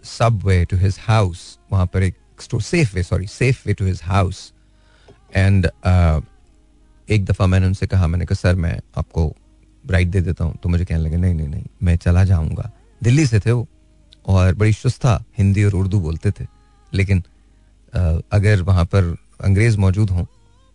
subway 0.45 0.65
to 0.65 0.77
his 0.77 0.99
house 1.01 1.59
वहाँ 1.73 1.87
पर 1.87 2.03
एक 2.03 2.17
Safeway 2.95 3.03
sorry 3.03 3.27
Safeway 3.67 3.75
to 3.75 3.87
his 3.87 4.01
house 4.05 4.53
and 5.37 5.67
एक 7.09 7.25
दफ़ा 7.25 7.47
मैंने 7.47 7.67
उनसे 7.67 7.87
कहा, 7.87 8.07
मैंने 8.07 8.25
कहा, 8.27 8.35
सर, 8.35 8.55
मैं 8.55 8.81
आपको 8.99 9.23
राइट 9.85 10.09
दे 10.09 10.21
देता 10.21 10.45
हूँ। 10.45 10.57
तो 10.63 10.69
मुझे 10.69 10.85
कहने 10.85 11.03
लगे, 11.03 11.17
नहीं 11.17 11.35
नहीं 11.35 11.49
नहीं, 11.49 11.65
मैं 11.83 11.97
चला 11.97 12.25
जाऊँगा। 12.25 12.71
दिल्ली 13.03 13.27
से 13.27 13.41
थे 13.41 13.53
वो, 13.53 13.67
और 14.27 14.55
बड़ी 14.55 14.73
शुस्ता 14.73 15.25
हिंदी 15.39 15.65
और 15.65 15.75
उर्दू 15.75 16.01
बोलते 16.01 16.31
थे। 16.31 16.47
लेकिन 16.93 17.23
अगर 18.33 18.63
वहाँ 18.63 18.85
पर 18.85 19.17
अंग्रेज़ 19.45 19.79
मौजूद 19.79 20.11
हों 20.11 20.25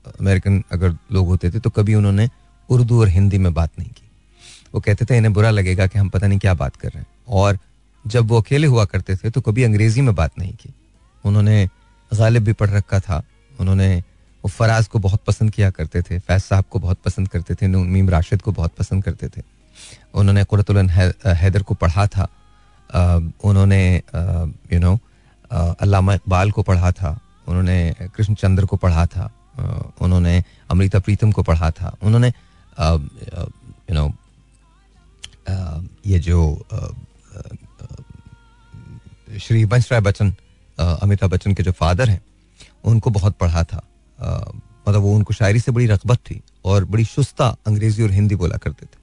अमेरिकन 0.10 0.64
अगर 0.72 0.96
लोग 1.12 1.28
होते 1.28 1.52
थे 1.52 1.60
तो 1.60 1.70
कभी 1.70 1.96
उन्होंने 1.96 2.30
उर्दू 2.70 3.00
और 3.02 3.08
हिंदी 3.10 3.38
में 3.38 3.54
बात 3.54 3.72
नहीं 3.80 3.90
की। 3.90 4.10
वो 4.74 4.82
कहते 4.82 5.06
थे, 5.06 5.18
इन्हें 5.18 5.34
बुरा 5.34 5.50
लगेगा 5.50 5.88
कि 5.88 6.00
हम 6.00 6.10
पता 6.10 6.28
नहीं 6.28 6.40
क्या 6.40 6.54
बात 6.54 6.76
कर 6.76 6.90
रहे 6.90 7.00
हैं। 7.00 7.08
और 7.30 7.58
जब 8.06 8.28
वो 8.28 8.40
अकेले 8.42 8.68
हुआ 8.68 8.86
करते 8.86 9.16
थे 9.16 9.30
तो 9.30 9.42
कभी 9.42 9.64
अंग्रेज़ी 9.64 10.02
में 10.02 10.14
बात 10.16 10.40
नहीं 10.40 10.54
की। 10.54 10.74
उन्होंने 11.24 11.66
गालिब 12.12 12.44
भी 12.44 12.54
पढ़ 12.54 12.70
रखा 12.70 13.00
था। 13.00 13.22
उन्होंने 13.60 13.96
वो 14.44 14.50
फराज 14.50 14.88
को 14.88 15.00
बहुत 15.00 15.24
पसंद 15.28 15.52
किया 15.52 15.70
करते 15.70 16.02
थे, 16.02 16.20
फैज 16.20 16.42
साहब 16.42 16.66
को 16.72 16.80
बहुत 16.80 16.98
पसंद 17.06 17.28
करते 17.28 17.56
थे 17.56 17.68
मीम 17.68 18.10
राशिद 18.10 18.42
को 18.42 18.52
बहुत 18.52 18.72
पसंद 18.80 19.04
करते 19.04 19.28
थे। 19.28 19.42
उन्होंने 20.14 20.44
कुरतुल 20.44 20.78
हैदर 20.88 21.64
को 21.64 21.74
पढ़ा 21.76 22.08
था। 22.08 22.28
उन्होंने 23.44 24.02
यू 24.74 24.80
नो 24.80 24.98
अल्लामा 25.52 26.14
इकबाल 26.14 26.52
को 26.52 26.62
पढ़ा 26.64 26.92
था। 26.92 27.20
उन्होंने 27.48 27.96
कृष्ण 28.16 28.34
चंद्र 28.34 28.66
को 28.66 28.78
पढ़ा 28.78 29.06
था। 29.06 29.30
उन्होंने 29.56 30.44
अमृता 30.72 31.00
प्रीतम 31.00 31.32
को 31.32 31.44
पढ़ा 31.44 31.72
था। 31.72 31.96
उन्होंने 32.04 32.28
यू 32.28 33.96
नो 33.96 34.12
ये 36.06 36.20
जो 36.20 36.66
श्री 39.40 39.64
वंश 39.66 39.92
राय 39.92 40.02
बच्चन 40.02 40.34
अमिताभ 40.78 41.32
बच्चन 41.32 41.54
के 41.54 41.64
जो 41.64 41.72
फादर 41.72 42.10
हैं, 42.10 42.22
उनको 42.84 43.10
बहुत 43.10 43.38
पढ़ा 43.38 43.64
था। 43.64 43.82
मतलब 44.88 45.02
वो 45.02 45.14
उनको 45.16 45.34
शायरी 45.34 45.60
से 45.60 45.72
बड़ी 45.72 45.86
रगबत 45.88 46.20
थी 46.22 46.42
और 46.66 46.86
बड़ी 46.86 47.06
सुस्ता 47.06 47.48
अंग्रेज़ी 47.68 48.04
और 48.04 48.12
हिंदी 48.12 48.36
बोला 48.36 48.58
करते 48.58 48.86
थे। 48.86 48.98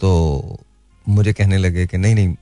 तो 0.00 0.58
मुझे 1.06 1.32
कहने 1.32 1.56
लगे 1.58 1.86
कि 1.86 1.98
नहीं 1.98 2.14
नहीं, 2.14 2.34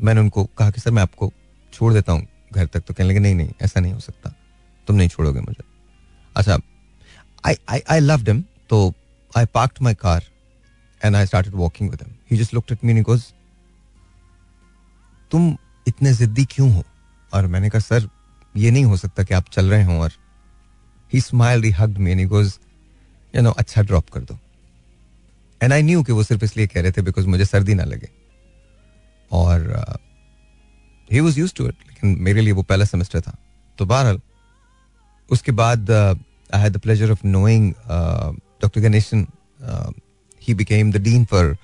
मैंने 0.00 0.20
उनको 0.20 0.44
कहा 0.58 0.70
कि 0.70 0.80
सर, 0.80 0.90
मैं 0.90 1.02
आपको 1.02 1.32
छोड़ 1.72 1.92
देता 1.92 2.12
हूँ 2.12 2.26
घर 2.52 2.66
तक। 2.66 2.80
तो 2.80 2.94
कहने 2.94 3.08
लगे, 3.10 3.18
नहीं 3.18 3.34
नहीं, 3.34 3.50
ऐसा 3.62 3.80
नहीं 3.80 3.92
हो 3.92 4.00
सकता। 4.00 4.34
तुम 4.88 4.96
नहीं 4.96 5.08
छोड़ोगे 5.08 5.40
मुझे। 5.40 5.64
अच्छा 6.36 6.58
आई 7.46 7.54
आई 7.68 7.80
आई 7.90 8.00
लव 8.00 8.22
डेम 8.24 8.42
तो 8.68 8.92
I 9.36 9.46
park 9.54 9.82
my 9.82 9.94
car 9.94 10.24
and 11.04 11.16
I 11.16 11.26
started 11.26 11.54
walking 11.54 11.90
with 11.90 12.02
him 12.02 12.14
he 12.30 12.38
just 12.38 12.54
looked 12.54 12.72
at 12.72 12.84
me 12.84 12.94
because 12.94 13.24
तुम 15.30 15.56
इतने 15.88 16.12
जिद्दी 16.14 16.44
क्यों 16.44 16.70
हो? 16.72 16.84
और 17.32 17.46
मैंने 17.46 17.68
कहा, 17.70 17.80
सर, 17.80 18.08
ये 18.56 18.70
नहीं 18.70 18.84
हो 18.84 18.96
सकता 18.96 19.22
कि 19.22 19.34
आप 19.34 19.48
चल 19.52 19.70
रहे 19.70 19.84
हो. 19.84 19.92
और 20.02 20.12
he 21.12 21.20
smile 21.20 21.62
he 21.62 21.70
hugged 21.70 21.98
me 21.98 22.10
and 22.10 22.20
you 22.20 23.42
know 23.42 23.50
अच्छा 23.50 23.82
ड्रॉप 23.82 24.10
कर 24.10 24.20
दो. 24.20 24.38
एंड 25.62 25.72
आई 25.72 25.82
न्यू 25.82 26.02
कि 26.02 26.12
वो 26.12 26.22
सिर्फ़ 26.22 26.44
इसलिए 26.44 26.66
कह 26.66 26.82
रहे 26.82 26.92
थे 26.92 27.02
बिकॉज़ 27.02 27.26
मुझे 27.26 27.44
सर्दी 27.44 27.74
ना 27.74 27.84
लगे। 27.84 28.08
और 29.32 29.96
he 31.10 31.20
was 31.20 31.38
use 31.40 31.54
to 31.54 31.66
it 31.68 31.74
लेकिन 31.88 32.16
मेरे 32.20 32.40
लिए 32.40 32.52
वो 32.52 32.62
पहला 32.62 32.84
सेमेस्टर 32.84 33.20
था। 33.20 33.36
तो 33.78 33.86
बहरहाल 33.86 34.20
उसके 35.30 35.52
बाद 35.52 35.90
I 35.90 36.60
had 36.60 36.72
the 36.72 36.78
pleasure 36.80 37.10
of 37.12 37.26
knowing 37.26 37.72
doctor 38.62 38.80
Ganesan 38.80 39.26
he 40.42 40.54
became 40.54 40.92
the 40.92 41.02
dean 41.02 41.24
for 41.24 41.56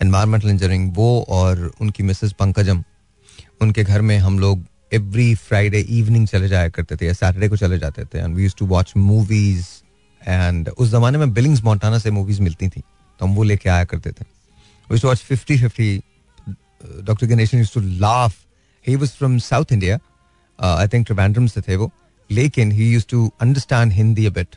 environmental 0.00 0.48
engineering 0.50 0.92
वो 0.96 1.08
और 1.28 1.70
उनकी 1.80 2.02
मिसेस 2.02 2.32
पंकजम, 2.38 2.82
उनके 3.62 3.84
घर 3.84 4.00
में 4.00 4.16
हम 4.18 4.38
लोग 4.38 4.64
एवरी 4.92 5.34
फ्राइडे 5.34 5.80
इवनिंग 5.98 6.26
चले 6.28 6.48
जाया 6.48 6.68
करते 6.68 6.96
थे 6.96 7.06
या 7.06 7.12
सैटरडे 7.12 7.48
को 7.48 7.56
चले 7.56 7.78
जाते 7.78 8.04
थे 8.04 8.18
and 8.18 8.34
we 8.36 8.42
use 8.42 8.54
to 8.58 8.66
watch 8.66 8.92
movies 8.96 9.66
and 10.22 10.68
उस 10.68 10.90
जमाने 10.90 11.18
में 11.18 11.32
बिलिंग्स 11.34 11.62
मोटाना 11.64 11.98
से 11.98 12.10
मूवीज़ 12.10 12.40
मिलती 12.42 12.68
थी 12.68 12.80
तो 12.80 13.26
हम 13.26 13.34
वो 13.34 13.42
लेके 13.42 13.68
आया 13.68 13.84
करते 13.84 14.10
थे। 14.10 14.24
We 14.90 14.98
watch 15.04 15.18
fifty 15.18 15.58
fifty 15.58 15.96
doctor 17.04 17.26
Ganesan 17.26 17.58
use 17.58 17.72
to 17.74 17.80
laugh 17.80 18.36
he 18.84 18.96
was 18.96 19.10
from 19.18 19.38
south 19.38 19.72
India 19.72 19.98
I 20.58 20.88
think 20.88 21.06
Trivandrum 21.06 21.46
से 21.46 21.60
थे 21.60 21.76
वो। 21.76 21.90
लेकिन 22.30 22.72
he 22.72 22.92
use 22.92 23.06
to 23.10 23.30
understand 23.40 23.92
Hindi 23.92 24.26
a bit 24.26 24.56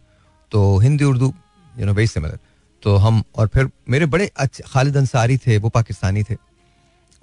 तो 0.52 0.78
Hindi 0.80 1.04
Urdu 1.04 1.34
you 1.80 1.86
know 1.86 1.94
very 1.94 2.08
similar 2.08 2.40
तो 2.84 2.96
हम 2.98 3.24
और 3.36 3.48
फिर 3.48 3.70
मेरे 3.90 4.06
बड़े 4.06 4.30
अच्छे 4.38 4.64
खालिद 4.68 4.98
अंसारी 4.98 5.38
थे 5.38 5.58
वो 5.58 5.70
पाकिस्तानी 5.70 6.24
थे। 6.24 6.36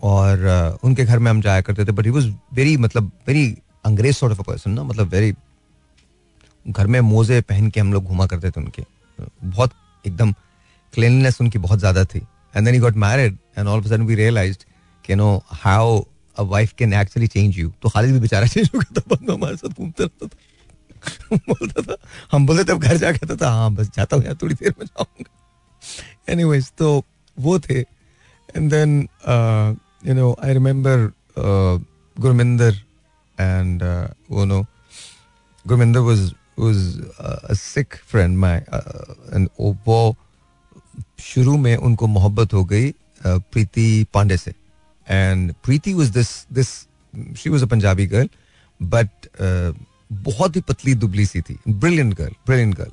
और 0.01 0.38
uh, 0.38 0.84
उनके 0.84 1.05
घर 1.05 1.18
में 1.18 1.30
हम 1.30 1.40
जाया 1.40 1.61
करते 1.61 1.84
थे 1.84 1.93
बट 1.93 2.05
ही 2.05 2.11
वॉज़ 2.11 2.28
वेरी 2.55 2.76
मतलब 2.76 3.11
वेरी 3.26 3.47
अंग्रेज़ 3.84 4.16
सॉर्ट 4.16 4.32
ऑफ़ 4.32 4.40
अ 4.40 4.45
पर्सन 4.45 4.70
ना? 4.70 4.82
मतलब 4.82 5.09
वेरी 5.09 5.32
घर 6.66 6.86
में 6.86 7.01
मोजे 7.01 7.40
पहन 7.43 7.68
के 7.70 7.80
हम 7.80 7.93
लोग 7.93 8.05
घुमा 8.05 8.26
करते 8.26 8.51
थे 8.51 8.61
उनके। 8.61 8.84
बहुत 9.45 9.72
एकदम 10.05 10.32
क्लीननेस 10.95 11.40
उनकी 11.40 11.59
बहुत 11.59 11.78
ज़्यादा 11.78 12.05
थी। 12.05 12.18
And 12.18 12.64
then 12.64 12.74
he 12.74 12.80
got 12.80 12.97
married 12.97 13.36
and 13.59 13.68
all 13.68 13.82
sudden 13.82 14.03
we 14.03 14.14
realized 14.14 14.64
कि 15.05 15.14
no 15.14 15.43
how 15.47 16.03
a 16.39 16.43
wife 16.43 16.72
can 16.78 16.93
actually 16.93 17.26
change 17.26 17.59
you 17.59 17.72
तो 17.83 17.89
खालिद 17.89 18.12
भी 18.12 18.20
बेचारा 18.20 18.47
चेंज 18.47 18.70
हो 18.74 18.78
गया 18.78 19.01
था 19.01 19.14
बंद 19.14 19.30
हमारे 19.30 19.57
साथ 19.57 19.68
घूमता 19.68 20.05
रहता 20.05 20.26
था। 20.26 21.37
बोलता 21.49 21.83
था 21.83 21.97
हम 22.33 22.47
बोलते 22.47 22.64
थे 22.64 22.78
घर 22.78 22.97
जा 22.97 23.12
कहता 23.12 23.37
था 23.37 23.51
हाँ 23.51 23.70
बस 23.74 23.91
जाता 23.97 24.16
हूँ 24.16 24.24
यार 24.24 24.37
थोड़ी 24.43 24.55
देर 24.55 24.74
में 24.78 24.87
जाऊँगा। 24.87 26.33
एनीवेज 26.33 26.72
तो 26.78 27.05
वो 27.39 27.59
थे। 27.59 27.80
And 28.57 28.70
then 28.70 29.09
uh, 31.37 31.78
Gurminder 32.16 32.72
and 33.39 33.83
uh, 33.83 34.09
you 34.30 34.47
know, 34.47 34.66
Gurminder 35.68 36.03
was 36.05 36.35
was 36.57 37.01
uh, 37.18 37.39
a 37.49 37.55
sick 37.55 37.97
friend 38.07 38.39
my 38.39 38.57
uh, 38.72 39.14
and 39.33 39.49
वो 39.87 40.16
शुरू 41.20 41.57
में 41.57 41.76
उनको 41.76 42.07
मोहब्बत 42.07 42.53
हो 42.53 42.64
गई 42.64 42.93
प्रीति 43.26 44.07
पांडे 44.14 44.37
से। 44.37 44.55
And 45.09 45.55
Preeti 45.65 45.95
was 45.95 46.09
this 46.09 46.47
this 46.53 46.69
she 47.37 47.51
was 47.51 47.63
a 47.63 47.67
Punjabi 47.67 48.07
girl 48.07 48.29
but 48.83 49.09
बहुत 50.13 50.57
ही 50.57 50.61
पतली 50.61 50.95
दुबली 50.95 51.27
सी 51.27 51.41
थी। 51.41 51.59
ब्रिलियंट 51.69 52.15
गर्ल 52.15 52.33
ब्रिलियंट 52.47 52.75
गर्ल 52.75 52.93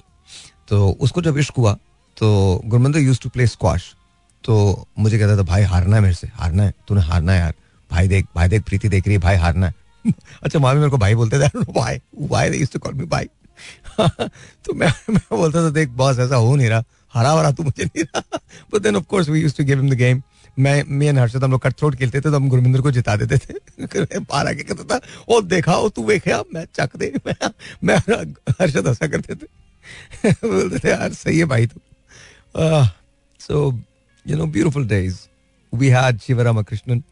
तो 0.67 0.91
उसको 0.91 1.21
जब 1.21 1.37
इश्क 1.37 1.53
हुआ 1.57 1.73
तो 2.17 2.61
Gurminder 2.65 2.99
use 2.99 3.19
to 3.21 3.29
play 3.29 3.47
squash 3.47 3.95
तो 4.43 4.87
मुझे 4.99 5.19
कहता 5.19 5.37
था, 5.37 5.41
भाई, 5.41 5.61
हारना 5.61 5.95
है 5.95 6.01
मेरे 6.01 6.13
से, 6.13 6.27
हारना 6.33 6.63
है, 6.63 6.73
तूने 6.87 7.01
हारना 7.01 7.31
है 7.31 7.39
यार। 7.39 7.53
भाई 7.91 8.07
देख 8.07 8.25
भाई 8.35 8.47
देख, 8.47 8.63
प्रीति 8.63 8.89
देख 8.89 9.07
रही 9.07 9.13
है, 9.13 9.19
भाई 9.19 9.35
हारना 9.35 9.67
है। 9.67 9.73
अच्छा 10.43 10.59
मामी 10.59 10.79
मेरे 10.79 10.91
को 10.91 10.97
भाई 10.97 11.15
बोलते 11.15 11.39
थे 11.39 11.47
भाई 11.59 11.97
भाई 12.27 12.65
कॉल 12.65 12.93
मी 12.93 13.05
भाई? 13.05 13.25
तो 14.65 14.73
मैं 14.73 14.93
मैं 15.09 15.21
बोलता 15.31 15.63
था, 15.63 15.69
देख, 15.69 15.89
बॉस, 15.89 16.19
ऐसा 16.19 16.35
हो 16.35 16.55
नहीं 16.55 16.69
रहा। 16.69 16.83
हरा 17.13 17.35
वरा 17.35 17.51
तू 17.51 17.63
मुझे 17.63 17.85
नहीं 17.85 18.03
रहा। 18.03 18.39
But 18.73 18.81
then 18.81 18.95
of 18.95 19.03
course 19.03 19.29
we 19.29 19.39
used 19.39 19.57
to 19.57 19.63
give 19.63 19.81
him 19.81 19.89
the 19.89 19.93
game 19.93 20.21
मैं 20.59 20.83
मी 20.87 21.05
एंड 21.05 21.19
हर्षद 21.19 21.43
हम 21.43 21.51
लोग 21.51 21.61
कट 21.61 21.73
थ्रोट 21.73 21.95
खेलते 21.95 22.17
थे 22.17 22.21
तो 22.21 22.35
हम 22.35 22.49
गुरमिंदर 22.49 22.81
को 22.81 22.91
जिता 22.91 23.15
देते 23.15 23.37
थे। 23.37 24.19
पार 24.19 24.47
आके 24.47 24.63
कहता 24.63 24.83
था, 24.83 25.01
ओ, 25.29 25.41
देखा, 25.41 25.73
ओ, 25.73 25.89
तू 25.89 26.07
देखा 26.07 26.43
मैं 26.53 26.65
चक 26.75 26.95
दे, 26.97 27.13
मैं 27.27 27.49
मैं 27.83 27.97
हर्षद 28.61 28.87
हंसा 28.87 29.07
करते 29.07 29.35
थे। 29.35 29.47
बोलते 30.31 30.79
थे, 30.79 30.89
यार, 30.89 31.13
सही 31.13 31.39
है 31.39 31.45
भाई 31.45 31.65
तू। 31.65 31.79
So 33.39 33.79
you 34.27 34.37
know 34.37 34.45
beautiful 34.45 34.87
days 34.87 35.17
we 35.73 35.87
had 35.87 36.19
Shivaram 36.19 36.61
Krishnan 36.63 37.03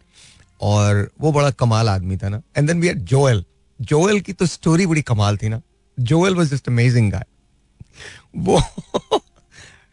और 0.62 1.12
वो 1.22 1.32
बड़ा 1.32 1.52
कमाल 1.52 1.90
आदमी 1.90 2.18
था 2.18 2.30
ना। 2.30 2.42
And 2.58 2.68
then 2.68 2.82
we 2.82 2.88
had 2.88 3.00
Joel 3.00 3.46
Joel 3.82 4.20
की 4.22 4.34
तो 4.34 4.46
स्टोरी 4.46 4.86
बड़ी 4.86 5.02
कमाल 5.02 5.38
थी 5.38 5.50
ना। 5.50 5.62
Joel 6.00 6.36
was 6.36 6.48
just 6.48 6.68
amazing 6.68 7.12
guy 7.12 7.24
वो 8.36 8.60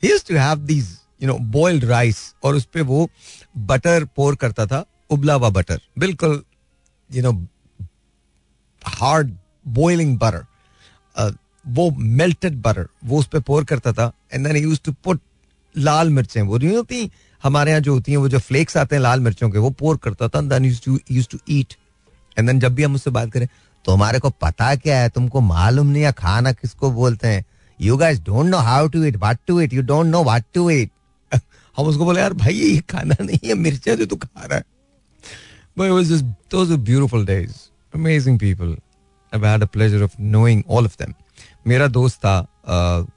he 0.03 0.19
to 0.19 0.37
have 0.37 0.59
these 0.59 0.99
you 1.25 1.29
know 1.29 1.39
boiled 1.53 1.85
rice 1.85 2.19
और 2.45 2.55
उस 2.55 2.65
पे 2.75 2.81
वो 2.83 3.09
बटर 3.57 4.05
पोर 4.17 4.37
करता 4.37 4.67
था, 4.67 4.85
उबला 5.11 5.35
हुआ 5.35 5.49
बटर 5.51 5.81
बिल्कुल 5.99 6.43
you 7.11 7.23
know 7.23 7.33
hard 8.83 9.37
boiling 9.67 10.19
butter 10.19 10.45
वो 11.65 11.91
मेल्टेड 11.91 12.61
बटर 12.63 12.87
वो 13.05 13.19
उस 13.19 13.27
पे 13.29 13.41
पोर 13.41 13.65
करता 13.65 13.93
था। 13.93 14.13
And 14.33 14.47
then 14.47 14.57
used 14.57 14.83
to 14.85 14.93
put 15.05 15.21
लाल 15.75 16.11
मिर्चें, 16.11 16.41
वो 16.43 16.59
नहीं 16.59 16.77
होती, 16.77 17.11
हमारे 17.43 17.71
यहाँ 17.71 17.81
जो 17.83 17.95
होती 17.95 18.13
हैं, 18.13 18.19
वो 18.19 18.29
जो 18.29 18.39
फ्लेक्स 18.39 18.77
आते 18.77 18.95
हैं 18.97 19.03
लाल 19.03 19.21
मिर्चों 19.21 19.51
के, 19.51 19.59
वो 19.59 19.71
पोर 19.73 19.97
करता 20.05 20.29
था। 20.29 20.41
Then 20.43 20.65
use 20.65 21.29
to 21.31 21.39
eat 21.51 21.75
and 22.37 22.47
then 22.49 22.61
जब 22.61 22.75
भी 22.75 22.83
हम 22.83 22.95
उससे 22.95 23.11
बात 23.11 23.33
करें 23.33 23.47
तो 23.85 23.93
हमारे 23.93 24.19
को 24.19 24.31
पता 24.33 24.75
क्या 24.77 24.99
है? 24.99 25.09
तुमको 25.11 25.41
मालूम 25.41 25.87
नहीं 25.87 26.03
है 26.03 26.13
खाना 26.13 26.53
किसको 26.53 26.91
बोलते 26.93 27.29
हैं? 27.29 27.45
You 27.81 27.97
guys 27.97 28.21
don't 28.21 28.47
know 28.47 28.59
how 28.59 28.89
to 28.89 29.03
eat 29.05 29.17
what 29.17 29.39
to 29.47 29.61
eat 29.61 29.73
you 29.75 29.83
don't 29.83 30.07
know 30.07 30.23
what 30.25 30.45
to 30.55 30.69
eat 30.71 30.91
हम 31.77 31.87
उसको 31.87 32.05
बोले, 32.05 32.21
यार 32.21 32.33
भाई, 32.33 32.55
ये 32.55 32.81
खाना 32.81 33.17
नहीं 33.21 33.39
है, 33.45 33.55
मिर्चें 33.55 33.97
जो 33.97 34.07
तू 34.07 34.17
खा 34.17 34.45
रहा 34.45 34.57
है. 34.57 34.65
But 35.79 35.87
it 35.87 35.95
was 35.95 36.09
just, 36.09 36.25
those 36.51 36.69
were 36.71 36.83
beautiful 36.89 37.25
days. 37.29 37.55
Amazing 37.95 38.37
people. 38.39 38.75
I've 39.33 39.43
had 39.43 39.63
a 39.63 39.69
pleasure 39.77 40.03
of 40.05 40.13
knowing 40.35 40.61
all 40.69 40.89
of 40.91 40.97
them. 40.97 41.15
मेरा 41.67 41.87
दोस्त 41.87 42.19
था 42.19 42.47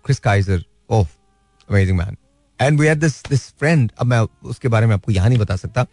Chris 0.06 0.20
Kaiser 0.20 0.64
oh 0.90 1.08
amazing 1.70 1.98
man 1.98 2.18
and 2.62 2.80
we 2.80 2.88
had 2.88 3.00
this 3.00 3.22
this 3.30 3.42
friend 3.60 3.92
अब 4.00 4.08
मैं 4.08 4.20
उसके 4.50 4.68
बारे 4.68 4.88
में 4.88 4.94
आपको 4.94 5.12
यहाँ 5.12 5.30
नहीं 5.30 5.40
बता 5.40 5.56
सकता। 5.56 5.86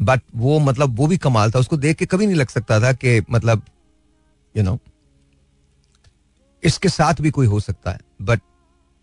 बट 0.00 0.20
वो 0.34 0.58
मतलब 0.58 0.96
वो 0.96 1.06
भी 1.06 1.16
कमाल 1.16 1.50
था। 1.50 1.58
उसको 1.58 1.76
देख 1.76 1.96
के 1.96 2.06
कभी 2.06 2.26
नहीं 2.26 2.36
लग 2.36 2.48
सकता 2.48 2.80
था 2.80 2.92
कि 2.92 3.20
मतलब 3.30 3.62
यू 4.56 4.62
नो 4.62 4.78
इसके 6.64 6.88
साथ 6.88 7.20
भी 7.20 7.30
कोई 7.30 7.46
हो 7.46 7.60
सकता 7.60 7.90
है। 7.90 8.00
But 8.22 8.40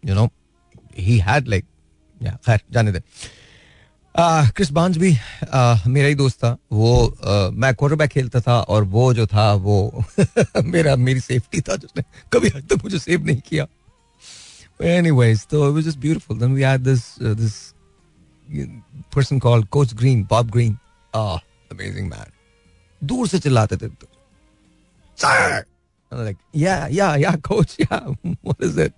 you 0.05 0.15
know 0.15 0.29
he 0.97 1.17
had 1.17 1.47
like 1.47 1.65
yeah, 2.23 2.37
खैर, 2.45 2.61
जाने 2.71 2.91
दे। 2.91 3.01
क्रिस 4.17 4.71
बॉन्स 4.71 4.97
भी 4.97 5.11
मेरा 5.87 6.07
ही 6.07 6.15
दोस्त 6.15 6.37
था। 6.37 6.57
वो 6.71 7.17
मैं 7.53 7.73
क्वार्टर 7.75 7.95
बैक 7.95 8.09
खेलता 8.09 8.41
था 8.41 8.59
और 8.61 8.83
वो 8.83 9.13
जो 9.13 9.27
था, 9.27 9.53
वो 9.53 10.03
मेरा, 10.63 10.95
मेरी 10.95 11.19
सेफ्टी 11.19 11.61
था, 11.61 11.75
जिसने 11.75 12.03
कभी 12.33 12.47
हद 12.47 12.67
तक 12.69 12.83
मुझे 12.83 12.99
सेव 12.99 13.25
नहीं 13.25 13.41
किया। 13.47 13.67
एनी 14.81 15.09
तो 15.11 15.23
it 15.23 15.53
was 15.53 15.85
just 15.85 15.97
beautiful 15.97 16.39
then 16.39 16.53
we 16.53 16.61
had 16.61 16.81
this 16.81 17.01
this 17.21 17.73
person 19.15 19.39
called 19.39 19.67
coach 19.67 19.93
Green 19.93 20.23
Bob 20.29 20.51
Green 20.51 20.77
amazing 21.15 22.09
man 22.09 23.07
दूर 23.07 23.27
से 23.27 23.39
चिल्लाते 23.39 23.77
थे 23.77 23.87
तो। 23.87 24.07
लाइक 26.13 26.37
या 26.55 26.87
yeah 26.91 27.15
yeah 27.15 27.31
coach 27.31 27.77
yeah 27.81 27.97
what 28.25 28.63
is 28.63 28.79
it 28.81 28.93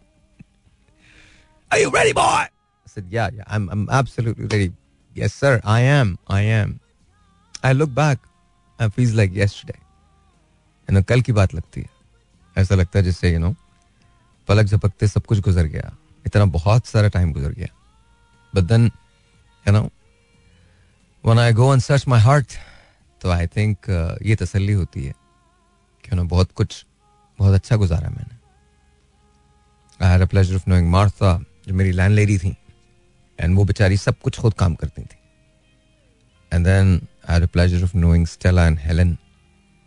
are 1.73 1.79
you 1.79 1.89
ready 1.89 2.13
boy 2.13 2.45
Said, 2.95 3.07
yeah, 3.11 3.29
yeah, 3.35 3.43
I'm, 3.47 3.69
I'm 3.69 3.89
absolutely 3.89 4.45
ready. 4.45 4.71
Yes, 5.15 5.33
sir, 5.33 5.59
I 5.63 5.81
am, 5.81 6.17
I 6.27 6.41
am. 6.41 6.79
I 7.61 7.73
look 7.73 7.93
back, 7.93 8.19
I 8.79 8.87
feels 8.89 9.13
like 9.13 9.35
yesterday. 9.35 9.79
Know, 10.89 11.01
कल 11.03 11.21
की 11.21 11.31
बात 11.33 11.53
लगती 11.55 11.81
है 11.81 11.89
ऐसा 12.57 12.75
लगता 12.75 12.99
है 12.99 13.03
जिससे 13.05 13.31
you 13.33 13.39
know 13.39 13.53
पलक 14.47 14.65
झपकते 14.65 15.07
सब 15.07 15.25
कुछ 15.25 15.39
गुजर 15.47 15.65
गया 15.75 15.91
इतना 16.25 16.45
बहुत 16.55 16.85
सारा 16.87 17.07
टाइम 17.15 17.31
गुजर 17.33 17.51
गया 17.51 17.67
but 18.53 18.63
then 18.63 18.85
you 19.65 19.73
know 19.73 19.89
when 21.23 21.39
I 21.39 21.53
go 21.53 21.71
and 21.73 21.81
search 21.81 22.07
my 22.07 22.21
heart 22.21 22.53
तो 23.21 23.29
आई 23.31 23.47
थिंक 23.55 23.89
ये 24.25 24.35
तसल्ली 24.41 24.73
होती 24.73 25.03
है 25.05 25.13
कि 26.05 26.15
ना 26.15 26.23
बहुत 26.35 26.51
कुछ 26.51 26.85
बहुत 27.39 27.53
अच्छा 27.53 27.75
गुजारा 27.75 28.09
मैंने 28.09 28.35
I 30.05 30.11
had 30.11 30.21
a 30.21 30.25
pleasure 30.35 30.55
of 30.55 30.69
knowing 30.69 30.89
Martha 30.91 31.37
जो 31.67 31.73
मेरी 31.73 31.91
लैंड 31.91 32.15
लेडी 32.15 32.37
थी 32.37 32.55
एंड 33.39 33.55
वो 33.57 33.63
बेचारी 33.63 33.97
सब 33.97 34.19
कुछ 34.19 34.39
खुद 34.39 34.53
काम 34.53 34.75
करती 34.75 35.01
थी। 35.01 35.17
And 36.51 36.65
then 36.65 36.95
I 37.29 37.39
had 37.39 37.47
pleasure 37.47 37.83
of 37.83 37.95
knowing 37.97 38.25
Stella 38.27 38.65
and 38.67 38.79
Helen 38.79 39.17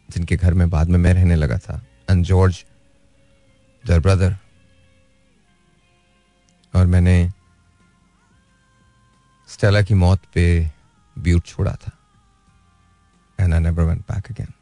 जिनके 0.08 0.36
घर 0.36 0.54
में 0.54 0.68
बाद 0.70 0.88
में 0.88 0.98
मैं 0.98 1.14
रहने 1.14 1.34
लगा 1.34 1.58
था 1.58 1.80
एंड 2.10 2.24
जॉर्ज 2.24 2.64
देयर 3.84 4.00
ब्रदर 4.00 4.36
और 6.74 6.86
मैंने 6.86 7.30
स्टेला 9.48 9.82
की 9.82 9.94
मौत 9.94 10.22
पे 10.34 10.44
ब्यूट 11.16 11.46
छोड़ा 11.46 11.74
था। 11.76 11.90
And 13.38 13.54
I 13.54 13.60
never 13.60 13.84
went 13.84 14.00
back 14.02 14.30
again 14.30 14.52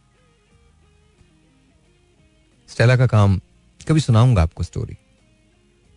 Stella 2.68 2.96
का 2.96 3.06
काम, 3.06 3.38
कभी 3.80 4.00
सुनाऊँगा 4.00 4.42
आपको 4.42 4.62
स्टोरी 4.62 4.96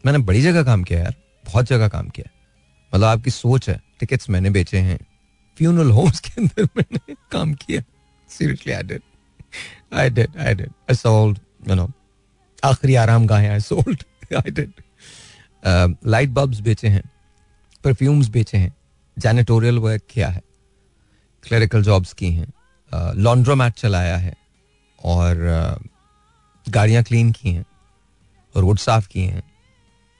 मैंने 0.04 0.20
बड़ी 0.20 0.42
जगह 0.42 0.64
काम 0.64 0.84
किया 0.84 1.00
यार, 1.00 1.16
बहुत 1.46 1.66
जगह 1.66 1.88
काम 1.88 2.10
किया। 2.10 2.30
मतलब 2.94 3.06
आपकी 3.06 3.32
सोच 3.32 3.70
है 3.70 3.82
टिकट्स 4.00 4.30
मैंने 4.30 4.50
बेचे 4.50 4.78
हैं। 4.78 5.00
फ्यूनरल 5.58 5.92
होम्स 5.92 6.20
के 6.20 6.42
अंदर 6.42 6.68
मैंने 6.78 7.16
काम 7.32 7.54
किया। 7.54 7.82
Seriously 8.30 8.74
I 8.74 8.84
did 8.84 9.02
I 9.94 10.10
did 10.10 10.38
I 10.38 10.54
did 10.56 10.70
I 10.70 10.96
sold 10.96 11.40
you 11.70 11.76
know 11.76 11.92
आखिरी 12.64 12.96
आराम 12.96 13.28
गाहें 13.28 13.50
I 13.50 13.60
sold 13.60 14.04
I 14.36 14.52
did 14.52 14.74
light 16.08 16.30
bulbs 16.30 16.60
बेचे 16.60 16.88
हैं 16.88 17.04
परफ्यूम्स 17.84 18.28
बेचे 18.28 18.58
हैं 18.58 18.74
जैनिटोरियल 19.20 19.78
वर्क 19.80 20.02
किया 20.10 20.30
है 20.30 20.42
क्लरिकल 21.44 21.84
जॉब्स 21.84 22.14
की 22.14 22.32
हैं 22.34 22.54
लॉन्ड्रोमैट 23.16 23.74
चलाया 23.74 24.18
है 24.18 24.34
और 25.04 25.36
uh, 25.80 25.90
गाड़ियाँ 26.70 27.04
क्लीन 27.04 27.32
की 27.32 27.52
हैं 27.52 27.66
रोड 28.58 28.78
साफ़ 28.78 29.08
किए 29.08 29.26
हैं 29.26 29.44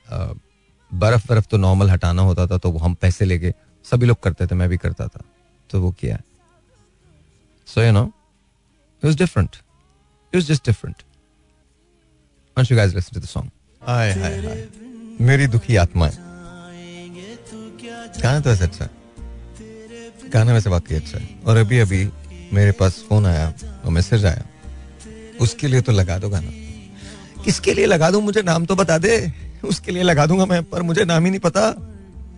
uh, 0.06 0.40
बर्फ़ 0.94 1.28
बर्फ़ 1.28 1.46
तो 1.46 1.58
नॉर्मल 1.58 1.90
हटाना 1.90 2.22
होता 2.22 2.48
था 2.48 2.58
तो 2.58 2.72
वो 2.72 2.80
हम 2.80 2.94
पैसे 2.94 3.26
लेके 3.26 3.54
सभी 3.84 4.06
लोग 4.06 4.24
करते 4.24 4.48
थे 4.48 4.56
मैं 4.56 4.70
भी 4.70 4.78
करता 4.78 5.08
था 5.08 5.22
तो 5.70 5.82
वो 5.82 5.92
किया। 5.92 6.20
So 7.68 7.82
you 7.82 7.92
know 7.92 8.06
it 9.00 9.06
was 9.06 9.16
different 9.16 9.50
it 9.54 10.36
was 10.36 10.46
just 10.46 10.66
different 10.66 10.96
Once 12.58 12.72
you 12.72 12.80
guys 12.80 12.96
listen 12.98 13.18
to 13.18 13.26
the 13.26 13.38
song. 13.38 13.50
हाय 13.82 14.12
हाय 14.12 14.46
हाय 14.46 14.68
मेरी 15.22 15.48
दुखी 15.48 15.76
आत्माएँ। 15.76 16.18
गाना 18.22 18.40
तो 18.40 18.50
ऐसा 18.50 18.66
अच्छा 18.66 18.86
है। 18.86 18.92
गाना 20.30 20.54
वैसे 20.54 20.70
वाकई 20.70 20.96
अच्छा 20.96 21.18
है। 21.18 21.40
और 21.46 21.58
अभी 21.58 21.80
अभी 21.80 22.10
मेरे 22.54 22.72
पास 22.72 23.06
फ़ोन 23.10 23.26
आया 23.26 23.54
और 23.86 23.92
मैसेज 23.92 24.26
आया। 24.26 24.46
उसके 25.42 25.68
लिए 25.68 25.82
तो 25.82 25.92
लगा 25.92 26.18
दो 26.18 26.30
गाना। 26.30 26.52
किसके 27.44 27.74
लिए 27.74 27.86
लगा 27.86 28.12
दूँ? 28.12 28.22
मुझे 28.22 28.42
नाम 28.42 28.66
तो 28.66 28.76
बता 28.76 28.98
दे। 28.98 29.34
उसके 29.70 29.92
लिए 29.92 30.04
लगा 30.04 30.26
दूँगा 30.26 30.46
मैं 30.46 30.64
पर 30.64 30.82
मुझे 30.82 31.06
नाम 31.06 31.26
ही 31.26 31.30
नहीं 31.30 31.40
पता 31.40 31.72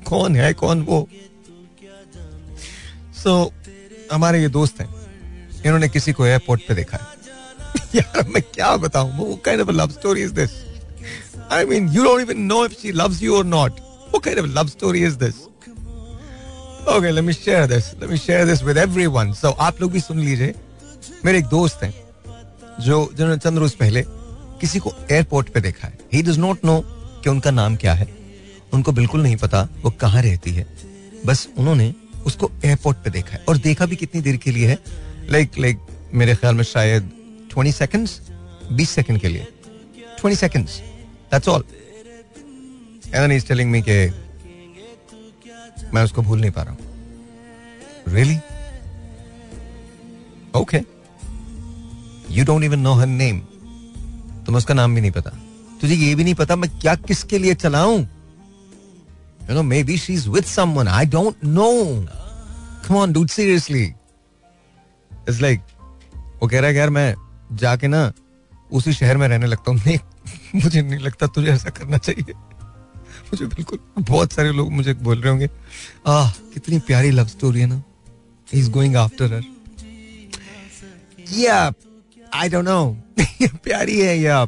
कौन 0.07 0.36
है 0.36 0.53
कौन 0.53 0.82
वो। 0.82 1.07
सो 3.24 3.43
so, 3.45 4.13
हमारे 4.13 4.41
ये 4.41 4.49
दोस्त 4.49 4.82
हैं 4.82 4.89
इन्होंने 5.65 5.89
किसी 5.89 6.13
को 6.13 6.26
एयरपोर्ट 6.26 6.61
पे 6.67 6.74
देखा 6.74 6.97
है। 6.97 7.05
यार 7.95 8.28
मैं 8.28 8.41
क्या 8.53 8.76
बताऊँ 8.78 9.17
वो 9.17 9.36
kind 9.45 9.61
of 9.61 9.72
love 9.72 9.89
story 9.89 10.22
is 10.22 10.34
this 10.34 10.51
I 11.51 11.65
mean 11.65 11.89
you 11.89 12.03
don't 12.03 12.22
even 12.22 12.41
know 12.41 12.65
if 12.65 12.74
she 12.82 12.91
loves 12.91 13.22
you 13.24 13.38
और 13.38 13.45
not 13.45 13.80
what 14.13 14.24
kind 14.24 14.39
of 14.39 14.47
love 14.55 14.69
story 14.69 15.01
is 15.03 15.13
this? 15.17 15.36
Okay 16.88 17.11
let 17.11 17.24
me 17.24 17.34
share 17.34 17.67
this. 17.67 17.86
Let 18.01 18.09
me 18.09 18.17
share 18.17 18.45
this 18.45 18.63
with 18.63 18.78
everyone. 18.78 19.34
So 19.34 19.51
आप 19.59 19.82
लोग 19.82 19.91
भी 19.91 19.99
सुन 19.99 20.19
लीजिए। 20.19 20.53
मेरे 21.26 21.38
एक 21.38 21.45
दोस्त 21.45 21.84
हैं 21.84 21.93
जो 22.80 22.97
जिन्होंने 23.13 23.38
चंद 23.38 23.57
रोज 23.57 23.74
पहले 23.76 24.03
किसी 24.61 24.80
को 24.80 24.93
एयरपोर्ट 25.11 25.49
पे 25.49 25.61
देखा 25.61 25.88
है। 25.88 25.97
ही 26.13 26.22
डज 26.22 26.38
नॉट 26.38 26.65
नो 26.65 26.76
कि 27.24 27.30
उनका 27.30 27.51
नाम 27.51 27.76
क्या 27.76 27.93
है। 27.93 28.07
उनको 28.74 28.91
बिल्कुल 28.91 29.22
नहीं 29.24 29.36
पता 29.38 29.61
वो 29.84 29.89
कहाँ 30.01 30.22
रहती 30.22 30.51
है। 30.51 30.65
बस 31.26 31.47
उन्होंने 31.57 31.93
उसको 32.26 32.51
एयरपोर्ट 32.65 32.97
पे 33.03 33.09
देखा 33.09 33.34
है। 33.34 33.43
और 33.49 33.57
देखा 33.59 33.86
भी 33.86 33.95
कितनी 33.95 34.22
देर 34.22 34.38
के 34.38 34.51
लिए 34.51 34.67
है। 34.67 34.78
लाइक 35.30 35.59
लाइक 35.59 35.80
मेरे 36.13 36.36
ख्याल 36.36 36.55
में 36.55 36.63
शायद 36.63 37.11
ट्वेंटी 37.51 37.72
सेकेंड्स 37.72 38.19
बीस 38.72 38.89
सेकेंड 38.89 39.19
के 39.22 39.28
लिए। 39.28 39.47
Twenty 40.19 40.36
seconds 40.36 40.80
that's 41.32 41.47
all 41.49 41.63
and 43.13 43.32
is 43.32 43.47
telling 43.47 43.72
me 43.72 43.82
के 43.82 44.05
मैं 45.93 46.03
उसको 46.03 46.22
भूल 46.22 46.41
नहीं 46.41 46.51
पा 46.51 46.61
रहा 46.61 46.74
हूँ। 46.74 48.13
Really 48.13 48.38
okay 50.55 50.80
you 52.32 52.45
don't 52.45 52.63
even 52.63 52.80
know 52.80 52.93
her 52.93 53.07
name 53.07 53.39
तुम्हें 53.39 54.57
उसका 54.57 54.74
नाम 54.74 54.95
भी 54.95 55.01
नहीं 55.01 55.11
पता। 55.11 55.32
तुझे 55.82 55.96
ये 55.96 56.16
भी 56.16 56.24
नहीं 56.24 56.34
पता 56.34 56.56
मैं 56.56 56.80
क्या 56.80 56.96
किसके 56.96 57.38
लिए 57.38 57.54
चलाऊं? 57.54 58.02
You 59.50 59.54
know 59.54 59.64
maybe 59.84 59.98
she 59.98 60.14
is 60.14 60.30
with 60.30 60.44
someone 60.44 60.88
I 60.88 61.06
don't 61.06 61.36
know 61.46 61.72
come 62.88 62.96
on 62.96 63.14
dude 63.14 63.30
seriously 63.30 63.84
it's 65.30 65.42
like 65.42 65.62
वो 66.16 66.48
कह 66.48 66.60
रहा 66.60 66.70
है, 66.70 66.76
यार, 66.76 66.90
मैं 66.90 67.16
जाके 67.54 67.88
ना 67.88 68.14
उसी 68.72 68.94
शहर 68.94 69.18
में 69.18 69.28
रहने 69.28 69.46
लगता 69.46 69.72
हूँ. 69.72 69.82
मुझे 70.64 70.82
नहीं 70.82 71.00
लगता 71.00 71.28
तुझे 71.28 71.48
ऐसा 71.48 71.70
करना 71.70 71.98
चाहिए। 71.98 72.34
मुझे 73.32 73.46
बिल्कुल, 73.46 73.80
बहुत 74.00 74.34
सारे 74.34 74.52
लोग 74.52 74.72
मुझे 74.72 74.94
बोल 74.94 75.22
रहे 75.22 75.30
होंगे, 75.30 75.50
आह, 76.08 76.32
कितनी 76.32 76.80
प्यारी 76.80 77.12
लव 77.12 77.28
स्टोरी 77.28 77.60
है 77.60 77.66
ना। 77.66 77.84
इज़ 78.54 78.72
गोइंग 78.72 78.96
आफ्टर 78.96 79.34
हर 79.34 79.44
या 81.34 81.74
आई 82.34 82.50
डोंट 82.50 82.66
नो 82.66 82.98
प्यारी 83.42 84.00
है 84.00 84.20
या 84.20 84.46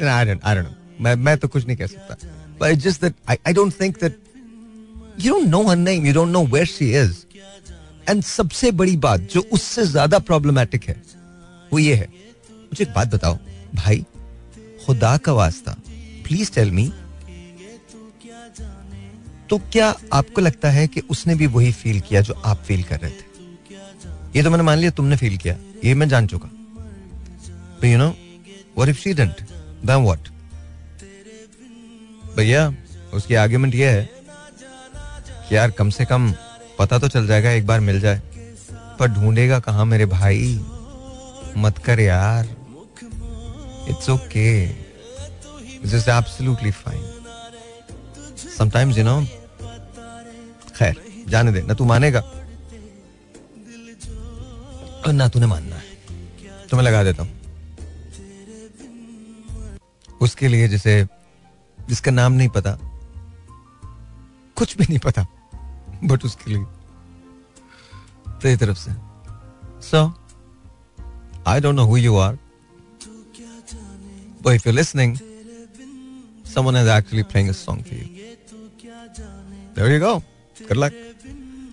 I 0.00 0.24
don't 0.24 0.44
I 0.44 0.54
don't 0.54 0.66
know 0.66 1.04
मैं 1.04 1.14
मैं 1.16 1.36
तो 1.38 1.48
कुछ 1.48 1.66
नहीं 1.66 1.76
कह 1.76 1.86
सकता। 1.86 2.14
But 2.60 2.72
it's 2.72 2.82
just 2.84 3.00
that 3.02 3.14
I 3.30 3.36
I 3.46 3.52
don't 3.52 3.80
think 3.80 3.96
that 4.00 4.18
you 5.20 5.32
don't 5.32 5.48
know 5.48 5.62
her 5.68 5.76
name 5.76 6.06
you 6.06 6.12
don't 6.14 6.28
know 6.28 6.44
where 6.46 6.66
she 6.66 6.90
is 6.96 7.16
and 8.08 8.22
सबसे 8.24 8.70
बड़ी 8.72 8.96
बात 8.98 9.20
जो 9.32 9.40
उससे 9.52 9.84
ज़्यादा 9.86 10.18
प्रॉब्लमैटिक 10.20 10.84
है, 10.84 11.02
वो 11.72 11.78
ये 11.78 11.94
है। 11.94 12.08
मुझे 12.52 12.82
एक 12.84 12.92
बात 12.94 13.08
बताओ, 13.08 13.38
भाई, 13.74 14.04
खुदा 14.86 15.16
का 15.16 15.32
वास्ता 15.34 15.76
प्लीज़ 16.24 16.52
टेल 16.52 16.70
मी 16.70 16.92
तो 19.50 19.58
क्या 19.72 19.88
आपको 20.12 20.40
लगता 20.40 20.70
है 20.70 20.86
कि 20.88 21.00
उसने 21.10 21.34
भी 21.34 21.46
वही 21.48 21.72
फील 21.74 22.00
किया 22.00 22.20
जो 22.20 22.34
आप 22.46 22.62
फील 22.66 22.82
कर 22.84 23.00
रहे 23.00 23.10
थे? 23.10 23.26
ये 24.36 24.42
तो 24.42 24.50
मैंने 24.50 24.64
मान 24.64 24.78
लिया 24.78 24.90
तुमने 24.90 25.16
फील 25.16 25.36
किया, 25.36 25.56
ये 25.84 25.94
मैं 25.94 26.08
जान 26.08 26.26
चुका। 26.26 26.48
You 27.84 27.98
know 27.98 28.08
what 28.08 28.88
if 28.88 28.98
she 28.98 29.12
didn't 29.12 29.40
then 29.86 30.04
what 30.04 30.28
भैया 32.36 32.72
उसकी 33.14 33.34
आर्ग्यूमेंट 33.34 33.74
ये 33.74 33.88
है 33.90 34.08
कि 35.48 35.56
यार 35.56 35.70
कम 35.70 35.90
से 35.90 36.04
कम 36.04 36.32
पता 36.78 36.98
तो 36.98 37.08
चल 37.08 37.26
जाएगा, 37.26 37.50
एक 37.50 37.66
बार 37.66 37.80
मिल 37.80 38.00
जाए। 38.00 38.20
पर 38.98 39.08
ढूंढेगा 39.08 39.58
कहा 39.60 39.84
मेरे 39.84 40.06
भाई? 40.06 40.58
मत 41.56 41.78
कर 41.78 42.00
यार। 42.00 42.44
It's 43.90 44.10
okay 44.10 44.48
it's 44.64 46.08
absolutely 46.08 46.70
fine 46.70 47.02
sometimes 48.58 48.98
you 48.98 49.04
know 49.04 49.20
खैर, 50.76 50.96
जाने 51.28 51.52
दे। 51.52 51.62
ना 51.62 51.74
तू 51.74 51.84
मानेगा। 51.84 52.20
और 55.00 55.12
ना 55.12 55.28
तूने 55.28 55.46
मानना 55.46 55.76
है। 55.76 55.82
तो 56.70 56.76
मैं 56.76 56.84
लगा 56.84 57.02
देता 57.04 57.22
हूँ। 57.22 57.37
उसके 60.22 60.48
लिए 60.48 60.68
जिसे 60.68 60.94
जिसका 61.78 62.10
नाम 62.10 62.32
नहीं 62.32 62.48
पता 62.56 62.76
कुछ 64.56 64.76
भी 64.76 64.84
नहीं 64.88 64.98
पता 64.98 65.26
बट 66.04 66.24
उसके 66.24 66.50
लिए 66.50 66.64
तेरी 68.42 68.56
तरफ़ 68.56 68.78
से 68.78 68.92
so 69.88 70.04
I 71.48 71.60
don't 71.60 71.76
know 71.76 71.84
who 71.86 71.96
you 71.96 72.16
are 72.16 72.38
if 74.48 74.64
you're 74.64 74.72
listening, 74.72 75.10
someone 76.44 76.76
is 76.76 76.88
actually 76.88 77.22
playing 77.22 77.48
a 77.50 77.54
song 77.54 77.82
for 77.82 77.94
you. 77.94 78.06
There 79.74 79.92
you 79.92 79.98
go. 79.98 80.22
Good 80.68 80.76
luck. 80.76 80.94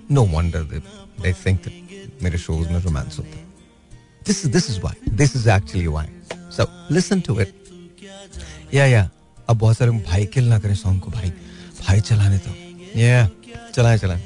No 0.10 0.24
wonder 0.24 0.64
they, 0.64 0.82
they 1.20 1.34
think 1.34 1.64
that 1.64 1.74
मेरे 2.24 2.38
शोज़ 2.38 2.70
में 2.70 2.80
romance 2.82 3.18
होता 3.20 3.38
है 3.38 3.44
this 4.26 4.46
this 4.48 4.70
is 4.70 4.80
why 4.82 5.12
this 5.16 5.36
is 5.36 5.50
actually 5.50 5.88
why 5.88 6.08
so 6.58 6.68
listen 6.94 7.22
to 7.22 7.40
it 7.40 7.65
yeah 8.74 8.86
yeah 8.86 9.10
अब 9.50 9.58
बहुत 9.58 9.78
सारे 9.78 9.92
भाई 10.12 10.26
किल 10.34 10.48
ना 10.50 10.60
करें 10.60 10.76
सॉन्ग 10.76 11.02
को 11.02 11.12
भाई 11.12 11.30
भाई 11.88 12.02
चलाने 12.02 12.38
तो 12.38 12.52
या 13.00 13.28
चलाएँ 13.76 13.98
चलाएँ 13.98 14.22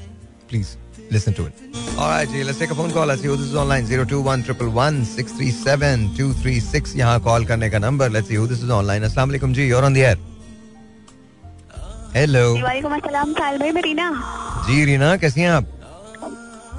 please 0.50 0.76
listen 1.12 1.34
to 1.34 1.44
it. 1.48 1.54
All 1.98 2.10
right, 2.10 2.30
जी, 2.30 2.44
let's 2.44 2.60
take 2.60 2.72
a 2.72 2.76
phone 2.76 2.92
call. 2.92 3.08
Let's 3.08 3.22
see 3.22 3.30
who 3.30 3.36
this 3.36 3.48
is 3.48 3.56
online. 3.56 3.88
021 3.88 4.44
यहाँ 6.96 7.20
कॉल 7.22 7.46
करने 7.46 7.70
का 7.70 7.80
number. 7.80 8.10
Let's 8.12 8.28
see 8.28 8.36
who 8.36 8.48
this 8.52 8.62
is 8.64 8.72
online. 8.72 9.04
अस्सलाम 9.04 9.30
वालेकुम 9.30 9.54
जी, 9.54 9.70
you're 9.72 9.86
on 9.90 9.96
the 9.98 10.04
air. 10.10 10.18
Hello 12.16 12.44
वालेकुम 12.62 12.94
अस्सलाम 12.94 13.34
साहिल 13.34 13.58
भाई 13.60 13.72
मैं 13.72 13.82
रीना 13.82 14.06
जी 14.68 14.86
रीना 14.86 15.16
कैसी 15.24 15.42
हैं 15.42 15.50
आप 15.50 15.66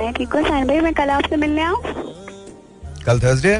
मैं 0.00 0.12
ठीक 0.12 0.32
हूँ 0.34 0.42
साहिल 0.42 0.66
भाई 0.68 0.80
मैं 0.86 0.92
कल 0.94 1.10
आपसे 1.10 1.36
मिलने 1.36 1.62
आऊँ 1.62 1.76
कल 3.06 3.20
थर्सडे 3.20 3.52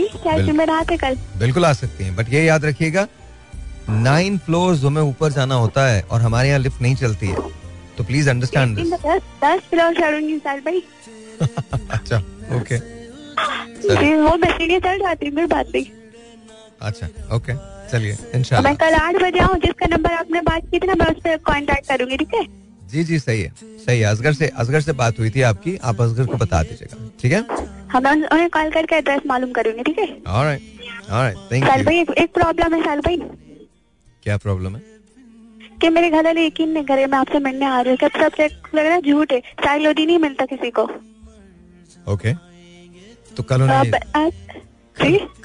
क्या 0.00 0.96
कल? 0.96 1.16
बिल्कुल 1.38 1.64
आ 1.64 1.72
सकती 1.72 2.04
हैं 2.04 2.16
बट 2.16 2.32
ये 2.32 2.44
याद 2.44 2.64
रखिएगा 2.64 3.06
नाइन 3.90 4.38
फ्लोर्स 4.38 4.84
हमें 4.84 5.02
ऊपर 5.02 5.32
जाना 5.32 5.54
होता 5.54 5.86
है 5.86 6.02
और 6.10 6.20
हमारे 6.20 6.48
यहाँ 6.48 6.58
लिफ्ट 6.60 6.82
नहीं 6.82 6.94
चलती 6.96 7.26
है। 7.26 7.36
तो 7.98 8.04
प्लीज़ 8.04 8.30
अंडरस्टैंड 8.30 8.78
दस 8.78 9.22
दस 9.44 9.60
फ्लोर 9.70 9.94
चढ़ूँगी 9.94 10.38
साहिल 10.38 10.60
भाई। 10.60 10.82
अच्छा 11.90 12.18
ओके 12.56 12.76
वो 14.16 14.28
हूँ 14.28 14.38
बात 15.48 15.66
नहीं 15.74 15.84
अच्छा 16.80 17.06
ओके 17.36 17.52
चलिए 17.90 18.16
मैं 18.62 18.74
कल 18.76 18.94
आठ 18.94 19.14
बजे 19.22 19.38
आऊँ 19.38 19.56
जिसका 19.56 19.86
नंबर 19.86 20.12
आपने 20.12 20.40
बात 20.40 20.62
की 20.70 20.78
थी 20.78 20.86
ना 20.86 20.94
मैं 20.98 21.06
उस 21.06 21.16
पर 21.24 21.36
कॉन्टेक्ट 21.36 21.88
करूँगी 21.88 22.16
ठीक 22.16 22.34
है? 22.34 22.44
जी 22.90 23.04
जी 23.04 23.18
सही 23.18 23.42
है 23.42 23.52
सही 23.86 24.00
है। 24.00 24.04
असगर 24.06 24.32
से 24.32 24.48
असगर 24.56 24.80
से 24.80 24.92
बात 24.92 25.18
हुई 25.18 25.30
थी 25.30 25.42
आपकी 25.42 25.76
आप 25.84 26.00
असगर 26.00 26.26
को 26.26 26.36
बता 26.36 26.62
दीजिएगा 26.62 27.08
ठीक 27.22 27.32
है? 27.32 27.42
उन्हें 27.94 28.48
कॉल 28.50 28.70
करके 28.70 28.96
एड्रेस 28.96 29.20
मालूम 29.26 29.52
करूँगी 29.52 29.82
ठीक 29.82 29.98
है? 29.98 30.06
साहिल 31.60 31.84
भाई 31.84 32.00
एक, 32.00 32.32
प्रॉब्लम 32.34 32.74
है 32.74 32.82
साहिल 32.84 33.00
भाई। 33.00 33.16
क्या 34.22 34.36
प्रॉब्लम 34.36 34.76
है? 34.76 34.82
कि 35.80 35.88
मेरे 35.88 36.10
घर 36.10 36.24
वाले 36.24 36.46
यकीन 36.46 36.68
नहीं 36.68 36.84
करे 36.84 37.06
मैं 37.06 37.18
आपसे 37.18 37.38
मिलने 37.38 37.66
आ 37.66 37.80
रही 37.80 37.96
हूँ। 38.02 38.08
सब 38.08 38.74
लग 38.74 38.84
रहा 38.86 38.94
है? 38.94 39.00
झूठ 39.02 39.32
है। 39.32 39.40
नहीं 40.06 40.18
मिलता 40.18 40.44
किसी 40.46 40.70
को। 40.70 40.82
ओके 42.12 42.34
तो 43.36 43.42
कल 43.42 43.62
उन्हें 43.62 44.30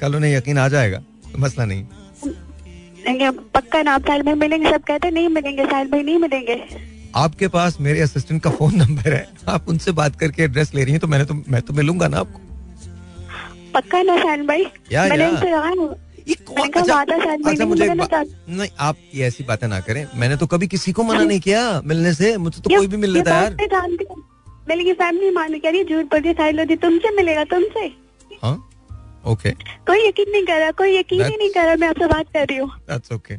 कल 0.00 0.14
उन्हें 0.14 0.36
यकीन 0.36 0.58
आ 0.58 0.68
जाएगा? 0.68 1.02
मसला 1.38 1.64
नहीं। 1.64 1.84
नहीं, 3.06 3.30
पक्का 3.54 3.82
ना 3.82 3.94
आप 3.94 4.06
साहिल 4.06 4.22
भाई 4.22 4.34
मिलेंगे 4.34 4.70
सब 4.70 4.82
कहते 4.82 5.10
नहीं 5.10 5.28
मिलेंगे 5.28 5.64
साहिल 5.64 5.88
भाई 5.88 6.02
नहीं 6.02 6.18
मिलेंगे। 6.18 6.54
आपके 7.16 7.48
पास 7.48 7.76
मेरे 7.80 8.00
असिस्टेंट 8.00 8.42
का 8.42 8.50
फ़ोन 8.50 8.74
नंबर 8.74 9.12
है 9.12 9.28
आप 9.48 9.68
उनसे 9.68 9.92
बात 9.92 10.16
करके 10.16 10.42
एड्रेस 10.42 10.74
ले 10.74 10.82
रही 10.82 10.92
हैं 10.92 11.00
तो 11.00 11.06
मैंने 11.06 11.24
तो 11.24 11.34
मैं 11.48 11.62
तो 11.62 11.72
मिलूँगा 11.72 12.08
ना 12.08 12.18
आपको। 12.18 12.40
पक्का 13.74 14.02
ना 14.02 14.16
साहिल 14.18 14.46
भाई? 14.46 14.66
या, 14.92 15.06
मैंने 15.08 15.24
या। 15.24 15.30
इनसे 15.30 15.50
ये 16.28 16.36
मैंने 16.50 16.68
कहा 16.68 16.94
वादा 16.94 17.18
साहिल 17.18 17.42
भाई 17.42 17.54
अच्छा 17.54 17.64
मुझे। 17.64 17.88
नहीं 17.88 18.68
आप 18.80 18.96
ये 19.14 19.26
ऐसी 19.26 19.44
बातें 19.44 19.68
ना 19.68 19.80
करें। 19.80 20.06
मैंने 20.14 20.36
तो 20.36 20.46
कभी 20.46 20.66
किसी 20.66 20.92
को 20.92 21.02
मना 21.02 21.22
नहीं 21.22 21.40
किया 21.40 21.80
मिलने 21.84 22.12
से। 22.14 22.36
मुझे 22.36 22.60
तो 22.60 22.70
कोई 22.70 22.86
भी 22.86 22.96
मिल 22.96 23.10
लेता 23.10 23.34
है 23.34 23.42
यार। 23.42 23.54
मैं 23.54 24.06
हूँ। 24.10 24.94
फैमिली 24.94 25.30
मान 25.30 25.58
कह 25.58 25.70
रही 25.70 25.84
झूठ 25.84 26.04
बोल 26.04 26.20
रही 26.20 26.32
साहिल 26.32 26.76
तुमसे 26.76 27.14
मिलेगा 27.16 27.44
तुमसे। 27.44 27.86
हाँ? 28.42 28.56
ओके 29.26 29.50
कोई 29.86 30.08
यकीन 30.08 30.30
नहीं 30.30 30.44
कर 30.46 30.58
रहा 30.60 30.70
कोई 30.70 30.98
यकीन 30.98 31.22
ही 31.22 31.36
नहीं 31.36 31.50
कर 31.50 31.64
रहा 31.66 31.76
मैं 31.76 31.88
आपसे 31.88 32.06
बात 32.06 32.26
कर 32.34 32.46
रही 32.46 32.58
हूँ। 32.58 32.70
ओके 33.14 33.34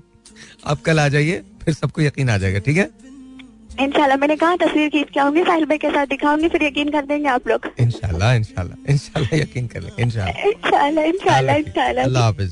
आप 0.67 0.81
कल 0.81 0.99
आ 0.99 1.07
जाइए 1.07 1.43
फिर 1.63 1.73
सबको 1.73 2.01
यकीन 2.01 2.29
आ 2.29 2.37
जाएगा 2.37 2.59
ठीक 2.59 2.77
है? 2.77 2.89
इंशाल्लाह 3.79 4.17
मैंने 4.17 4.35
कहा 4.35 4.55
तस्वीर 4.57 4.89
खींच 4.89 5.09
के 5.13 5.19
आऊँगी 5.19 5.43
साहिल 5.43 5.65
भाई 5.65 5.77
के 5.77 5.89
साथ 5.89 6.05
दिखाऊँगी 6.07 6.47
फिर 6.49 6.63
यकीन 6.63 6.89
कर 6.91 7.05
देंगे 7.05 7.29
आप 7.29 7.47
लोग। 7.47 7.67
इंशाल्लाह 7.79 8.33
इंशाल्लाह 8.35 8.91
इंशाल्लाह 8.91 9.35
यकीन 9.39 9.67
कर 9.67 9.81
लेंगे 9.81 10.03
इंशाल्लाह। 10.03 11.03
इंशाल्लाह 11.03 11.55
अल्लाह 12.03 12.23
हाफिज 12.23 12.51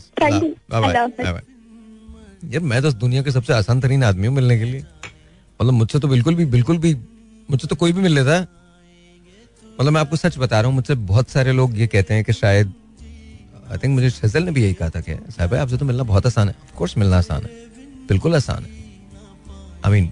यार 2.54 2.62
मैं 2.64 2.82
तो 2.82 2.92
दुनिया 2.94 3.22
के 3.24 3.32
सबसे 3.32 3.54
आसान 3.54 3.80
तरीन 3.82 4.04
आदमी 4.04 4.28
हूँ 4.28 4.36
मिलने 4.36 4.58
के 4.60 4.66
लिए। 4.66 4.82
मतलब 5.60 5.74
मुझसे 5.74 6.00
तो 6.00 6.08
बिल्कुल 6.08 6.36
भी 6.36 6.46
बिल्कुल 6.48 6.78
भी 6.78 6.94
मुझसे 7.50 7.68
तो 7.68 7.76
कोई 7.76 7.92
भी 7.92 8.02
मिल 8.02 8.14
लेता 8.16 8.36
है। 8.36 8.42
मतलब 9.80 9.94
मैं 9.94 10.02
आपको 10.02 10.16
सच 10.16 10.38
बता 10.38 10.60
रहा 10.60 10.68
हूँ 10.68 10.76
मुझसे 10.76 10.96
बहुत 11.08 11.30
सारे 11.30 11.52
लोग 11.54 11.78
ये 11.80 11.88
कहते 11.88 12.14
हैं 12.14 12.24
कि 12.24 12.34
शायद 12.34 12.74
आई 13.72 13.78
थिंक 13.78 13.94
मुझे 13.94 14.10
शजल 14.10 14.44
ने 14.44 14.52
भी 14.52 14.64
यही 14.64 14.74
कहा 14.74 14.90
था 14.90 15.00
कि 15.02 15.16
साहब 15.32 15.54
आपसे 15.56 15.78
तो 15.78 15.86
मिलना 15.86 16.04
बहुत 16.06 16.26
आसान 16.26 16.48
है। 16.48 16.56
ऑफ़ 16.64 16.76
कोर्स 16.78 16.98
मिलना 16.98 17.18
आसान 17.18 17.44
है। 17.44 17.50
बिल्कुल 18.10 18.36
आसान 18.36 18.64
है। 18.64 18.70
आई 19.86 19.92
मीन 19.92 20.12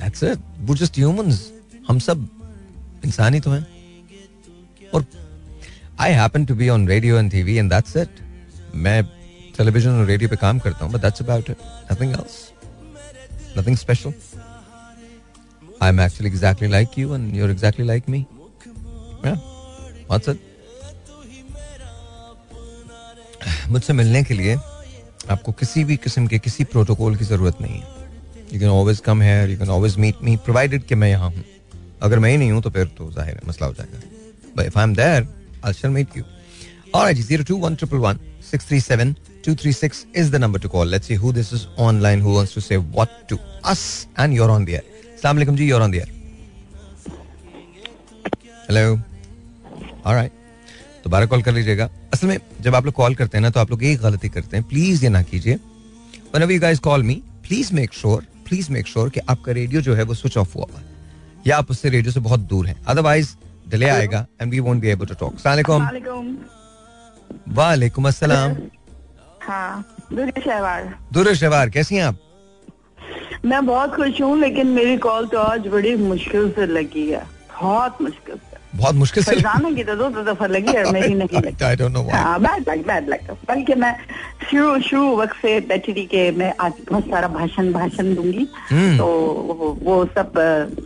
दैट्स 0.00 0.22
इट 0.24 0.38
वो 0.68 0.74
जस्ट 0.76 0.98
ह्यूमंस 0.98 1.50
हम 1.88 1.98
सब 2.08 2.28
इंसान 3.04 3.34
ही 3.34 3.40
तो 3.40 3.50
हैं। 3.50 3.66
और 4.94 5.04
I 6.00 6.12
happen 6.12 6.44
to 6.46 6.54
be 6.54 6.68
on 6.68 6.88
radio 6.88 7.18
and 7.18 7.30
TV 7.30 7.56
and 7.56 7.70
that's 7.72 7.96
it 7.96 8.20
मैं 8.86 9.02
टेलीविज़न 9.56 9.98
और 9.98 10.06
रेडियो 10.06 10.28
पे 10.30 10.36
काम 10.36 10.58
करता 10.58 10.84
हूँ 10.84 10.92
but 10.92 11.00
that's 11.02 11.22
about 11.22 11.50
it 11.50 11.56
nothing 11.92 12.12
else 12.12 12.36
nothing 13.58 13.76
special 13.76 14.12
I 15.82 15.88
am 15.88 16.00
actually 16.00 16.30
exactly 16.30 16.68
like 16.68 16.98
you 16.98 17.14
and 17.14 17.34
you 17.36 17.44
are 17.44 17.50
exactly 17.50 17.86
like 17.86 18.08
me 18.08 18.24
what's 19.24 20.28
it 20.28 20.46
मुझसे 23.70 23.92
मिलने 23.92 24.22
के 24.24 24.34
लिए 24.34 24.54
आपको 25.30 25.52
किसी 25.52 25.84
भी 25.84 25.96
किस्म 26.04 26.26
के 26.26 26.38
किसी 26.38 26.64
प्रोटोकॉल 26.64 27.16
की 27.16 27.24
ज़रूरत 27.24 27.60
नहीं 27.60 27.80
है। 27.80 27.97
You 28.52 28.60
can 28.60 28.68
always 28.68 29.00
come 29.06 29.22
here 29.22 29.50
you 29.50 29.58
can 29.58 29.70
always 29.70 29.96
meet 29.98 30.22
me 30.24 30.36
provided 30.44 30.84
कि 30.84 30.94
मैं 30.94 31.08
यहाँ 31.10 31.30
हूँ। 31.30 31.44
अगर 32.02 32.18
मैं 32.18 32.30
ही 32.30 32.36
नहीं 32.36 32.50
हूँ 32.52 32.62
तो 32.62 32.70
फिर 32.70 32.86
तो 32.98 33.10
ज़ाहिर 33.12 33.34
है, 33.34 33.40
मसला 33.48 33.66
हो 33.66 33.72
जाएगा। 33.74 33.98
But 34.56 34.66
if 34.66 34.78
I 34.78 34.84
am 34.84 34.94
there 34.94 35.26
I 35.64 35.72
shall 35.72 35.90
meet 35.90 36.16
you 36.16 36.24
और 36.94 37.06
I 37.06 37.14
zero 37.14 37.44
two 37.44 37.56
one 37.58 37.74
triple 37.74 37.96
one 37.98 38.18
six 38.50 38.68
three 38.68 38.80
seven 38.80 39.14
two 39.44 39.54
three 39.54 39.72
six 39.72 40.04
is 40.16 40.30
the 40.32 40.36
number 40.36 40.60
to 40.60 40.68
call 40.68 40.88
let's 40.90 41.06
see 41.08 41.14
who 41.14 41.32
this 41.32 41.52
is 41.54 41.66
online 41.80 42.20
who 42.22 42.34
wants 42.34 42.54
to 42.54 42.60
say 42.60 42.76
what 42.76 43.08
to 43.28 43.38
us 43.64 44.06
and 44.20 44.34
your 44.36 44.50
on 44.50 44.64
the 44.64 44.68
air 44.68 45.12
अस्सलाम 45.14 45.36
वालेकुम 45.36 45.56
जी 45.56 45.68
your 45.68 45.82
on 45.82 45.90
the 45.90 45.94
air 45.94 46.16
hello 48.70 48.98
alright 50.04 50.32
दोबारा 51.04 51.26
call 51.26 51.42
कर 51.42 51.52
लीजिएगा। 51.52 51.88
असल 52.14 52.26
में 52.26 52.38
जब 52.62 52.74
आप 52.74 52.84
लोग 52.84 52.94
कॉल 52.94 53.14
करते 53.14 53.36
हैं 53.36 53.42
ना 53.42 53.50
तो 53.50 53.60
आप 53.60 53.70
लोग 53.70 53.84
यही 53.84 53.96
गलती 53.96 54.28
करते 54.28 54.56
हैं। 54.56 54.66
प्लीज़ 54.68 55.04
ये 55.04 55.08
ना 55.10 55.22
कीजिए। 55.22 55.54
When 56.34 56.50
you 56.50 56.60
guys 56.60 56.78
call 56.80 57.02
me 57.02 57.14
please 57.42 57.72
make 57.74 57.94
sure 57.94 58.26
please 58.48 58.70
make 58.72 58.86
sure 58.86 59.08
कि 59.10 59.20
आपका 59.30 59.52
रेडियो 59.52 59.80
जो 59.80 59.94
है 59.94 60.02
वो 60.02 60.14
स्विच 60.14 60.36
ऑफ़ 60.38 60.54
हुआ 60.54 60.66
हुआ 60.70 60.80
है। 60.80 60.86
या 61.46 61.58
आप 61.58 61.70
उससे 61.70 61.88
रेडियो 61.88 62.12
से 62.12 62.20
बहुत 62.20 62.40
दूर 62.50 62.66
हैं। 62.66 62.76
अदरवाइज़ 62.84 63.34
डिले 63.68 63.88
आएगा 63.88 64.26
and 64.40 64.50
we 64.50 64.60
won't 64.60 64.80
be 64.80 64.88
able 64.88 65.06
to 65.06 65.14
talk 65.14 65.34
अस्सलाम 65.34 66.36
वालेकुम 67.56 68.08
अस्सलाम 68.08 68.56
हाँ 69.42 69.84
दुर्गा 70.12 70.40
शहवार 70.40 70.94
दुर 71.12 71.34
शवार 71.34 71.70
कैसी 71.70 71.96
हैं 71.96 72.04
आप? 72.04 72.18
मैं 73.44 73.64
बहुत 73.66 73.94
खुश 73.94 74.20
हूँ 74.22 74.38
लेकिन 74.40 74.66
मेरी 74.66 74.96
कॉल 74.98 75.26
तो 75.26 75.38
आज 75.38 75.66
बड़ी 75.72 75.94
मुश्किल 75.96 76.50
से 76.50 76.66
लगी 76.66 77.06
है। 77.10 77.22
बहुत 77.52 78.02
मुश्किल 78.02 78.36
बहुत 78.74 78.94
मुश्किल 78.94 79.24
से 79.24 79.34
की 79.36 79.84
तो 79.84 79.94
दो 79.96 80.08
दो 80.10 80.22
दफ़ा 80.22 80.46
लगी 80.46 80.72
और 80.78 80.92
मेरी 80.92 81.14
नहीं 81.14 81.40
लगी 81.40 81.64
I 81.64 81.76
don't 81.76 81.92
know 81.92 82.02
why 82.02 82.38
bad 82.40 82.68
luck 82.68 82.86
bad 82.86 83.08
luck 83.08 83.30
बल्कि 83.48 83.74
मैं 83.74 83.94
शुरू 84.50 84.78
शुरू 84.80 85.16
वक्त 85.16 85.36
से 85.42 85.58
बैठी 85.68 85.92
थी 85.92 86.04
कि 86.06 86.30
मैं 86.30 86.52
आज 86.60 86.72
बहुत 86.90 87.04
सारा 87.04 87.28
भाषण 87.28 87.72
भाषण 87.72 88.14
दूँगी। 88.14 88.46
हम्म। 88.70 88.96
तो 88.98 89.06
वो, 89.06 89.78
वो 89.82 90.04
सब 90.14 90.38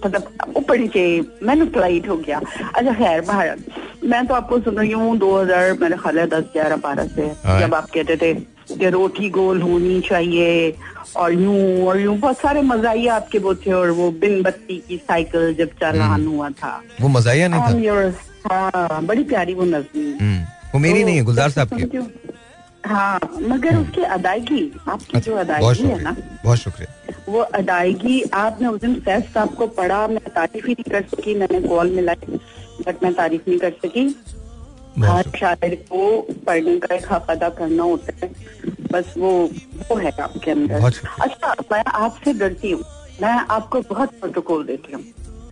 मतलब 0.04 0.54
ऊपर 0.56 0.78
नीचे 0.78 1.04
मैंने 1.42 1.64
फ़्लाइट 1.66 2.08
हो 2.08 2.16
गया। 2.16 2.40
अच्छा 2.76 2.92
खैर 2.92 3.20
बाहर। 3.20 3.58
मैं 4.04 4.26
तो 4.26 4.34
आपको 4.34 4.58
सुन 4.60 4.76
रही 4.76 4.92
हूँ 4.92 5.16
दो 5.18 5.36
हज़ार 5.36 5.72
मेरे 5.80 5.96
ख्याल 5.96 6.18
है 6.18 6.26
दस 6.26 6.44
ग्यारह 6.52 6.76
बारह 6.76 7.06
से। 7.14 7.30
हाँ। 7.44 7.60
जब 7.60 7.74
आप 7.74 7.90
कहते 7.94 8.16
थे 8.16 8.34
कि 8.72 8.88
रोटी 8.90 9.30
गोल 9.30 9.62
होनी 9.62 10.00
चाहिए 10.00 10.70
और 11.16 11.32
यूँ 11.32 11.86
और 11.86 12.00
यूँ 12.00 12.16
बहुत 12.18 12.38
सारे 12.38 12.62
मजाइए 12.62 13.06
आपके 13.06 13.38
वो 13.38 13.54
थे 13.54 13.72
और 13.72 13.90
वो 13.90 14.10
बिन 14.10 14.42
बत्ती 14.42 14.76
की 14.88 14.96
साइकिल 14.96 15.54
जब 15.54 15.68
चालान 15.80 16.26
हुआ 16.26 16.50
था। 16.50 16.80
वो 17.00 17.08
मजाया 17.08 17.48
नहीं 17.48 17.60
था? 17.60 18.12
हाँ 18.52 19.04
बड़ी 19.06 19.24
प्यारी 19.24 19.54
वो 19.54 19.64
नजमी 19.64 20.10
हम्म, 20.20 20.44
वो 20.74 20.78
मेरी 20.78 21.00
तो 21.00 21.06
नहीं 21.06 21.16
है 21.16 21.22
गुलजार 21.22 21.50
साहब 21.50 21.68
की। 21.72 21.98
हाँ 22.86 23.18
मगर 23.40 23.76
उसकी 23.76 24.02
अदायगी 24.02 24.62
आपकी 24.88 25.20
जो 25.20 25.34
अच्छा, 25.36 25.58
बहुत 25.58 25.76
अदायगी 25.76 25.88
है 25.88 26.02
ना 26.02 26.16
बहुत 26.44 26.58
शुक्रिया। 26.58 27.14
वो 27.28 27.40
अदायगी 27.40 28.22
आपने 28.34 28.68
उस 28.68 28.80
दिन 28.80 28.94
सैफ 29.00 29.32
साहब 29.34 29.54
को 29.54 29.66
पढ़ा 29.66 30.06
मैं 30.08 30.18
तारीफ़ 30.18 30.66
ही 30.66 30.72
नहीं 30.72 30.90
कर 30.92 31.02
सकी 31.16 31.34
मैंने 31.34 31.60
कॉल 31.68 31.90
मिलाई 31.90 32.38
बट 32.86 33.02
मैं 33.02 33.12
तारीफ़ 33.14 33.42
नहीं 33.48 33.58
कर 33.58 33.70
सकी। 33.84 34.06
हर 35.00 35.30
शायर 35.36 35.74
को 35.90 36.20
पढ़ने 36.46 36.78
का 36.78 36.94
एक 36.94 37.12
हक 37.12 37.30
अदा 37.30 37.48
करना 37.48 37.82
होता 37.82 38.12
है। 38.22 38.32
बस 38.92 39.14
वो 39.18 39.30
वो 39.90 39.96
है 39.96 40.10
आपके 40.22 40.50
अंदर। 40.50 40.84
अच्छा 41.20 41.54
मैं 41.72 41.82
आपसे 41.86 42.32
डरती 42.34 42.70
हूँ। 42.70 42.82
मैं 43.22 43.34
आपको 43.50 43.80
बहुत 43.90 44.10
प्रोटोकॉल 44.20 44.64
देती 44.66 44.92
हूँ। 44.92 45.02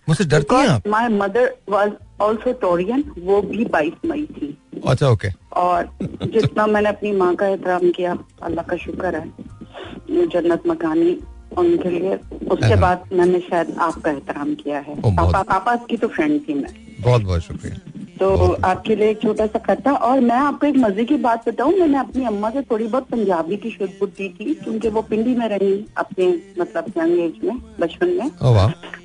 मुझसे 0.09 0.25
डरती 0.25 0.55
हैं 0.55 0.67
आप? 0.67 0.87
माई 0.87 1.07
मदर 1.09 1.53
वॉज़ 1.69 1.91
ऑल्सो 2.21 2.53
टोरियन 2.61 3.03
वो 3.19 3.41
भी 3.41 3.65
बाईस 3.73 3.93
मई 4.05 4.25
थी। 4.37 4.57
अच्छा 4.87 5.09
ओके 5.09 5.29
और 5.61 5.89
जितना 6.25 6.65
मैंने 6.67 6.89
अपनी 6.89 7.11
माँ 7.17 7.33
का 7.35 7.47
एहतराम 7.47 7.89
किया 7.97 8.17
अल्लाह 8.43 8.65
का 8.65 8.77
शुक्र 8.85 9.15
है 9.15 10.27
जन्नत 10.27 10.63
मकानी 10.67 11.17
उनके 11.57 11.89
लिए। 11.89 12.15
उसके 12.51 12.75
बाद 12.81 13.09
मैंने 13.13 13.39
शायद 13.49 13.75
आपका 13.81 14.11
एहतराम 14.11 14.53
किया 14.55 14.79
है। 14.79 14.95
पापा 15.01 15.41
पापा 15.43 15.75
की 15.89 15.97
तो 15.97 16.07
फ्रेंड 16.07 16.39
थी 16.47 16.53
मैं। 16.53 16.73
बहुत 17.01 17.21
बहुत 17.21 17.41
शुक्रिया। 17.41 17.90
तो 18.21 18.27
आपके 18.65 18.95
लिए 18.95 19.09
एक 19.09 19.21
छोटा 19.21 19.45
सा 19.45 19.59
खट्टा 19.59 19.91
और 20.07 20.19
मैं 20.21 20.35
आपको 20.37 20.67
एक 20.67 20.75
मज़े 20.77 21.03
की 21.05 21.15
बात 21.17 21.47
बताऊँ 21.47 21.73
मैंने 21.77 21.97
अपनी 21.97 22.25
अम्मा 22.25 22.49
से 22.49 22.61
थोड़ी 22.61 22.87
बहुत 22.87 23.07
पंजाबी 23.09 23.57
की 23.57 23.69
शुद्ध 23.69 23.91
बुद्धि 23.99 24.27
की 24.29 24.53
क्योंकि 24.53 24.89
वो 24.89 25.01
पिंडी 25.01 25.33
में 25.35 25.47
रही 25.49 25.73
अपने 25.97 26.27
मतलब 26.59 26.91
यंग 26.97 27.19
एज 27.19 27.39
में 27.43 27.57
बचपन 27.79 28.09
में। 28.17 28.29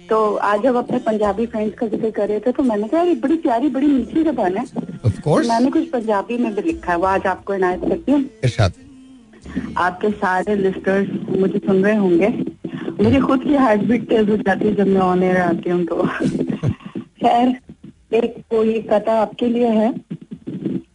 तो 0.09 0.19
आज 0.49 0.62
जब 0.62 0.77
अपने 0.77 0.99
पंजाबी 1.07 1.47
फ्रेंड्स 1.47 1.79
का 1.79 1.87
ज़िक्र 1.87 2.11
कर 2.11 2.29
रहे 2.29 2.41
थे 2.41 2.53
तो 2.53 2.62
मैंने 2.62 2.89
कहा 2.89 3.03
यार 3.03 3.14
बड़ी 3.23 3.37
प्यारी 3.37 3.69
बड़ी 3.69 3.87
मीठी 3.87 4.25
जबान 4.25 4.57
है। 4.57 4.64
मैंने 5.49 5.71
कुछ 5.71 5.89
पंजाबी 5.91 6.39
में 6.39 6.55
भी 6.55 6.62
लिखा 6.62 6.93
है 6.93 6.99
वो 6.99 7.07
आज 7.07 7.27
आपको 7.27 7.55
इनायत 7.55 7.81
करती 7.81 8.12
हूँ। 8.12 8.25
आपके 9.79 10.11
सारे 10.11 10.57
लिस्टर्स 10.57 11.39
मुझे 11.39 11.59
सुन 11.59 11.85
रहे 11.85 11.97
होंगे। 11.97 12.29
मेरी 13.01 13.21
खुद 13.21 13.43
की 13.43 13.55
हार्ट 13.57 13.83
बीट 13.85 14.09
तेज 14.09 14.31
हो 14.31 14.37
जाती 14.37 14.69
है 14.69 14.75
जब 14.75 14.87
मैं 14.89 15.01
ऑन 15.03 15.23
एयर 15.23 15.41
आती 15.43 15.71
हूँ 15.71 15.85
तो। 15.85 16.07
खैर 17.21 17.59
एक 18.15 18.35
कोई 18.51 18.81
कथा 18.83 19.13
आपके 19.13 19.47
लिए 19.47 19.69
है 19.69 19.93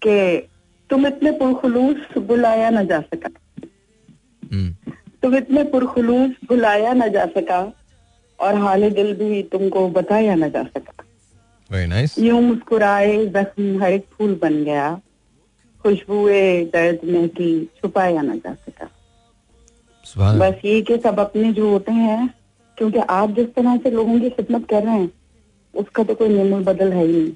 कि 0.04 0.48
तुम 0.90 1.08
इतने 1.08 1.32
पुरखलूस 1.32 2.18
बुलाया 2.18 2.70
ना 2.70 2.84
जा 2.84 3.02
सका। 3.02 3.30
हम्म, 4.54 4.94
तुम 5.22 5.36
इतने 5.36 5.64
पुरखलूस 5.64 6.32
बुलाया 6.48 6.94
ना 6.94 7.08
जा 7.08 7.26
सका 7.26 7.74
और 8.40 8.56
हाल 8.56 8.90
दिल 8.90 9.14
भी 9.14 9.44
तुमको 9.44 9.90
बताया 9.90 10.36
ना 10.36 10.48
जा 10.48 10.64
सका। 10.64 11.04
वेरी 11.72 11.88
नाइस 11.88 12.20
यूँ 12.20 12.42
मुस्कुराए 12.42 13.26
जख्म 13.26 13.84
हर 13.84 13.94
एक 13.94 14.06
फूल 14.12 14.40
बन 14.42 14.64
गया। 14.64 15.02
खुशबुए 15.84 16.66
दर्द 16.66 17.00
में 17.04 17.30
की 17.30 17.66
छुपाया 17.66 18.22
ना 18.22 18.36
जा 18.36 18.54
सका। 18.54 18.90
बस 20.38 20.62
ये 20.66 20.82
कि 20.82 20.98
सब 20.98 21.20
अपने 21.20 21.54
जो 21.54 21.70
होते 21.70 21.92
हैं 21.92 22.34
क्योंकि 22.78 23.00
आप 23.00 23.30
जिस 23.30 23.54
तरह 23.54 23.78
से 23.78 23.92
लोगों 23.92 24.20
की 24.20 24.30
खिदमत 24.30 24.68
कर 24.70 24.84
रहे 24.84 24.94
हैं 24.94 25.21
उसका 25.74 26.04
तो 26.04 26.16
कोई 26.16 26.30
नियम 26.30 26.64
बदल 26.64 26.92
है 26.94 27.06
ही 27.06 27.14
नहीं। 27.14 27.32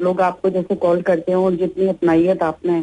लोग 0.00 0.20
आपको 0.20 0.50
जैसे 0.50 0.74
कॉल 0.76 1.02
करते 1.02 1.32
हैं 1.32 1.38
और 1.38 1.54
जितनी 1.56 1.86
अपनाइयत 1.88 2.42
आपने 2.42 2.78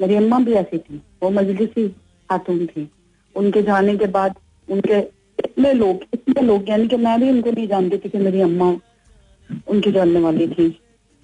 मेरी 0.00 0.14
अम्मा 0.14 0.38
भी 0.38 0.52
ऐसी 0.54 0.78
थी 0.78 1.02
वो 1.22 1.30
मजलिसी 1.30 1.88
खातून 2.30 2.66
थी। 2.66 2.88
उनके 3.34 3.62
जाने 3.62 3.96
के 3.96 4.06
बाद 4.08 4.34
उनके 4.68 4.98
इतने 5.38 5.72
लोग 5.72 6.04
इतने 6.14 6.42
लोग 6.42 6.68
यानी 6.70 6.88
कि 6.88 6.96
मैं 6.96 7.18
भी 7.20 7.30
उनको 7.30 7.50
नहीं 7.50 7.66
जानती 7.68 7.98
थी 7.98 8.08
कि 8.08 8.18
मेरी 8.18 8.40
अम्मा 8.40 8.70
उनकी 9.68 9.92
जानने 9.92 10.20
वाली 10.20 10.48
थी। 10.48 10.66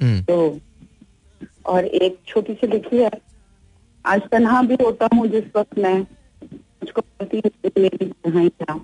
हम्म, 0.01 0.23
तो 0.23 0.59
और 1.67 1.85
एक 1.85 2.19
छोटी 2.27 2.55
सी 2.55 2.67
लिखी 2.67 2.99
है 2.99 3.11
आज 4.05 4.23
तनहा 4.31 4.63
भी 4.63 4.77
होता 4.85 5.09
हूँ 5.15 5.27
जिस 5.27 5.45
वक्त 5.57 5.79
मैं 5.79 5.99
मुझको 5.99 7.03
मेरी 7.23 8.07
कहानी 8.07 8.49
था। 8.49 8.75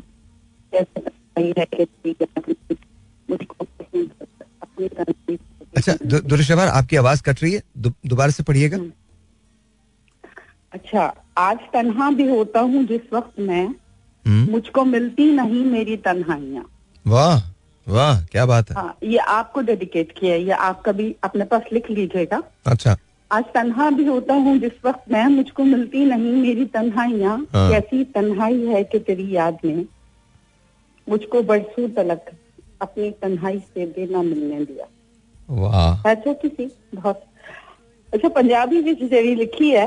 कैसे 0.73 1.01
तन्हाई 1.01 1.53
है 1.59 1.67
कि 1.67 1.85
मुझको 3.29 3.65
तन्हाई 3.65 3.80
अच्छा 5.77 5.93
दुरुशबार 6.05 6.69
आपकी 6.69 6.97
आवाज़ 6.97 7.23
कट 7.23 7.43
रही 7.43 7.53
है? 7.53 7.63
दोबारा 7.79 8.31
से 8.31 8.43
पढ़िएगा। 8.43 8.79
अच्छा 10.73 11.13
आज 11.39 11.59
तन्हा 11.73 12.11
भी 12.11 12.29
होता 12.29 12.61
हूँ 12.61 12.85
जिस 12.87 13.13
वक्त 13.13 13.41
मैं 13.41 13.67
हम्म, 14.27 14.51
मुझको 14.51 14.85
मिलती 14.85 15.33
नहीं 15.33 15.65
मेरी 15.65 15.97
तन्हाइयाँ। 15.97 16.65
वाह 17.07 17.43
वाह 17.87 18.21
क्या 18.25 18.47
बात 18.47 18.71
है। 18.71 18.77
हाँ 18.77 18.97
ये 19.03 19.19
आपको 19.19 19.61
डेडिकेट 19.61 20.13
किया 20.19 20.33
है 20.35 20.43
ये 20.43 20.51
आप 20.51 20.83
कभी 20.87 21.15
अपने 21.25 21.45
पास 21.45 21.63
लिख 21.73 21.91
लीजिएगा। 21.91 22.43
अच्छा। 22.67 22.97
आज 23.31 23.45
तन्हा 23.55 23.91
भी 23.91 24.05
होता 24.05 24.35
हूँ 24.35 24.57
जिस 24.59 24.73
वक्त 24.85 25.13
मैं 25.13 25.27
मुझको 25.27 25.65
मिलती 25.65 26.05
नहीं 26.05 26.33
मेरी 26.33 26.65
तन्हाइयाँ। 26.65 27.37
हाँ। 27.53 27.71
कैसी 27.71 28.05
तन्हाई 28.05 28.67
है 28.67 28.85
कि 28.85 28.99
तेरी 28.99 29.31
याद 29.37 29.59
में 29.65 29.85
मुझको 31.09 31.43
बरसों 31.43 31.89
तलक 31.89 32.31
अपनी 32.83 33.11
तनहाई 33.23 33.59
से 33.59 33.87
भी 33.87 34.07
ना 34.13 34.23
मिलने 34.23 34.65
दिया। 34.65 34.87
वाह। 35.51 36.09
ऐसा 36.11 36.15
तो 36.15 36.35
किसी 36.35 36.71
बहुत। 36.95 37.23
अच्छा 38.13 38.29
पंजाबी 38.29 38.81
विच 38.83 39.03
जेरी 39.03 39.35
तो 39.35 39.41
लिखी 39.41 39.71
है। 39.71 39.87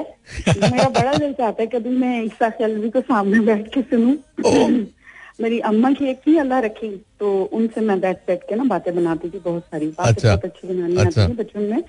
मेरा 0.50 0.90
बड़ा 0.90 1.14
दिल 1.14 1.34
चाहता 1.34 1.62
है 1.62 1.68
कभी 1.68 1.90
मैं 1.90 2.24
ईसा 2.24 2.50
सैलवी 2.50 2.90
को 2.90 3.02
सामने 3.02 3.40
बैठ 3.40 3.74
के 3.74 3.82
सुनूं। 3.82 4.84
मेरी 5.42 5.60
अम्मा 5.68 5.92
की 5.92 6.06
एक 6.06 6.20
थी 6.28 6.38
अल्लाह 6.38 6.60
रखी 6.60 6.90
तो 7.20 7.32
उनसे 7.54 7.82
मैं 7.82 8.00
बैठ 8.00 8.18
बैठ 8.28 8.42
के 8.50 8.56
ना 8.56 8.64
बातें 8.64 8.94
बनाती 8.96 9.30
थी 9.30 9.40
बहुत 9.40 9.64
सारी 9.64 9.88
बातें 9.88 10.12
अच्छा, 10.12 10.30
बहुत 10.30 10.46
अच्छी 10.46 10.68
बनानी 10.68 10.96
अच्छा। 10.96 11.22
आती 11.22 11.34
थी 11.34 11.38
बचपन 11.38 11.62
में। 11.62 11.82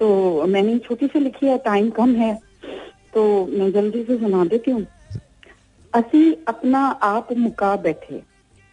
तो 0.00 0.46
मैंने 0.46 0.78
छोटी 0.78 1.06
सी 1.06 1.20
लिखी 1.20 1.46
है 1.46 1.58
टाइम 1.58 1.90
कम 1.90 2.14
है 2.14 2.34
तो 3.14 3.22
मैं 3.46 3.70
जल्दी 3.72 4.02
से 4.04 4.16
सुना 4.18 4.44
देती 4.44 4.70
हूँ। 4.70 4.86
असी 5.92 6.32
अपना 6.48 6.80
आप 7.02 7.32
मुका 7.36 7.74
बैठे। 7.76 8.22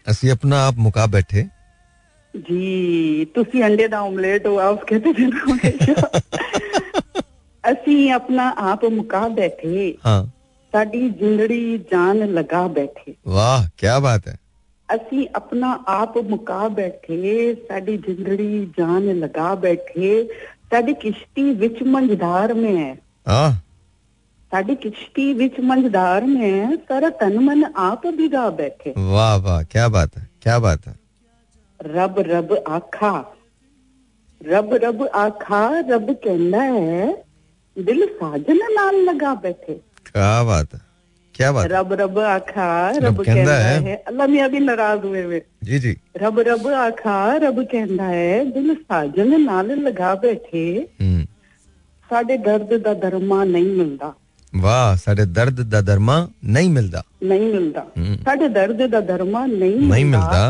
असी 0.08 0.30
अपना 0.30 0.60
आप 0.60 0.78
मुका 0.78 1.06
बैठे। 1.08 1.46
ਜੀ 2.37 3.25
ਤੁਸੀਂ 3.35 3.63
ਅੰਡੇ 3.65 3.87
ਦਾ 3.89 3.99
ਆਮਲੇਟ 4.01 4.47
ਹੋ 4.47 4.59
ਆਪ 4.61 4.85
कहते 4.91 5.11
थे 5.17 5.25
ना 5.31 5.41
हमेशा 5.49 6.11
ਅਸੀਂ 7.65 7.97
ਆਪਣਾ 8.13 8.53
ਆਪ 8.69 8.85
ਮੁਕਾ 8.93 9.27
ਬੈਠੇ 9.29 9.95
हाँ 10.07 10.23
ਸਾਡੀ 10.73 11.09
ਜਿੰਦੜੀ 11.11 11.79
ਜਾਨ 11.93 12.33
ਲਗਾ 12.35 12.67
ਬੈਠੇ 12.69 13.15
वाह 13.31 13.67
क्या 13.83 13.99
बात 14.07 14.31
है 14.31 14.37
ਅਸੀਂ 14.89 15.27
ਆਪਣਾ 15.37 15.73
ਆਪ 15.89 16.17
ਮੁਕਾ 16.31 16.69
ਬੈਠੇ 16.69 17.55
ਸਾਡੀ 17.69 17.97
ਜਿੰਦੜੀ 18.07 18.49
ਜਾਨ 18.79 19.13
ਲਗਾ 19.19 19.55
ਬੈਠੇ 19.57 20.11
ਸਾਡੀ 20.73 20.95
ਕਿਸ਼ਤੀ 21.03 21.45
ਵਿੱਚ 21.61 21.83
ਮੰਝਦਾਰ 21.93 22.55
ਮੈਂ 22.55 22.75
ਹੈ 22.77 22.95
हाँ 23.29 23.53
ਸਾਡੀ 24.53 24.75
ਕਿਸ਼ਤੀ 24.79 25.33
ਵਿੱਚ 25.35 25.61
ਮੰਝਦਾਰ 25.63 26.25
ਮੈਂ 26.27 26.51
ਹੈ 26.51 26.77
ਸਾਰਾ 26.89 27.11
ਤਨ 27.21 27.39
ਮਨ 27.41 27.65
ਆਪ 27.83 28.07
ਬਿਗਾ 28.17 28.49
ਬੈਠੇ 28.59 28.95
वाह 29.13 29.37
वाह 29.47 29.63
क्या 29.75 29.87
बात 29.95 30.19
है 30.19 30.27
क्या 30.47 30.59
बात 30.67 30.89
है 30.89 30.97
ਰੱਬ 31.81 32.19
ਰੱਬ 32.27 32.53
ਆਖਾ 32.71 33.13
ਰੱਬ 34.41 34.75
ਰੱਬ 34.75 35.03
ਆਖਾ 35.17 35.67
ਰੱਬ 35.89 36.13
ਕਹਿੰਦਾ 36.15 36.63
ਹੈ 36.65 37.13
ਦਿਲ 37.77 38.07
ਸਾਜਨ 38.21 38.59
ਨਾਲ 38.75 39.05
ਲਗਾ 39.05 39.35
ਬੈਠੇ 39.43 39.79
क्या 40.09 40.31
बात 40.45 40.73
है 40.73 40.79
क्या 41.35 41.51
बात 41.51 41.65
है 41.65 41.69
ਰੱਬ 41.71 41.93
ਰੱਬ 41.95 42.19
ਆਖਾ 42.21 42.65
ਰੱਬ 42.91 43.05
ਰੱਬ 43.05 43.23
ਕਹਿੰਦਾ 43.23 43.35
ਕਹਿੰਦਾ 43.35 43.55
ਹੈ। 43.59 43.77
ਹੈ 43.83 43.97
ਅੱਲਾ 44.09 44.27
ਮੀਆਂ 44.27 44.49
ਵੀ 44.49 44.59
ਨਾਰਾਜ਼ 44.61 45.05
ਹੋਏ 45.07 45.23
ਵੇ 45.27 45.41
जी 45.69 45.79
जी 45.85 45.93
ਰੱਬ 46.17 46.41
ਰੱਬ 46.49 46.67
ਆਖਾ 46.79 47.15
ਰੱਬ 47.39 47.63
ਕਹਿੰਦਾ 47.67 48.07
ਹੈ 48.07 48.43
ਦਿਲ 48.51 48.75
ਸਾਜਨ 48.77 49.41
ਨਾਲ 49.43 49.71
ਲਗਾ 49.81 50.15
ਬੈਠੇ 50.17 50.65
हम्म 51.03 51.23
ਸਾਡੇ 52.11 52.37
ਦਰਦ 52.41 52.75
ਦਾ 52.81 52.95
ਦਰਮਾ 53.03 53.45
ਨਹੀਂ 53.47 53.73
ਮਿਲਦਾ 53.75 54.13
वाह 54.53 54.89
साढ़े 54.97 55.25
दर्द 55.37 55.61
दा 55.69 55.79
दरमा 55.85 56.15
नहीं 56.51 56.71
मिलता 56.73 57.01
ਨਹੀਂ 57.25 57.47
ਮਿਲਦਾ 57.53 57.85
ਹਮ। 57.99 58.17
ਸਾਡੇ 58.25 58.49
ਦਰਦ 58.51 58.83
ਦਾ 58.89 59.01
ਦਰਮਾ 59.07 59.45
ਨਹੀਂ 59.47 59.79
नहीं 59.87 60.09
मिलता 60.11 60.43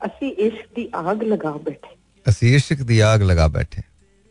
ਅਸੀਂ 0.00 0.32
ਇਸ਼ਕ 0.44 0.66
ਦੀ 0.76 0.88
ਆਗ 0.94 1.22
ਲਗਾ 1.24 1.50
ਬੈਠੇ 1.64 1.92
ਅਸੀਂ 2.26 2.50
इश्क 2.56 2.82
दी 2.88 2.96
आग 3.06 3.22
लगा 3.24 3.46
बैठे 3.54 3.82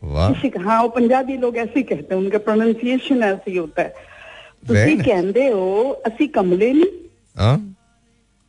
वाह 0.02 0.30
इश्क 0.30 0.54
हाँ 0.62 0.76
वो 0.78 0.88
पंजाबी 0.94 1.34
लोग 1.42 1.58
ऐसे 1.58 1.76
ही 1.76 1.82
कहते 1.90 2.14
हैं 2.14 2.20
उनका 2.22 2.38
प्रोनाउंसिएशन 2.46 3.22
ऐसे 3.26 3.50
ही 3.50 3.56
होता 3.58 3.82
है 3.82 3.92
Very 3.92 4.66
ਤੁਸੀਂ 4.68 4.94
nice. 4.94 5.04
ਕਹਿੰਦੇ 5.04 5.48
ਹੋ 5.50 5.68
ਅਸੀਂ 6.08 6.28
ਕਮਲੇ 6.30 6.72
ਨਹੀਂ 6.72 6.90
हाँ 7.40 7.54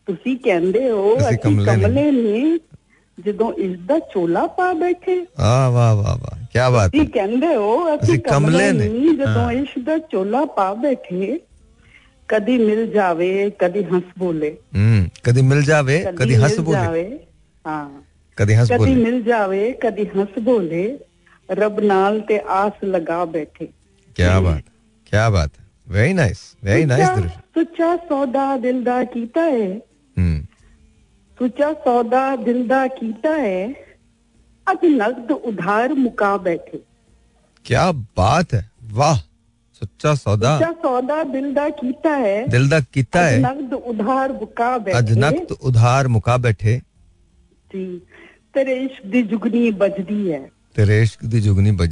ਤੁਸੀਂ 0.08 0.36
ਕਹਿੰਦੇ 0.40 0.90
ਹੋ 0.90 1.04
ਅਸੀਂ 1.18 1.28
ਅਸੀਂ 1.28 1.38
ਕਮਲੇ 1.40 1.66
ਨਹੀਂ। 1.66 1.84
ਕਮਲੇ 1.84 2.10
ਨਹੀਂ 2.12 2.58
ਜਦੋਂ 3.18 3.52
ਇਸ 3.66 3.78
ਦਾ 3.88 3.98
ਚੋਲਾ 4.14 4.46
ਪਾ 4.58 4.72
ਬੈਠੇ 4.80 5.18
वाह 5.42 5.68
वाह 5.76 5.92
वाह 6.00 6.16
वाह 6.24 6.42
क्या 6.56 6.66
बात 6.70 6.88
है 6.88 6.92
ਤੁਸੀਂ 6.92 7.08
ਕਹਿੰਦੇ 7.14 7.56
ਹੋ 7.56 7.70
ਅਸੀਂ 7.88 8.04
ਅਸੀਂ 8.06 8.20
ਕਮਲੇ 8.22 8.58
ਕਮਲੇ 8.58 8.72
ਨੇ। 8.72 8.88
ਨਹੀਂ 8.90 9.14
ਜਦੋਂ 9.18 9.42
ਹਾਂ। 9.42 9.52
ਇਸ 9.54 9.78
ਦਾ 9.86 9.98
ਚੋਲਾ 10.12 10.44
ਪਾ 10.58 10.74
ਬੈਠੇ 10.84 11.40
कदी 12.31 12.59
मिल 12.59 12.93
जावे 12.93 13.53
कदी 13.61 13.83
हंस 13.83 14.03
बोले। 14.19 14.49
हम्म, 14.49 15.11
कदी 15.25 15.43
मिल 15.43 15.63
जावे 15.63 16.15
कदी 16.19 16.35
हंस 16.35 16.59
बोले। 16.59 17.21
हाँ। 17.67 18.07
हंस 18.41 18.73
बोले। 18.73 18.95
कदी 18.95 19.05
मिल 19.05 19.23
जावे 19.23 19.79
कदी 19.83 20.03
हंस 20.03 20.39
बोले 20.39 21.01
रब 21.51 21.81
नाल 21.81 22.21
ते 22.21 22.39
आस 22.39 22.73
लगा 22.85 23.25
बैठे। 23.25 23.65
क्या 24.17 24.41
बात 24.41 24.63
क्या 25.07 25.31
बात। 25.31 25.51
वेरी 25.89 26.13
नाइस 26.13 26.57
वेरी 26.65 26.85
नाइस 26.85 27.09
सुचा 27.33 27.97
सौदा 27.97 28.57
दिल 28.57 28.85
दा 28.85 29.05
कीता 29.05 29.41
है। 29.41 29.83
हम्म। 30.19 30.43
सुचा 31.39 31.73
सौदा 31.73 32.37
दिल 32.37 32.69
दा 32.69 32.87
कीता 32.87 33.31
है 33.31 33.75
अब 34.69 34.79
नकद 34.85 35.31
उधार 35.31 35.93
मुका 35.93 36.37
बैठे। 36.37 36.81
क्या 37.65 37.93
बात 37.93 38.53
है। 38.53 38.71
वाह 38.91 39.30
सच्चा 39.83 40.15
सौदा। 40.15 40.59
सच्चा 40.59 40.73
सौदा 40.73 41.69
कीता 41.71 42.11
है। 42.11 42.49
दिलदा 42.49 42.81
कीता 42.81 43.21
है। 43.21 43.39
उधार 43.75 44.33
मुका 44.33 44.79
बैठे। 44.79 46.07
मुका 46.09 46.37
बैठे। 46.37 46.81
तेरे 48.55 48.75
इश्क 48.85 49.07
दी 49.07 49.23
जुगनी 49.23 49.71
बजदी 49.73 50.29
है। 50.29 50.41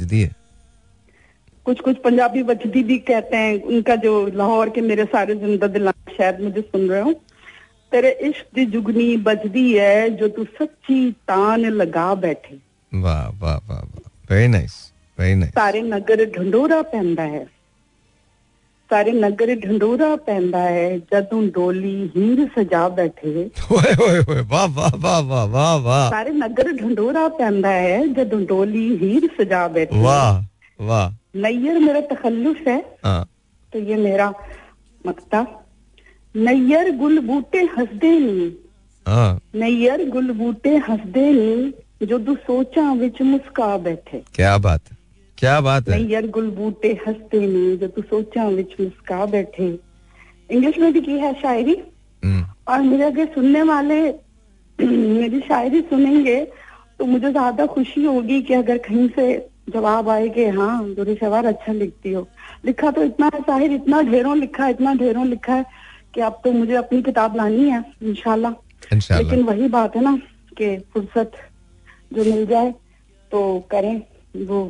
दी 0.05 0.21
है। 0.21 0.35
कुछ 1.65 1.79
कुछ 1.79 1.97
पंजाबी 1.97 2.43
बजदी 2.43 2.83
भी 2.83 2.97
कहते 2.97 3.37
हैं। 3.37 3.63
उनका 3.63 3.95
जो 3.95 4.13
लाहौर 4.27 4.69
के 4.69 4.81
मेरे 4.81 5.05
सारे 5.05 5.35
ज़िंदा 5.35 5.67
दिल 5.67 5.91
शायद 5.91 6.41
मुझे 6.41 6.61
सुन 6.61 6.89
रहे 6.89 7.01
हो। 7.01 7.13
तेरे 7.91 8.11
इश्क 8.21 8.45
दी 8.55 8.65
जुगनी 8.65 9.17
बजदी 9.17 9.71
है 9.73 10.09
जो 10.09 10.27
तू 10.27 10.43
सच्ची 10.43 11.11
तान 11.11 11.65
लगा 11.65 12.13
बैठे। 12.15 12.57
वाह 12.91 13.27
वाह 13.39 13.57
वाह 13.69 13.81
वेरी 14.31 14.47
नाइस 14.47 14.73
वेरी 15.19 15.35
नाइस 15.35 15.51
सारे 15.51 15.81
नगर 15.81 16.25
ढंडोरा 16.31 16.81
पहनता 16.81 17.23
है। 17.23 17.58
सारे 18.89 19.11
नगरे 19.13 19.55
ढंडोरा 19.55 20.15
पहनदा 20.17 20.59
है 20.59 20.99
जदों 21.13 21.41
डोली 21.55 21.91
हींग 22.15 22.39
सजा 22.49 22.87
बैठे। 22.89 23.47
सारे 26.09 26.31
नगर 26.33 26.71
ढंडोरा 26.73 27.27
पहनदा 27.29 27.69
है 27.69 27.97
जदों 28.13 28.41
डोली 28.45 28.87
हीर 28.97 29.29
सजा 29.37 29.67
बैठे। 29.67 29.95
नैयर 31.35 31.79
मेरा 31.79 32.01
तखलुस 32.09 32.59
है 32.67 32.79
तो 33.73 33.79
ये 33.81 33.95
मेरा 33.97 34.29
मकता। 35.03 35.45
नैयर 36.35 36.91
गुल 36.97 37.19
बूटे 37.27 37.61
हसदे 37.77 38.11
नी। 38.19 38.49
नैयर 39.59 40.09
गुल 40.09 40.31
बूटे 40.33 40.75
हसदे 40.89 41.31
नी 41.33 42.07
जो 42.07 42.17
दू 42.19 42.35
सोचा 42.43 42.91
विच 42.93 43.21
मुस्का 43.23 43.77
बैठे। 43.79 44.23
क्या 44.35 44.57
बात 44.59 44.81
है। 44.91 44.97
क्या 45.39 45.59
बात 45.61 45.89
है? 45.89 45.97
नैयर 45.97 46.27
गुल 46.29 46.49
बूटे 46.51 46.89
हसदे 47.07 47.39
नी 47.47 47.75
जो 47.77 47.87
तू 47.87 48.01
सोचा 48.01 48.47
विच 48.47 48.73
मुस्का 48.79 49.25
बैठे। 49.25 49.67
इंग्लिश 50.49 50.77
में 50.77 50.91
भी 50.93 51.01
की 51.01 51.17
है 51.19 51.33
शायरी? 51.41 51.75
हम्म, 52.23 52.45
और 52.67 52.81
मेरे 52.81 53.03
अगर 53.03 53.25
सुनने 53.35 53.61
वाले 53.63 54.01
मेरी 54.79 55.39
शायरी 55.41 55.81
सुनेंगे 55.81 56.43
तो 56.99 57.05
मुझे 57.05 57.31
ज़्यादा 57.31 57.65
खुशी 57.65 58.03
होगी 58.03 58.41
कि 58.41 58.53
अगर 58.53 58.77
कहीं 58.87 59.07
से 59.15 59.27
जवाब 59.69 60.09
आए 60.09 60.27
कि 60.29 60.45
हाँ 60.49 60.93
दुरी 60.95 61.15
सवार 61.15 61.45
अच्छा 61.45 61.73
लिखती 61.73 62.11
हो। 62.11 62.27
लिखा 62.65 62.91
तो 62.91 63.03
इतना 63.03 63.29
है 63.33 63.41
साहिर 63.41 63.71
इतना 63.73 64.01
ढेरों 64.01 64.37
लिखा 64.37 64.63
है 64.63 64.71
इतना 64.71 64.93
ढेरों 64.95 65.25
लिखा 65.27 65.53
है 65.53 65.65
कि 66.13 66.21
अब 66.21 66.41
तो 66.43 66.51
मुझे 66.51 66.75
अपनी 66.75 67.01
किताब 67.03 67.35
लानी 67.37 67.69
है 67.69 67.83
इंशाल्लाह। 68.03 68.51
लेकिन 69.17 69.43
वही 69.43 69.67
बात 69.69 69.95
है 69.95 70.03
ना 70.03 70.15
कि 70.57 70.77
फुर्सत 70.93 71.31
जो 72.13 72.23
मिल 72.23 72.45
जाए 72.45 72.71
तो 73.31 73.43
करें 73.71 74.01
वो 74.47 74.63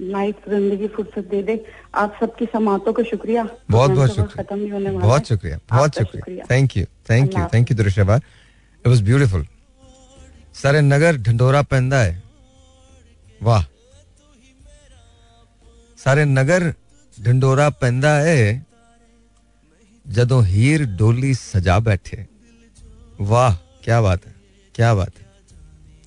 लाइफ 0.00 0.48
ज़िंदगी 0.48 0.86
फुर्सत 0.88 1.28
दे 1.30 1.42
दे। 1.42 1.54
आप 1.94 2.16
सबकी 2.20 2.46
समातों 2.52 2.92
का 2.92 3.02
शुक्रिया। 3.02 3.42
बहुत 3.70 3.90
बहुत 3.90 4.10
शुक्रिया। 4.10 4.42
खत्म 4.42 4.58
नहीं 4.58 4.70
होने 4.72 4.90
वाला 4.90 5.06
बहुत 5.06 5.28
शुक्रिया 5.28 5.58
बहुत 5.70 5.98
शुक्रिया। 5.98 6.44
Thank 6.50 6.76
you 6.76 6.84
thank 7.10 7.34
you 7.34 7.44
thank 7.54 7.70
you 7.70 7.76
दुरुशबार 7.76 8.18
it 8.18 8.86
was 8.86 9.02
beautiful 9.02 9.46
सारे 10.54 10.80
नगर 10.82 11.16
ढंडोरा 11.18 11.62
पहनता 11.64 11.98
है। 11.98 12.22
वाह। 13.40 13.64
सारे 15.98 16.24
नगर 16.26 16.72
ढंडोरा 17.16 17.68
पहनता 17.72 18.14
है 18.18 18.66
जदों 20.06 20.44
हीर 20.46 20.84
डोली 20.96 21.34
सजा 21.36 21.78
बैठे। 21.80 22.26
वाह 23.22 23.54
क्या 23.84 24.00
बात 24.02 24.26
है 24.26 24.34
क्या 24.74 24.94
बात 24.94 25.18
है। 25.18 25.26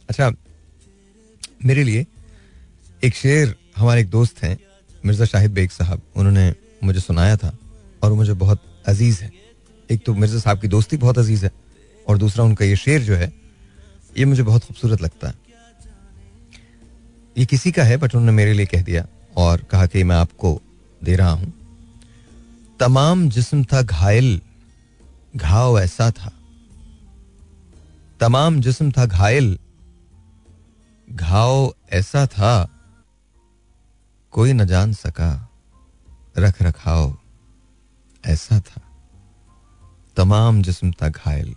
अच्छा 0.10 0.32
मेरे 1.66 1.84
लिए 1.84 2.06
एक 3.04 3.16
शेर 3.16 3.56
हमारे 3.76 4.02
एक 4.02 4.10
दोस्त 4.10 4.44
हैं, 4.44 4.58
मिर्ज़ा 5.06 5.26
शाहिद 5.26 5.52
बेग 5.52 5.70
साहब। 5.70 6.02
उन्होंने 6.16 6.54
मुझे 6.84 7.00
सुनाया 7.00 7.38
था 7.38 7.58
और 8.04 8.14
मुझे 8.14 8.34
बहुत 8.34 8.62
अज़ीज़ 8.88 9.24
है। 9.24 9.32
एक 9.92 10.06
तो 10.06 10.14
मिर्ज़ा 10.14 10.40
साहब 10.40 10.60
की 10.60 10.68
दोस्ती 10.68 10.98
बहुत 10.98 11.18
अज़ीज़ 11.18 11.46
है 11.46 11.52
और 12.08 12.18
दूसरा 12.18 12.44
उनका 12.44 12.66
ये 12.66 12.76
शेर 12.76 13.02
जो 13.02 13.16
है, 13.16 13.34
ये 14.18 14.26
मुझे 14.26 14.44
बहुत 14.44 14.66
खूबसूरत 14.66 15.02
लगता 15.02 15.28
है। 15.28 15.34
ये 17.38 17.46
किसी 17.46 17.72
का 17.72 17.84
है, 17.84 17.98
बट 17.98 18.16
उन्होंने 18.16 18.32
मेरे 18.32 18.54
लिए 18.54 18.66
कह 18.66 18.84
दिया 18.84 19.06
और 19.38 19.62
कहा 19.62 19.86
कि 19.86 20.04
मैं 20.04 20.16
आपको 20.16 20.62
दे 21.04 21.16
रहा 21.16 21.32
हूँ। 21.32 21.54
तमाम 22.80 23.30
जिस्म 23.30 23.64
था 23.64 23.82
घायल, 23.82 24.42
घाव 25.36 25.80
ऐसा 25.80 26.12
था। 26.12 26.32
तमाम 28.20 28.62
जिस्म 28.62 28.92
था 28.92 29.06
घायल, 29.06 29.58
घाव 31.12 31.74
ऐसा 31.92 32.26
था 32.28 32.75
कोई 34.36 34.54
न 34.54 34.66
जान 34.66 34.94
सका 34.94 35.50
रख 36.38 36.62
रखाव 36.62 37.18
ऐसा 38.26 38.60
था। 38.60 38.82
तमाम 40.18 40.62
जिस्म 40.62 40.92
था 40.92 41.10
घायल। 41.10 41.56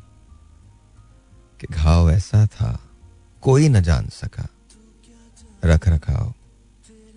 कि 1.60 1.66
घाव 1.70 2.10
ऐसा 2.10 2.46
था, 2.46 2.90
कोई 3.42 3.68
न 3.68 3.80
जान 3.80 4.08
सका 4.08 4.48
रख 5.64 5.88
रखाव 5.88 6.34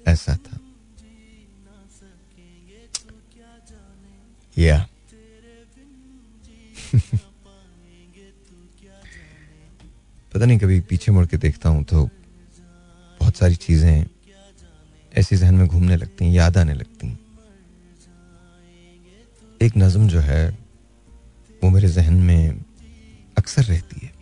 ऐसा 0.07 0.35
था। 0.35 0.57
या। 4.57 4.87
पता 10.33 10.45
नहीं, 10.45 10.59
कभी 10.59 10.81
पीछे 10.81 11.11
मुड़ 11.11 11.25
के 11.25 11.37
देखता 11.37 11.69
हूँ 11.69 11.83
तो 11.83 12.09
बहुत 13.19 13.35
सारी 13.35 13.55
चीज़ें 13.55 14.20
ऐसी 15.17 15.35
जहन 15.35 15.55
में 15.55 15.67
घूमने 15.67 15.95
लगती 15.95 16.25
हैं, 16.25 16.31
याद 16.31 16.57
आने 16.57 16.73
लगती 16.73 17.07
हैं। 17.07 17.19
एक 19.61 19.73
नज़म 19.77 20.07
जो 20.07 20.19
है, 20.19 20.57
वो 21.63 21.69
मेरे 21.69 21.87
जहन 21.87 22.13
में 22.13 22.63
अक्सर 23.37 23.63
रहती 23.63 24.05
है। 24.05 24.13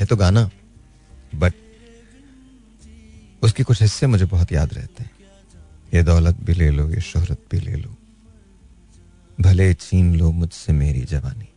है 0.00 0.06
तो 0.06 0.16
गाना 0.16 0.50
बट 1.34 1.54
उसके 3.42 3.62
कुछ 3.62 3.82
हिस्से 3.82 4.06
मुझे 4.06 4.24
बहुत 4.24 4.52
याद 4.52 4.74
रहते 4.74 5.02
हैं। 5.02 5.10
ये 5.94 6.02
दौलत 6.02 6.36
भी 6.36 6.54
ले 6.54 6.70
लो, 6.70 6.90
ये 6.90 7.00
शोहरत 7.00 7.38
भी 7.50 7.60
ले 7.60 7.76
लो। 7.76 7.96
भले 9.40 9.74
छीन 9.74 10.16
लो 10.16 10.32
मुझसे 10.32 10.72
मेरी 10.72 11.00
जवानी। 11.00 11.48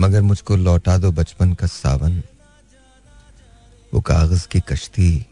मगर 0.00 0.22
मुझको 0.22 0.56
लौटा 0.56 0.98
दो 0.98 1.12
बचपन 1.12 1.52
का 1.52 1.66
सावन। 1.66 2.22
वो 3.94 4.00
कागज़ 4.00 4.48
की 4.48 4.60
कश्ती 4.60 5.26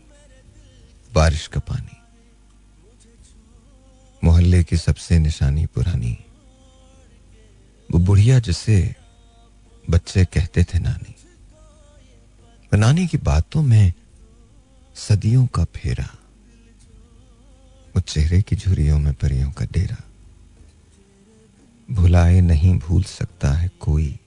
बारिश 1.15 1.47
का 1.47 1.61
पानी। 1.61 1.97
मोहल्ले 4.25 4.65
की 4.65 4.77
सबसे 4.77 5.19
निशानी 5.19 5.67
पुरानी। 5.67 6.19
वो 7.93 7.99
बुढ़िया 7.99 8.39
जिसे 8.39 8.95
बच्चे 9.91 10.25
कहते 10.25 10.65
थे 10.65 10.79
नानी। 10.79 11.15
नानी 12.79 13.07
की 13.07 13.17
बातों 13.17 13.63
में 13.63 13.93
सदियों 14.95 15.47
का 15.47 15.65
फेरा, 15.65 16.09
वो 17.97 18.01
चेहरे 18.01 18.43
की 18.43 18.57
झुरियों 18.57 18.99
में 18.99 19.15
परियों 19.15 19.51
का 19.51 19.65
डेरा। 19.65 19.97
भुलाए 21.91 22.41
नहीं 22.41 22.79
भूल 22.79 23.03
सकता 23.03 23.53
है 23.53 23.69
कोई। 23.81 24.19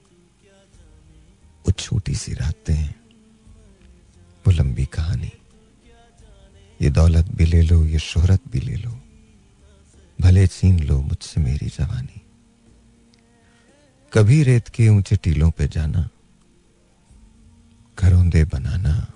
वो 1.66 1.72
छोटी 1.72 2.16
सी 2.16 2.34
रातें, 2.34 2.88
वो 4.48 4.52
लंबी 4.52 4.86
कहानी। 4.86 5.32
ये 6.82 6.90
दौलत 6.90 7.26
भी 7.26 7.46
ले 7.46 7.62
लो, 7.62 7.86
ये 7.86 8.00
शोहरत 8.00 8.42
भी 8.48 8.60
ले 8.60 8.76
लो। 8.76 9.02
भले 10.22 10.48
छीन 10.48 10.80
लो 10.80 11.02
मुझसे 11.02 11.42
मेरी 11.42 11.68
जवानी। 11.68 12.22
कभी 14.14 14.44
रेत 14.44 14.68
के 14.68 14.90
ऊँचे 14.90 15.16
टीलों 15.16 15.52
पे 15.52 15.68
जाना 15.68 16.10
घरों 18.00 18.30
दे 18.30 18.44
बनाना, 18.44 19.14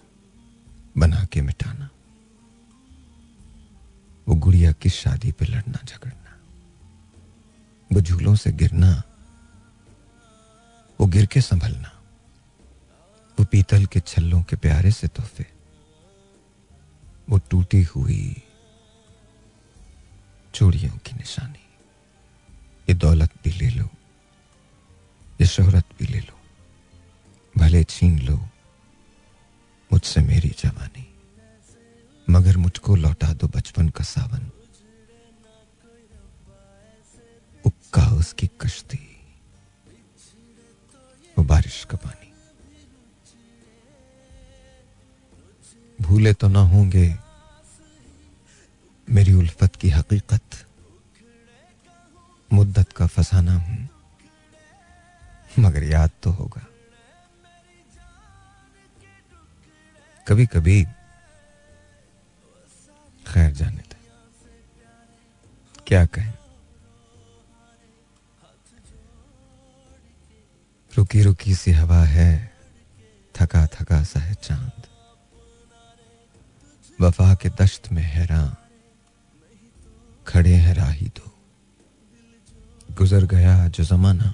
बना 0.97 1.25
के 1.25 1.41
मिटाना। 1.41 1.89
वो 4.27 4.35
गुड़िया 4.35 4.71
की 4.71 4.89
शादी 4.89 5.31
पे 5.31 5.45
लड़ना, 5.45 5.79
झगड़ना। 5.85 6.37
वो 7.91 8.01
झूलों 8.01 8.35
से 8.35 8.51
गिरना, 8.51 9.03
वो 11.01 11.05
गिर 11.07 11.25
के 11.25 11.41
संभलना। 11.41 12.01
वो 13.39 13.45
पीतल 13.45 13.85
के 13.85 13.99
छल्लों 13.99 14.43
के 14.43 14.55
प्यारे 14.55 14.91
से 14.91 15.07
तोहफे। 15.07 15.54
वो 17.27 17.37
टूटी 17.49 17.81
हुई 17.85 18.23
चूड़ियों 20.53 20.97
की 20.97 21.13
निशानी। 21.13 21.63
ये 22.87 22.93
दौलत 22.95 23.31
भी 23.43 23.51
ले 23.51 23.69
लो, 23.69 23.89
ये 25.39 25.47
शोहरत 25.47 25.85
भी 25.99 26.05
ले 26.07 26.19
लो, 26.19 26.37
भले 27.55 27.83
छीन 27.85 28.19
लो 28.19 28.37
मुझसे 29.91 30.21
मेरी 30.21 30.49
जवानी, 30.59 31.07
मगर 32.27 32.57
मुझको 32.57 32.95
लौटा 32.95 33.33
दो 33.33 33.47
बचपन 33.47 33.89
का 33.89 34.03
सावन। 34.03 34.51
उक्का 37.65 38.05
उसकी 38.13 38.47
कश्ती, 38.61 39.03
वो 41.37 41.43
बारिश 41.43 41.83
का 41.89 41.97
पानी। 41.97 42.24
भूले 45.99 46.33
तो 46.33 46.47
ना 46.47 46.59
होंगे 46.59 47.07
मेरी 49.07 49.33
उल्फत 49.33 49.75
की 49.75 49.89
हकीकत। 49.89 50.65
मुद्दत 52.53 52.91
का 52.91 53.05
फसाना 53.07 53.53
हूँ, 53.55 53.89
मगर 55.59 55.83
याद 55.83 56.11
तो 56.23 56.31
होगा। 56.31 56.65
कभी 60.27 60.45
कभी 60.45 60.83
खैर 63.25 63.51
जाने 63.51 63.77
दे। 63.77 63.97
क्या 65.87 66.05
कहें? 66.05 66.33
रुकी 70.91 71.21
रुकी 71.21 71.55
सी 71.55 71.71
हवा 71.71 72.03
है 72.07 72.31
थका 73.35 73.65
थका 73.67 74.03
सा 74.03 74.19
है 74.19 74.33
चाँद। 74.33 74.87
वफा 76.99 77.33
के 77.35 77.49
दश्त 77.49 77.91
में 77.91 78.03
हैरान। 78.03 78.55
खड़े 80.27 80.53
हैं 80.55 80.73
राही 80.75 81.05
दो 81.07 81.31
गुजर 82.97 83.25
गया 83.25 83.67
जो 83.67 83.83
जमाना, 83.83 84.33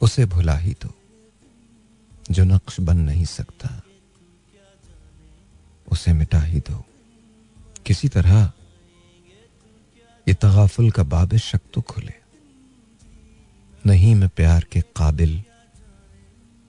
उसे 0.00 0.24
भुला 0.24 0.56
ही 0.56 0.72
तो। 0.74 0.88
जो 2.30 2.44
नक्श 2.44 2.80
बन 2.80 2.96
नहीं 2.96 3.24
सकता, 3.24 3.82
उसे 5.88 6.12
मिटा 6.12 6.40
ही 6.40 6.60
दो 6.60 6.84
किसी 7.86 8.08
तरह, 8.08 8.52
ये 10.26 10.34
तगाफुल 10.34 10.90
का 10.90 11.02
बाब 11.04 11.36
शक 11.36 11.60
तो 11.74 11.80
खुले। 11.80 12.14
नहीं 13.86 14.14
मैं 14.14 14.28
प्यार 14.28 14.64
के 14.72 14.80
काबिल 14.96 15.42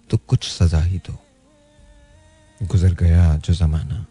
तो 0.09 0.17
कुछ 0.17 0.49
सजा 0.49 0.81
ही 0.81 0.97
दो 0.97 1.17
गुजर 2.61 2.93
गया 2.93 3.37
जो 3.37 3.53
जमाना 3.53 4.05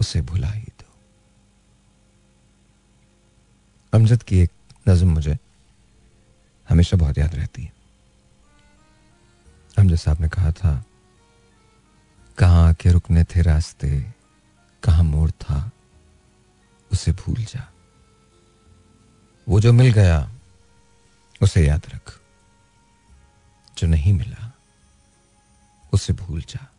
उसे 0.00 0.20
भुला 0.20 0.48
ही 0.48 0.62
दो। 0.62 0.94
अमजद 3.94 4.22
की 4.22 4.38
एक 4.38 4.50
नज्म 4.88 5.08
मुझे 5.08 5.38
हमेशा 6.68 6.96
बहुत 6.96 7.18
याद 7.18 7.34
रहती 7.34 7.62
है। 7.62 7.72
अमजद 9.78 9.96
साहब 9.96 10.20
ने 10.20 10.28
कहा 10.28 10.52
था, 10.52 10.84
कहाँ 12.38 12.74
के 12.74 12.92
रुकने 12.92 13.24
थे 13.24 13.42
रास्ते, 13.42 14.14
कहाँ 14.82 15.04
मोड़ 15.04 15.30
था, 15.30 15.70
उसे 16.92 17.12
भूल 17.12 17.44
जा। 17.44 17.72
वो 19.48 19.60
जो 19.60 19.72
मिल 19.72 19.92
गया, 19.92 20.32
उसे 21.42 21.66
याद 21.66 21.82
रख। 21.94 22.20
जो 23.78 23.86
नहीं 23.86 24.12
मिला, 24.12 24.52
उसे 25.92 26.12
भूल 26.12 26.42
जा। 26.42 26.72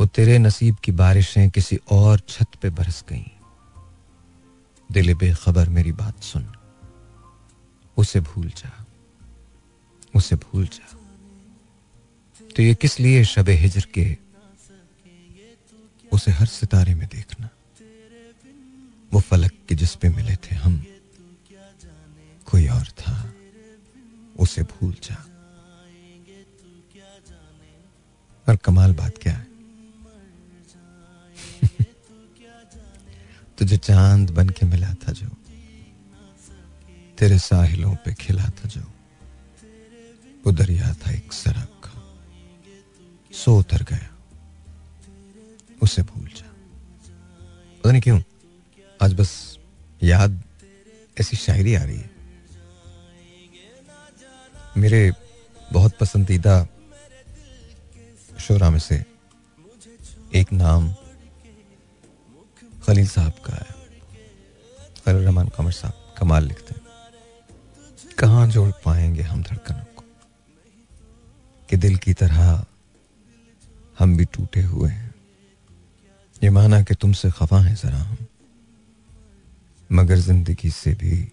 वो 0.00 0.06
तेरे 0.06 0.38
नसीब 0.38 0.76
की 0.76 0.92
बारिशें 0.92 1.50
किसी 1.50 1.78
और 1.90 2.20
छत 2.20 2.46
पे 2.62 2.70
बरस 2.70 3.04
गईं। 3.08 3.24
दिल 4.92 5.14
बेखबर 5.14 5.68
मेरी 5.68 5.92
बात 5.92 6.22
सुन। 6.22 6.52
उसे 7.96 8.20
भूल 8.20 8.48
जा। 8.48 8.86
उसे 10.16 10.36
भूल 10.36 10.66
जा। 10.66 10.98
तो 12.56 12.62
ये 12.62 12.74
किस 12.74 13.00
लिए 13.00 13.24
शब 13.24 13.48
हिजर 13.48 13.86
के? 13.98 14.16
उसे 16.12 16.30
हर 16.30 16.46
सितारे 16.46 16.94
में 16.94 17.08
देखना। 17.08 17.48
वो 19.12 19.20
फलक 19.20 19.52
के 19.68 19.74
जिस 19.74 19.94
पे 19.94 20.08
मिले 20.08 20.36
थे 20.36 20.54
हम, 20.54 20.86
कोई 22.46 22.66
और 22.66 22.86
था। 22.86 23.32
उसे 24.38 24.62
भूल 24.62 24.96
जा। 25.02 25.26
और 28.48 28.56
कमाल 28.56 28.94
बात 28.94 29.18
क्या 29.22 29.32
है? 29.32 29.55
तुझे 33.58 33.76
चाँद 33.76 34.30
बन 34.30 34.48
के 34.48 34.66
मिला 34.66 34.92
था 34.94 35.12
जो, 35.12 35.28
तेरे 37.18 37.38
साहिलों 37.38 37.94
पे 37.94 38.14
खिला 38.14 38.44
था 38.44 38.68
जो 38.68 38.80
वो 40.46 40.52
दरिया 40.52 40.92
था 40.94 41.10
एक 41.12 41.32
सड़क। 41.32 41.72
का 41.84 41.92
सो 43.32 43.58
उतर 43.58 43.82
गया, 43.82 44.10
उसे 45.82 46.02
भूल 46.02 46.28
जा। 46.28 46.48
पता 47.80 47.90
नहीं 47.90 48.02
क्यों, 48.02 48.20
आज 49.02 49.14
बस 49.14 49.32
याद 50.02 50.42
ऐसी 51.20 51.36
शायरी 51.36 51.74
आ 51.74 51.82
रही 51.82 51.96
है। 51.96 52.10
मेरे 54.76 55.12
बहुत 55.72 55.96
पसंदीदा 56.00 56.66
शोरा 58.38 58.70
में 58.70 58.78
से 58.78 59.04
एक 60.34 60.52
नाम 60.52 60.94
खलील 62.86 63.08
साहब 63.08 63.32
का 63.32 63.54
है। 63.54 63.88
खलील 65.06 65.24
रहमान 65.24 65.48
कमर 65.48 65.72
साहब, 65.72 66.14
कमाल 66.18 66.44
लिखते 66.44 66.74
हैं। 66.74 66.86
कहाँ 68.18 68.48
जोड़ 68.48 68.70
पाएँगे 68.84 69.22
हम 69.22 69.42
धड़कनों 69.42 69.84
को? 69.84 70.04
कि 71.70 71.76
दिल 71.76 71.96
की 71.96 72.14
तरह 72.14 72.64
हम 73.98 74.16
भी 74.16 74.24
टूटे 74.24 74.62
हुए 74.62 74.90
हैं। 74.90 75.14
ये 76.44 76.50
माना 76.50 76.82
कि 76.82 76.94
तुमसे 76.94 77.30
खफा 77.30 77.60
हैं 77.60 77.74
जरा 77.74 77.98
हम, 77.98 78.16
मगर 79.92 80.16
ज़िंदगी 80.16 80.70
से 80.70 80.94
भी 80.94 81.32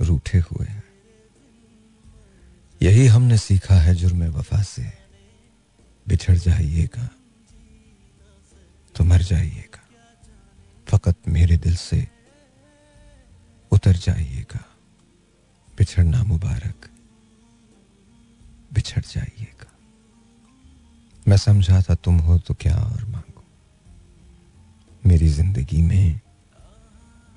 रूठे 0.00 0.38
हुए 0.38 0.66
हैं। 0.66 0.84
यही 2.82 3.06
हमने 3.06 3.38
सीखा 3.38 3.74
है 3.74 3.94
जुर्म 3.94 4.24
वफा 4.24 4.62
से। 4.62 4.92
बिछड़ 6.08 6.36
जाइएगा 6.36 7.08
तो 8.96 9.04
मर 9.04 9.22
जाइएगा। 9.22 9.85
फकत 10.88 11.16
मेरे 11.28 11.56
दिल 11.56 11.76
से 11.76 12.08
उतर 13.72 13.92
जाइएगा। 13.92 14.64
बिछड़ना 15.78 16.24
मुबारक। 16.24 16.90
बिछड़ 18.72 19.02
जाइएगा। 19.02 19.72
मैं 21.28 21.36
समझा 21.36 21.82
था 21.82 21.94
तुम 21.94 22.18
हो 22.18 22.38
तो 22.38 22.54
क्या 22.54 22.76
और 22.76 23.04
मांगो? 23.04 23.44
मेरी 25.06 25.28
ज़िंदगी 25.28 25.82
में 25.82 26.20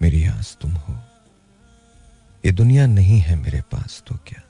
मेरी 0.01 0.25
आस 0.25 0.57
तुम 0.61 0.71
हो। 0.71 0.93
ये 2.45 2.51
दुनिया 2.51 2.85
नहीं 2.85 3.19
है 3.19 3.35
मेरे 3.35 3.61
पास 3.61 4.03
तो 4.07 4.15
क्या? 4.15 4.41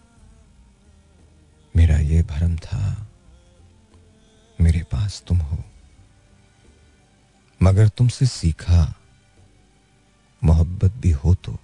मेरा 1.76 1.98
ये 1.98 2.24
भरम 2.24 2.58
था 2.58 3.08
मेरे 4.62 4.84
पास 4.84 5.24
तुम 5.28 5.38
हो। 5.38 5.64
मगर 7.62 7.88
तुमसे 7.90 8.26
सीखा, 8.26 8.82
मोहब्बत 10.42 10.92
भी 10.92 11.12
हो 11.12 11.34
तो 11.36 11.58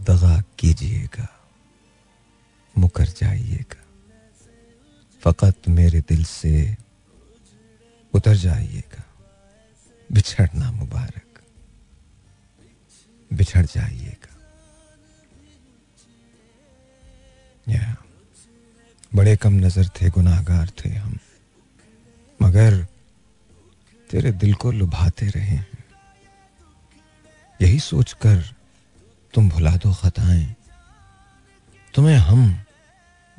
दगा 0.00 0.40
कीजिएगा, 0.58 1.28
मुकर 2.74 3.06
जाइएगा। 3.12 3.82
फकत 5.22 5.68
मेरे 5.68 6.00
दिल 6.00 6.24
से 6.24 6.76
उतर 8.14 8.34
जाइएगा, 8.36 9.02
बिछड़ना 10.10 10.70
मुबारक, 10.72 11.42
बिछड़ 13.30 13.66
जाइएगा। 13.66 14.32
या, 17.66 17.96
बड़े 19.12 19.36
कम 19.36 19.52
नज़र 19.56 19.88
थे, 19.96 20.10
गुनाहगार 20.10 20.70
थे 20.78 20.88
हम, 20.90 21.18
मगर 22.40 22.86
तेरे 24.14 24.32
दिल 24.32 24.54
को 24.54 24.72
लुभाते 24.72 25.26
रहे। 25.26 25.44
हैं 25.44 25.66
यही 27.62 27.80
सोचकर 27.80 28.54
तुम 29.34 29.48
भुला 29.48 29.76
दो 29.76 29.94
खताएँ। 29.94 30.54
तुम्हें 31.94 32.16
हम 32.16 32.64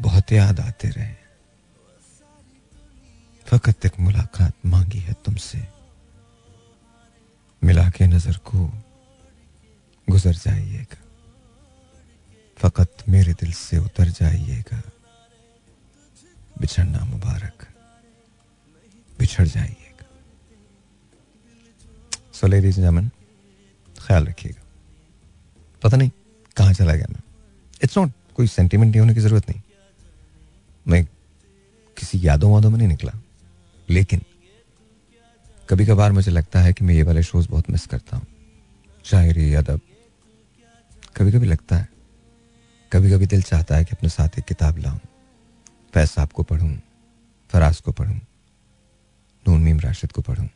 बहुत 0.02 0.31
याद 0.31 0.60
आते 0.60 0.89
रहे। 0.89 1.15
फकत 3.45 3.85
एक 3.85 3.99
मुलाकात 3.99 4.53
मांगी 4.65 4.99
है 4.99 5.14
तुमसे। 5.14 5.68
मिला 7.64 7.89
के 7.89 8.07
नज़र 8.07 8.38
को 8.38 8.84
गुजर 10.10 10.34
जाइएगा। 10.34 11.02
फकत 12.57 12.97
मेरे 13.10 13.34
दिल 13.34 13.53
से 13.53 13.77
उतर 13.77 14.10
जाइएगा। 14.10 14.81
बिछड़ना 16.60 17.06
मुबारक। 17.06 17.68
बिछड़ 19.19 19.47
जाइएगा 19.47 19.85
सो 22.36 22.48
लेडीज़ 22.48 22.82
जमन 22.82 23.10
ख्याल 23.99 24.26
रखिएगा। 24.26 24.64
पता 25.84 25.98
नहीं 25.98 26.12
कहाँ 26.57 26.74
चला 26.74 26.95
गया 26.95 27.06
मैं। 27.10 27.22
इट्स 27.84 27.98
नॉट 27.98 28.12
कोई 28.36 28.48
सेंटिमेंट 28.48 28.91
नहीं 28.91 28.99
होने 28.99 29.14
की 29.14 29.20
ज़रूरत 29.20 29.49
नहीं। 29.49 29.62
मैं 30.88 31.06
किसी 31.98 32.28
यादों 32.28 32.53
वादों 32.53 32.70
में 32.70 32.78
नहीं 32.78 32.88
निकला। 32.88 33.12
लेकिन 33.90 34.22
कभी 35.70 35.86
कभार 35.86 36.12
मुझे 36.12 36.32
लगता 36.32 36.62
है 36.62 36.74
कि 36.74 36.86
मैं 36.86 36.95
ये 36.95 37.03
वाले 37.03 37.24
शोज़ 37.24 37.49
बहुत 37.49 37.70
मिस 37.70 37.88
करता 37.88 38.18
हूँ। 38.18 38.28
शायरी, 39.06 39.53
अदब। 39.53 39.82
कभी 41.16 41.32
कभी 41.32 41.48
लगता 41.48 41.78
है। 41.78 41.90
कभी 42.91 43.12
कभी 43.12 43.26
दिल 43.26 43.41
चाहता 43.41 43.76
है 43.76 43.86
कि 43.86 43.90
अपने 43.91 44.10
साथ 44.10 44.30
एक 44.40 44.45
किताब 44.45 44.78
लाऊं। 44.78 44.99
फैज 45.94 46.10
साहब 46.10 46.30
को 46.30 46.44
पढ़ूं। 46.44 46.78
फराज 47.49 47.82
को 47.82 47.91
पढ़ूं। 47.91 48.16
नून 49.48 49.62
मीम 49.62 49.80
राशिद 49.80 50.12
को 50.12 50.22
पढ़ूं। 50.22 50.48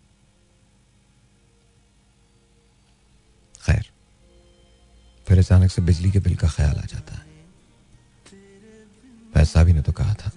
खैर, 3.61 3.89
फिर 5.27 5.39
अचानक 5.39 5.71
से 5.71 5.81
बिजली 5.81 6.11
के 6.11 6.19
बिल 6.19 6.35
का 6.35 6.47
ख्याल 6.47 6.75
आ 6.75 6.85
जाता 6.85 7.15
है। 7.15 7.27
फैज 9.33 9.53
भी 9.57 9.73
ने 9.73 9.81
तो 9.81 9.91
कहा 9.91 10.13
था। 10.13 10.31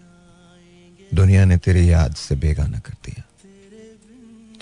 दुनिया 1.14 1.44
ने 1.44 1.56
तेरी 1.56 1.90
याद 1.92 2.14
से 2.14 2.36
बेगाना 2.36 2.78
कर 2.78 2.94
दिया। 3.04 3.22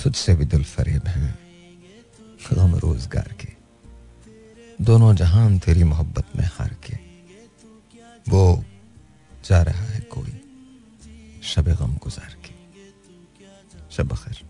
तुझसे 0.02 0.34
भी 0.34 0.44
दिल 0.44 0.64
फरेब 0.64 1.08
हैं। 1.08 1.38
गम 2.52 2.76
रोज़गार 2.76 3.32
के। 3.32 3.48
दोनों 4.84 5.14
जहान 5.14 5.58
तेरी 5.58 5.84
मोहब्बत 5.84 6.36
में 6.36 6.44
हार 6.44 6.76
के। 6.86 6.94
वो 8.28 8.64
जा 9.44 9.62
रहा 9.62 9.84
है 9.84 10.00
कोई 10.00 10.40
शब 11.42 11.68
गम 11.68 11.96
गुजार 11.96 12.36
के। 12.46 12.54
शब 13.96 14.16
खैर। 14.16 14.49